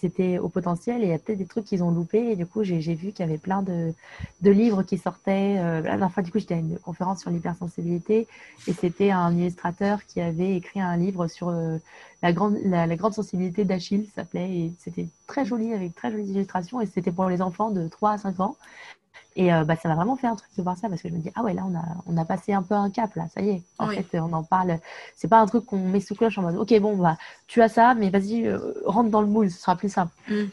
qui 0.00 0.38
au 0.38 0.48
potentiel 0.48 1.02
et 1.02 1.06
il 1.06 1.10
y 1.10 1.12
a 1.12 1.18
peut-être 1.18 1.38
des 1.38 1.46
trucs 1.46 1.64
qu'ils 1.64 1.82
ont 1.82 1.90
loupés. 1.90 2.32
Et 2.32 2.36
du 2.36 2.46
coup, 2.46 2.64
j'ai 2.64 2.94
vu 2.94 3.12
qu'il 3.12 3.24
y 3.24 3.28
avait 3.28 3.38
plein 3.38 3.62
de, 3.62 3.92
livres 4.42 4.82
qui 4.82 4.98
sortaient. 4.98 5.56
Euh, 5.58 5.80
la 5.82 6.22
du 6.22 6.30
coup, 6.30 6.38
j'étais 6.38 6.54
à 6.54 6.58
une 6.58 6.78
conférence 6.78 7.20
sur 7.20 7.30
l'hypersensibilité 7.30 8.26
et 8.66 8.72
c'était 8.72 9.10
un 9.10 9.36
illustrateur 9.36 10.04
qui 10.06 10.20
avait 10.20 10.56
écrit 10.56 10.80
un 10.80 10.96
livre 10.96 11.26
sur 11.28 11.48
euh, 11.48 11.78
la, 12.22 12.32
grande, 12.32 12.58
la, 12.64 12.96
grande 12.96 13.14
sensibilité 13.14 13.64
d'Achille, 13.64 14.08
s'appelait. 14.14 14.50
Et 14.50 14.72
c'était 14.78 15.06
très 15.26 15.44
joli, 15.44 15.72
avec 15.72 15.94
très 15.94 16.10
jolies 16.10 16.30
illustrations. 16.30 16.80
Et 16.80 16.86
c'était 16.86 17.12
pour 17.12 17.28
les 17.28 17.42
enfants 17.42 17.70
de 17.70 17.88
3 17.88 18.12
à 18.12 18.18
5 18.18 18.40
ans. 18.40 18.56
Et 19.34 19.52
euh, 19.52 19.64
bah, 19.64 19.76
ça 19.76 19.88
m'a 19.88 19.94
vraiment 19.94 20.16
fait 20.16 20.26
un 20.26 20.36
truc 20.36 20.50
de 20.56 20.62
voir 20.62 20.76
ça 20.76 20.88
parce 20.88 21.00
que 21.00 21.08
je 21.08 21.14
me 21.14 21.18
dis, 21.18 21.30
ah 21.34 21.42
ouais, 21.42 21.54
là, 21.54 21.64
on 21.66 21.74
a, 21.74 21.82
on 22.06 22.16
a 22.18 22.24
passé 22.24 22.52
un 22.52 22.62
peu 22.62 22.74
un 22.74 22.90
cap, 22.90 23.14
là, 23.14 23.26
ça 23.34 23.40
y 23.40 23.50
est. 23.50 23.62
En 23.78 23.88
fait, 23.88 24.06
on 24.14 24.32
en 24.32 24.42
parle. 24.42 24.78
C'est 25.16 25.28
pas 25.28 25.40
un 25.40 25.46
truc 25.46 25.64
qu'on 25.64 25.78
met 25.78 26.00
sous 26.00 26.14
cloche 26.14 26.36
en 26.38 26.42
mode, 26.42 26.56
ok, 26.56 26.78
bon, 26.80 26.96
bah, 26.96 27.16
tu 27.46 27.62
as 27.62 27.68
ça, 27.68 27.94
mais 27.94 28.10
vas-y, 28.10 28.46
euh, 28.46 28.58
rentre 28.84 29.10
dans 29.10 29.22
le 29.22 29.26
moule, 29.26 29.50
ce 29.50 29.58
sera 29.58 29.76
plus 29.76 29.90
simple. 29.90 30.12
Mm. 30.28 30.44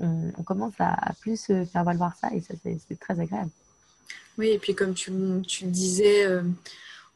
On, 0.00 0.32
on, 0.38 0.42
commence 0.42 0.74
à, 0.78 1.12
plus 1.20 1.46
faire 1.46 1.84
valoir 1.84 2.14
ça 2.16 2.28
et 2.34 2.40
ça, 2.40 2.54
c'est 2.62 2.98
très 2.98 3.18
agréable. 3.18 3.50
Oui, 4.38 4.48
et 4.48 4.58
puis 4.58 4.74
comme 4.74 4.94
tu, 4.94 5.12
tu 5.46 5.64
disais, 5.64 6.24
euh, 6.24 6.42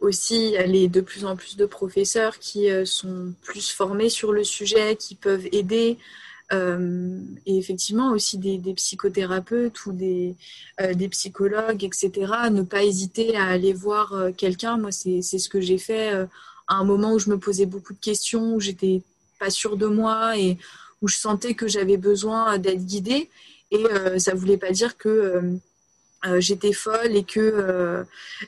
aussi, 0.00 0.48
il 0.48 0.52
y 0.52 0.56
a 0.56 0.66
les 0.66 0.88
de 0.88 1.00
plus 1.00 1.26
en 1.26 1.36
plus 1.36 1.56
de 1.56 1.66
professeurs 1.66 2.38
qui 2.38 2.68
sont 2.84 3.32
plus 3.42 3.70
formés 3.70 4.08
sur 4.08 4.32
le 4.32 4.44
sujet, 4.44 4.96
qui 4.96 5.14
peuvent 5.14 5.46
aider. 5.52 5.98
Euh, 6.52 7.20
et 7.46 7.56
effectivement 7.56 8.10
aussi 8.10 8.36
des, 8.36 8.58
psychothérapeutes 8.74 9.86
ou 9.86 9.92
des, 9.92 10.36
euh, 10.80 11.08
psychologues, 11.10 11.82
etc. 11.84 12.10
Ne 12.50 12.62
pas 12.62 12.84
hésiter 12.84 13.34
à 13.36 13.46
aller 13.46 13.72
voir 13.72 14.12
euh, 14.12 14.30
quelqu'un. 14.30 14.76
Moi, 14.76 14.92
c'est 14.92 15.22
ce 15.22 15.48
que 15.48 15.60
j'ai 15.60 15.78
fait 15.78 16.12
à 16.68 16.74
un 16.76 16.84
moment 16.84 17.14
où 17.14 17.18
je 17.18 17.30
me 17.30 17.38
posais 17.38 17.66
beaucoup 17.66 17.94
de 17.94 17.98
questions, 17.98 18.54
où 18.54 18.60
j'étais 18.60 19.02
pas 19.38 19.50
sûre 19.50 19.76
de 19.76 19.86
moi 19.86 20.38
et 20.38 20.58
où 21.02 21.08
je 21.08 21.16
sentais 21.16 21.54
que 21.54 21.66
j'avais 21.66 21.96
besoin 21.96 22.58
d'être 22.58 22.84
guidée. 22.84 23.30
Et 23.70 23.84
ça 24.18 24.34
voulait 24.34 24.56
pas 24.58 24.70
dire 24.70 24.96
que 24.96 25.58
j'étais 26.38 26.72
folle 26.72 27.16
et 27.16 27.24
que, 27.24 28.04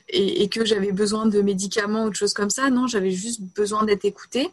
et 0.09 0.47
que 0.49 0.65
j'avais 0.65 0.91
besoin 0.91 1.25
de 1.25 1.41
médicaments 1.41 2.05
ou 2.05 2.09
de 2.09 2.15
choses 2.15 2.33
comme 2.33 2.49
ça. 2.49 2.69
Non, 2.69 2.87
j'avais 2.87 3.11
juste 3.11 3.41
besoin 3.55 3.83
d'être 3.83 4.05
écoutée. 4.05 4.49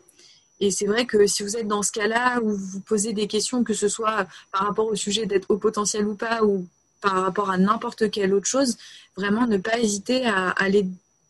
Et 0.61 0.71
c'est 0.71 0.87
vrai 0.87 1.05
que 1.05 1.27
si 1.27 1.43
vous 1.43 1.57
êtes 1.57 1.67
dans 1.67 1.83
ce 1.83 1.93
cas-là 1.93 2.41
où 2.41 2.55
vous 2.55 2.81
posez 2.81 3.13
des 3.13 3.27
questions, 3.27 3.65
que 3.65 3.75
ce 3.75 3.89
soit 3.89 4.27
par 4.53 4.67
rapport 4.67 4.87
au 4.87 4.95
sujet 4.95 5.27
d'être 5.27 5.51
au 5.51 5.59
potentiel 5.59 6.07
ou 6.07 6.15
pas, 6.15 6.43
ou 6.45 6.67
par 7.01 7.23
rapport 7.23 7.51
à 7.51 7.59
n'importe 7.59 8.11
quelle 8.11 8.33
autre 8.33 8.47
chose, 8.47 8.77
vraiment 9.17 9.47
ne 9.47 9.59
pas 9.59 9.79
hésiter 9.79 10.25
à 10.27 10.51
aller 10.51 10.87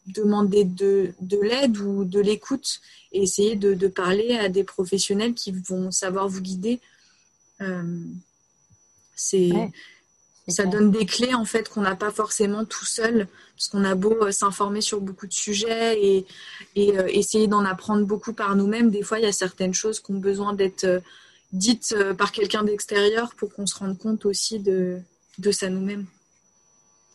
demander 0.06 0.64
de, 0.64 1.14
de 1.20 1.38
l'aide 1.40 1.78
ou 1.78 2.04
de 2.04 2.20
l'écoute 2.20 2.80
et 3.12 3.22
essayer 3.22 3.56
de, 3.56 3.74
de, 3.74 3.88
parler 3.88 4.36
à 4.36 4.48
des 4.48 4.64
professionnels 4.64 5.34
qui 5.34 5.50
vont 5.50 5.90
savoir 5.90 6.28
vous 6.28 6.42
guider. 6.42 6.80
Euh, 7.62 8.04
c'est 9.14 9.50
ça 10.52 10.66
donne 10.66 10.90
des 10.90 11.06
clés 11.06 11.34
en 11.34 11.44
fait 11.44 11.68
qu'on 11.68 11.80
n'a 11.80 11.96
pas 11.96 12.10
forcément 12.10 12.64
tout 12.64 12.84
seul, 12.84 13.28
parce 13.56 13.68
qu'on 13.68 13.84
a 13.84 13.94
beau 13.94 14.14
euh, 14.22 14.30
s'informer 14.30 14.80
sur 14.80 15.00
beaucoup 15.00 15.26
de 15.26 15.32
sujets 15.32 15.98
et, 16.02 16.26
et 16.76 16.98
euh, 16.98 17.06
essayer 17.08 17.46
d'en 17.46 17.64
apprendre 17.64 18.04
beaucoup 18.04 18.32
par 18.32 18.54
nous-mêmes. 18.56 18.90
Des 18.90 19.02
fois, 19.02 19.18
il 19.18 19.24
y 19.24 19.28
a 19.28 19.32
certaines 19.32 19.74
choses 19.74 20.00
qui 20.00 20.12
ont 20.12 20.18
besoin 20.18 20.52
d'être 20.52 20.84
euh, 20.84 21.00
dites 21.52 21.94
par 22.18 22.32
quelqu'un 22.32 22.64
d'extérieur 22.64 23.32
pour 23.36 23.54
qu'on 23.54 23.66
se 23.66 23.78
rende 23.78 23.96
compte 23.96 24.26
aussi 24.26 24.58
de, 24.58 24.98
de 25.38 25.50
ça 25.52 25.70
nous-mêmes. 25.70 26.04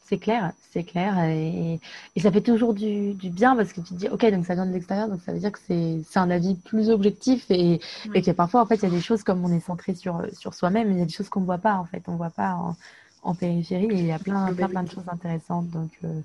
C'est 0.07 0.17
clair, 0.17 0.53
c'est 0.71 0.83
clair. 0.83 1.19
Et, 1.25 1.79
et, 2.15 2.19
ça 2.21 2.31
fait 2.31 2.41
toujours 2.41 2.73
du, 2.73 3.13
du, 3.13 3.29
bien 3.29 3.55
parce 3.55 3.73
que 3.73 3.81
tu 3.81 3.89
te 3.89 3.93
dis, 3.93 4.07
OK, 4.07 4.25
donc 4.31 4.45
ça 4.45 4.55
vient 4.55 4.65
de 4.65 4.71
l'extérieur, 4.71 5.07
donc 5.07 5.21
ça 5.23 5.33
veut 5.33 5.39
dire 5.39 5.51
que 5.51 5.59
c'est 5.67 6.17
un 6.17 6.31
avis 6.31 6.55
plus 6.55 6.89
objectif 6.89 7.45
et, 7.51 7.79
et 8.15 8.21
que 8.23 8.31
parfois, 8.31 8.61
en 8.61 8.65
fait, 8.65 8.77
il 8.77 8.83
y 8.83 8.85
a 8.87 8.89
des 8.89 9.01
choses 9.01 9.21
comme 9.21 9.45
on 9.45 9.51
est 9.51 9.59
centré 9.59 9.93
sur, 9.93 10.23
sur 10.33 10.55
soi-même, 10.55 10.91
il 10.93 10.99
y 10.99 11.01
a 11.01 11.05
des 11.05 11.11
choses 11.11 11.29
qu'on 11.29 11.41
ne 11.41 11.45
voit 11.45 11.59
pas, 11.59 11.75
en 11.75 11.85
fait. 11.85 12.01
On 12.07 12.13
ne 12.13 12.17
voit 12.17 12.31
pas 12.31 12.53
en, 12.53 12.75
en 13.23 13.35
périphérie 13.35 13.87
et 13.91 13.99
il 13.99 14.05
y 14.05 14.11
a 14.11 14.19
plein, 14.19 14.53
plein, 14.53 14.67
plein 14.67 14.83
de 14.83 14.91
choses 14.91 15.07
intéressantes. 15.07 15.69
Donc, 15.69 15.91
euh, 16.03 16.21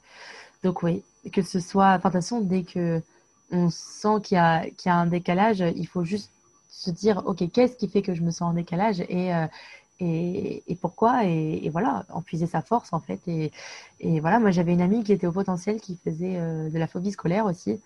donc 0.62 0.82
oui, 0.82 1.02
que 1.32 1.42
ce 1.42 1.60
soit, 1.60 1.94
enfin, 1.94 2.08
de 2.08 2.14
toute 2.14 2.22
façon, 2.22 2.40
dès 2.40 2.62
que 2.62 3.02
on 3.50 3.70
sent 3.70 4.20
qu'il 4.22 4.36
y 4.36 4.38
a, 4.38 4.64
qu'il 4.64 4.86
y 4.86 4.88
a 4.88 4.96
un 4.96 5.06
décalage, 5.06 5.60
il 5.76 5.86
faut 5.86 6.04
juste 6.04 6.30
se 6.68 6.90
dire, 6.90 7.22
OK, 7.26 7.44
qu'est-ce 7.52 7.76
qui 7.76 7.88
fait 7.88 8.02
que 8.02 8.14
je 8.14 8.22
me 8.22 8.30
sens 8.30 8.50
en 8.50 8.54
décalage 8.54 9.00
et, 9.08 9.34
euh, 9.34 9.46
et, 10.00 10.62
et, 10.66 10.74
pourquoi 10.74 11.24
et, 11.24 11.60
et, 11.64 11.70
voilà, 11.70 12.04
en 12.10 12.20
puiser 12.22 12.46
sa 12.46 12.62
force 12.62 12.92
en 12.92 13.00
fait. 13.00 13.20
Et, 13.28 13.52
et 14.00 14.20
voilà, 14.20 14.40
moi 14.40 14.50
j'avais 14.50 14.72
une 14.72 14.80
amie 14.80 15.04
qui 15.04 15.12
était 15.12 15.26
au 15.26 15.32
potentiel 15.32 15.80
qui 15.80 15.96
faisait 16.04 16.36
euh, 16.36 16.68
de 16.70 16.78
la 16.78 16.86
phobie 16.86 17.12
scolaire 17.12 17.46
aussi. 17.46 17.80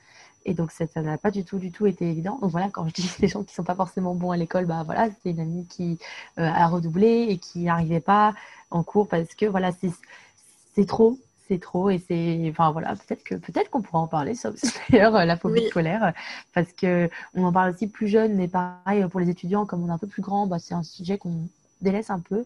Et 0.49 0.55
donc, 0.55 0.71
ça 0.73 0.87
n'a 0.97 1.19
pas 1.19 1.31
du 1.31 1.45
tout, 1.45 1.59
du 1.59 1.71
tout 1.71 1.87
été 1.87 2.09
évident. 2.09 2.39
Donc 2.41 2.51
voilà, 2.51 2.69
quand 2.71 2.89
je 2.89 2.95
dis 2.95 3.11
des 3.21 3.29
gens 3.29 3.45
qui 3.45 3.55
sont 3.55 3.65
pas 3.65 3.75
forcément 3.75 4.15
bons 4.15 4.31
à 4.31 4.37
l'école, 4.37 4.65
bah 4.67 4.83
voilà, 4.85 5.11
c'était 5.11 5.31
une 5.31 5.41
amie 5.41 5.67
qui 5.67 5.99
a 6.37 6.67
redoublé 6.67 7.27
et 7.29 7.39
qui 7.39 7.65
n'arrivait 7.65 8.01
pas 8.01 8.35
en 8.71 8.83
cours 8.83 9.09
parce 9.09 9.35
que 9.35 9.47
voilà, 9.47 9.73
c'est 9.73 10.87
trop, 10.87 11.19
c'est 11.49 11.61
trop 11.61 11.91
et 11.91 11.99
c'est, 11.99 12.47
enfin 12.51 12.71
voilà, 12.71 12.95
peut-être 12.95 13.25
que 13.25 13.35
peut-être 13.35 13.71
qu'on 13.71 13.83
pourra 13.83 14.01
en 14.01 14.07
parler, 14.07 14.35
d'ailleurs 14.91 15.13
la 15.13 15.37
phobie 15.37 15.67
scolaire, 15.69 16.13
parce 16.55 16.73
que 16.73 17.11
on 17.35 17.45
en 17.45 17.53
parle 17.53 17.75
aussi 17.75 17.89
plus 17.89 18.09
jeune, 18.09 18.35
mais 18.35 18.49
pareil 18.49 19.05
pour 19.11 19.21
les 19.21 19.31
étudiants, 19.31 19.67
comme 19.67 19.83
on 19.85 19.89
est 19.89 19.93
un 19.93 19.99
peu 19.99 20.07
plus 20.07 20.23
grand, 20.23 20.47
bah, 20.47 20.59
c'est 20.59 20.75
un 20.75 20.83
sujet 20.83 21.19
qu'on 21.19 21.49
délaisse 21.81 22.11
un 22.11 22.21
peu, 22.21 22.45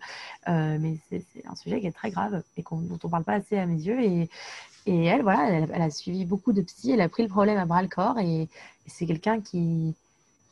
euh, 0.49 0.79
mais 0.79 0.99
c'est 1.11 1.25
un 1.47 1.55
sujet 1.55 1.81
qui 1.81 1.87
est 1.87 1.93
très 1.93 2.11
grave 2.11 2.43
et 2.57 2.63
dont 2.71 2.99
on 3.03 3.09
parle 3.09 3.25
pas 3.25 3.35
assez 3.35 3.59
à 3.59 3.67
mes 3.67 3.81
yeux 3.81 4.01
et, 4.03 4.29
et 4.87 5.05
elle, 5.05 5.23
voilà, 5.23 5.51
elle, 5.51 5.83
a 5.83 5.91
suivi 5.91 6.25
beaucoup 6.25 6.53
de 6.53 6.63
psy, 6.63 6.93
elle 6.93 7.01
a 7.01 7.09
pris 7.09 7.23
le 7.23 7.29
problème 7.29 7.59
à 7.59 7.67
bras 7.67 7.83
le 7.83 7.89
corps 7.89 8.19
et 8.19 8.49
c'est 8.87 9.07
quelqu'un 9.07 9.41
qui 9.41 9.95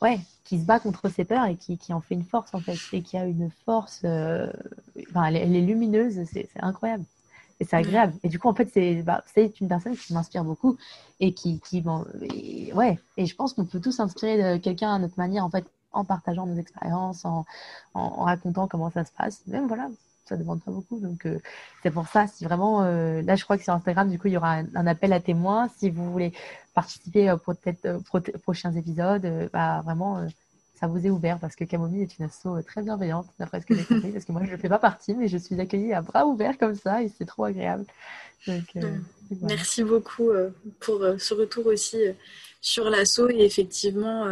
ouais, 0.01 0.19
qui 0.43 0.59
se 0.59 0.65
bat 0.65 0.79
contre 0.79 1.09
ses 1.09 1.25
peurs 1.25 1.45
et 1.45 1.55
qui, 1.55 1.77
qui, 1.77 1.93
en 1.93 2.01
fait 2.01 2.15
une 2.15 2.25
force 2.25 2.53
en 2.53 2.59
fait, 2.59 2.77
et 2.93 3.01
qui 3.01 3.17
a 3.17 3.25
une 3.25 3.51
force, 3.65 4.01
euh, 4.03 4.51
enfin, 5.09 5.25
elle, 5.25 5.55
est 5.55 5.61
lumineuse, 5.61 6.21
c'est 6.31 6.49
incroyable. 6.59 7.05
Et 7.59 7.63
c'est 7.63 7.75
agréable. 7.75 8.13
Et 8.23 8.29
du 8.29 8.39
coup, 8.39 8.47
en 8.49 8.55
fait, 8.55 8.69
c'est 8.73 9.03
bah, 9.03 9.23
une 9.37 9.67
personne 9.67 9.95
qui 9.95 10.13
m'inspire 10.13 10.43
beaucoup 10.43 10.77
et 11.19 11.33
qui, 11.33 11.59
qui 11.59 11.81
bon, 11.81 12.05
ouais. 12.73 12.97
Et 13.17 13.27
je 13.27 13.35
pense 13.35 13.53
qu'on 13.53 13.65
peut 13.65 13.79
tous 13.79 13.91
s'inspirer 13.91 14.55
de 14.55 14.57
quelqu'un 14.57 14.95
à 14.95 14.97
notre 14.97 15.13
manière, 15.17 15.45
en 15.45 15.49
fait, 15.51 15.65
en 15.91 16.03
partageant 16.03 16.47
nos 16.47 16.55
expériences, 16.55 17.23
en, 17.23 17.45
en, 17.93 18.23
racontant 18.23 18.67
comment 18.67 18.89
ça 18.89 19.05
se 19.05 19.11
passe. 19.11 19.43
Même 19.45 19.67
voilà, 19.67 19.89
ça 20.31 20.37
ne 20.37 20.43
demande 20.43 20.63
pas 20.63 20.71
beaucoup. 20.71 20.99
Donc, 20.99 21.25
euh, 21.25 21.39
c'est 21.83 21.91
pour 21.91 22.07
ça, 22.07 22.25
si 22.25 22.45
vraiment, 22.45 22.83
euh, 22.83 23.21
là, 23.21 23.35
je 23.35 23.43
crois 23.43 23.57
que 23.57 23.63
sur 23.63 23.73
Instagram, 23.73 24.09
du 24.09 24.17
coup, 24.17 24.27
il 24.27 24.33
y 24.33 24.37
aura 24.37 24.61
un, 24.73 24.87
appel 24.87 25.11
à 25.11 25.19
témoins. 25.19 25.69
Si 25.77 25.89
vous 25.89 26.09
voulez 26.09 26.31
participer 26.73 27.29
euh, 27.29 27.35
pour 27.35 27.53
peut-être 27.57 28.01
prochains 28.43 28.71
épisodes, 28.71 29.49
bah, 29.51 29.81
vraiment, 29.83 30.25
ça 30.79 30.87
vous 30.87 31.05
est 31.05 31.09
ouvert 31.09 31.37
parce 31.37 31.57
que 31.57 31.65
Camomille 31.65 32.03
est 32.03 32.17
une 32.17 32.25
asso 32.25 32.63
très 32.65 32.81
bienveillante, 32.81 33.27
d'après 33.39 33.59
ce 33.59 33.65
que 33.65 33.75
j'ai 33.75 33.83
compris. 33.83 34.11
parce 34.13 34.23
que 34.23 34.31
moi, 34.31 34.43
je 34.45 34.51
ne 34.51 34.57
fais 34.57 34.69
pas 34.69 34.79
partie, 34.79 35.13
mais 35.13 35.27
je 35.27 35.37
suis 35.37 35.59
accueillie 35.59 35.93
à 35.93 36.01
bras 36.01 36.25
ouverts 36.25 36.57
comme 36.57 36.75
ça 36.75 37.03
et 37.03 37.09
c'est 37.09 37.25
trop 37.25 37.43
agréable. 37.43 37.85
Merci 39.41 39.83
beaucoup 39.83 40.29
pour 40.79 41.05
ce 41.19 41.33
retour 41.33 41.67
aussi 41.67 41.97
sur 42.61 42.89
l'asso 42.89 43.29
et 43.29 43.45
effectivement 43.45 44.25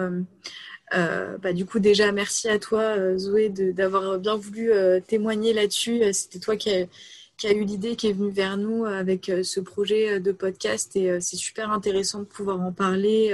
euh, 0.93 1.38
bah, 1.38 1.54
du 1.54 1.65
coup, 1.65 1.80
déjà, 1.80 2.12
merci 2.12 2.49
à 2.49 2.60
toi, 2.60 2.82
euh, 2.82 3.17
Zoé, 3.17 3.49
d'avoir 3.49 4.17
bien 4.19 4.36
voulu 4.36 4.71
euh, 4.71 4.99
témoigner 4.99 5.54
là-dessus. 5.54 6.02
C'était 6.13 6.39
toi 6.39 6.56
qui 6.56 6.71
a, 6.71 7.52
eu 7.52 7.63
l'idée, 7.63 7.95
qui 7.95 8.08
est 8.08 8.13
venue 8.13 8.32
vers 8.32 8.58
nous 8.58 8.86
avec 8.86 9.32
ce 9.43 9.60
projet 9.60 10.19
de 10.19 10.32
podcast 10.32 10.95
et 10.95 11.21
c'est 11.21 11.38
super 11.38 11.71
intéressant 11.71 12.19
de 12.19 12.25
pouvoir 12.25 12.60
en 12.60 12.71
parler. 12.71 13.34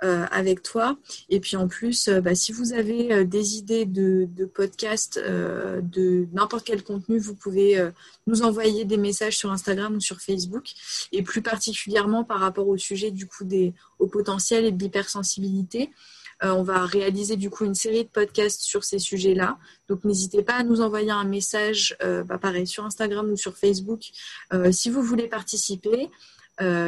avec 0.00 0.62
toi. 0.62 0.96
Et 1.28 1.40
puis 1.40 1.56
en 1.56 1.66
plus, 1.66 2.08
bah, 2.08 2.36
si 2.36 2.52
vous 2.52 2.72
avez 2.72 3.24
des 3.24 3.56
idées 3.56 3.84
de, 3.84 4.28
de 4.30 4.44
podcast, 4.44 5.18
de 5.18 6.28
n'importe 6.32 6.64
quel 6.64 6.84
contenu, 6.84 7.18
vous 7.18 7.34
pouvez 7.34 7.84
nous 8.28 8.42
envoyer 8.42 8.84
des 8.84 8.96
messages 8.96 9.36
sur 9.36 9.50
Instagram 9.50 9.96
ou 9.96 10.00
sur 10.00 10.20
Facebook. 10.20 10.70
Et 11.10 11.22
plus 11.22 11.42
particulièrement 11.42 12.22
par 12.22 12.38
rapport 12.38 12.68
au 12.68 12.78
sujet 12.78 13.10
du 13.10 13.26
coup 13.26 13.44
des 13.44 13.74
au 13.98 14.06
potentiel 14.06 14.64
et 14.64 14.70
de 14.70 14.82
l'hypersensibilité. 14.82 15.90
Euh, 16.44 16.50
on 16.50 16.62
va 16.62 16.84
réaliser 16.86 17.36
du 17.36 17.50
coup 17.50 17.64
une 17.64 17.74
série 17.74 18.04
de 18.04 18.08
podcasts 18.08 18.62
sur 18.62 18.84
ces 18.84 18.98
sujets-là. 18.98 19.58
Donc 19.88 20.04
n'hésitez 20.04 20.42
pas 20.42 20.54
à 20.54 20.62
nous 20.62 20.80
envoyer 20.80 21.10
un 21.10 21.24
message, 21.24 21.96
euh, 22.02 22.22
bah, 22.22 22.38
pareil, 22.38 22.66
sur 22.66 22.84
Instagram 22.84 23.30
ou 23.30 23.36
sur 23.36 23.56
Facebook 23.56 24.10
euh, 24.52 24.70
si 24.70 24.90
vous 24.90 25.02
voulez 25.02 25.26
participer. 25.26 26.08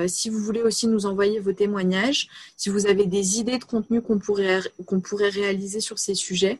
si 0.08 0.30
vous 0.30 0.40
voulez 0.40 0.62
aussi 0.62 0.88
nous 0.88 1.06
envoyer 1.06 1.38
vos 1.38 1.52
témoignages, 1.52 2.28
si 2.56 2.70
vous 2.70 2.86
avez 2.86 3.06
des 3.06 3.38
idées 3.38 3.58
de 3.58 3.64
contenu 3.64 4.02
qu'on 4.02 4.18
pourrait, 4.18 4.60
qu'on 4.84 5.00
pourrait 5.00 5.28
réaliser 5.28 5.80
sur 5.80 5.98
ces 5.98 6.16
sujets, 6.16 6.58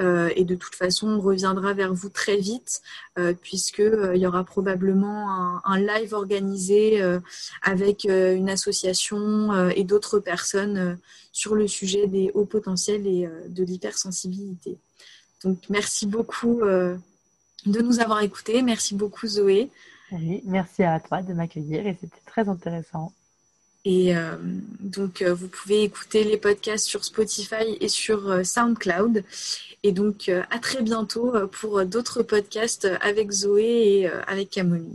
et 0.00 0.44
de 0.44 0.54
toute 0.54 0.74
façon, 0.74 1.08
on 1.08 1.20
reviendra 1.20 1.74
vers 1.74 1.92
vous 1.92 2.08
très 2.08 2.36
vite, 2.36 2.82
euh, 3.18 3.34
puisqu'il 3.34 3.82
euh, 3.82 4.16
y 4.16 4.26
aura 4.26 4.44
probablement 4.44 5.64
un, 5.64 5.78
live 5.78 6.14
organisé 6.14 7.02
avec 7.62 8.04
une 8.04 8.48
association 8.48 9.68
et 9.70 9.84
d'autres 9.84 10.18
personnes 10.18 10.98
sur 11.32 11.54
le 11.54 11.66
sujet 11.66 12.06
des 12.06 12.30
hauts 12.34 12.44
potentiels 12.44 13.06
et 13.06 13.28
de 13.48 13.64
l'hypersensibilité. 13.64 14.78
Donc, 15.44 15.58
merci 15.68 16.06
beaucoup 16.06 16.60
de 16.62 16.98
nous 17.66 18.00
avoir 18.00 18.22
écoutés. 18.22 18.62
Merci 18.62 18.94
beaucoup, 18.94 19.26
Zoé. 19.26 19.70
merci 20.44 20.84
à 20.84 21.00
toi 21.00 21.22
de 21.22 21.32
m'accueillir 21.32 21.86
et 21.86 21.96
c'était 22.00 22.22
très 22.26 22.48
intéressant. 22.48 23.12
Et 23.84 24.16
euh, 24.16 24.36
donc, 24.80 25.22
euh, 25.22 25.34
vous 25.34 25.48
pouvez 25.48 25.82
écouter 25.82 26.22
les 26.22 26.36
podcasts 26.36 26.86
sur 26.86 27.04
Spotify 27.04 27.76
et 27.80 27.88
sur 27.88 28.30
euh, 28.30 28.44
SoundCloud. 28.44 29.24
Et 29.82 29.90
donc, 29.90 30.28
à 30.28 30.58
très 30.60 30.80
bientôt 30.80 31.32
pour 31.48 31.84
d'autres 31.84 32.22
podcasts 32.22 32.86
avec 33.00 33.32
Zoé 33.32 33.64
et 33.64 34.06
avec 34.06 34.50
Camomille. 34.50 34.94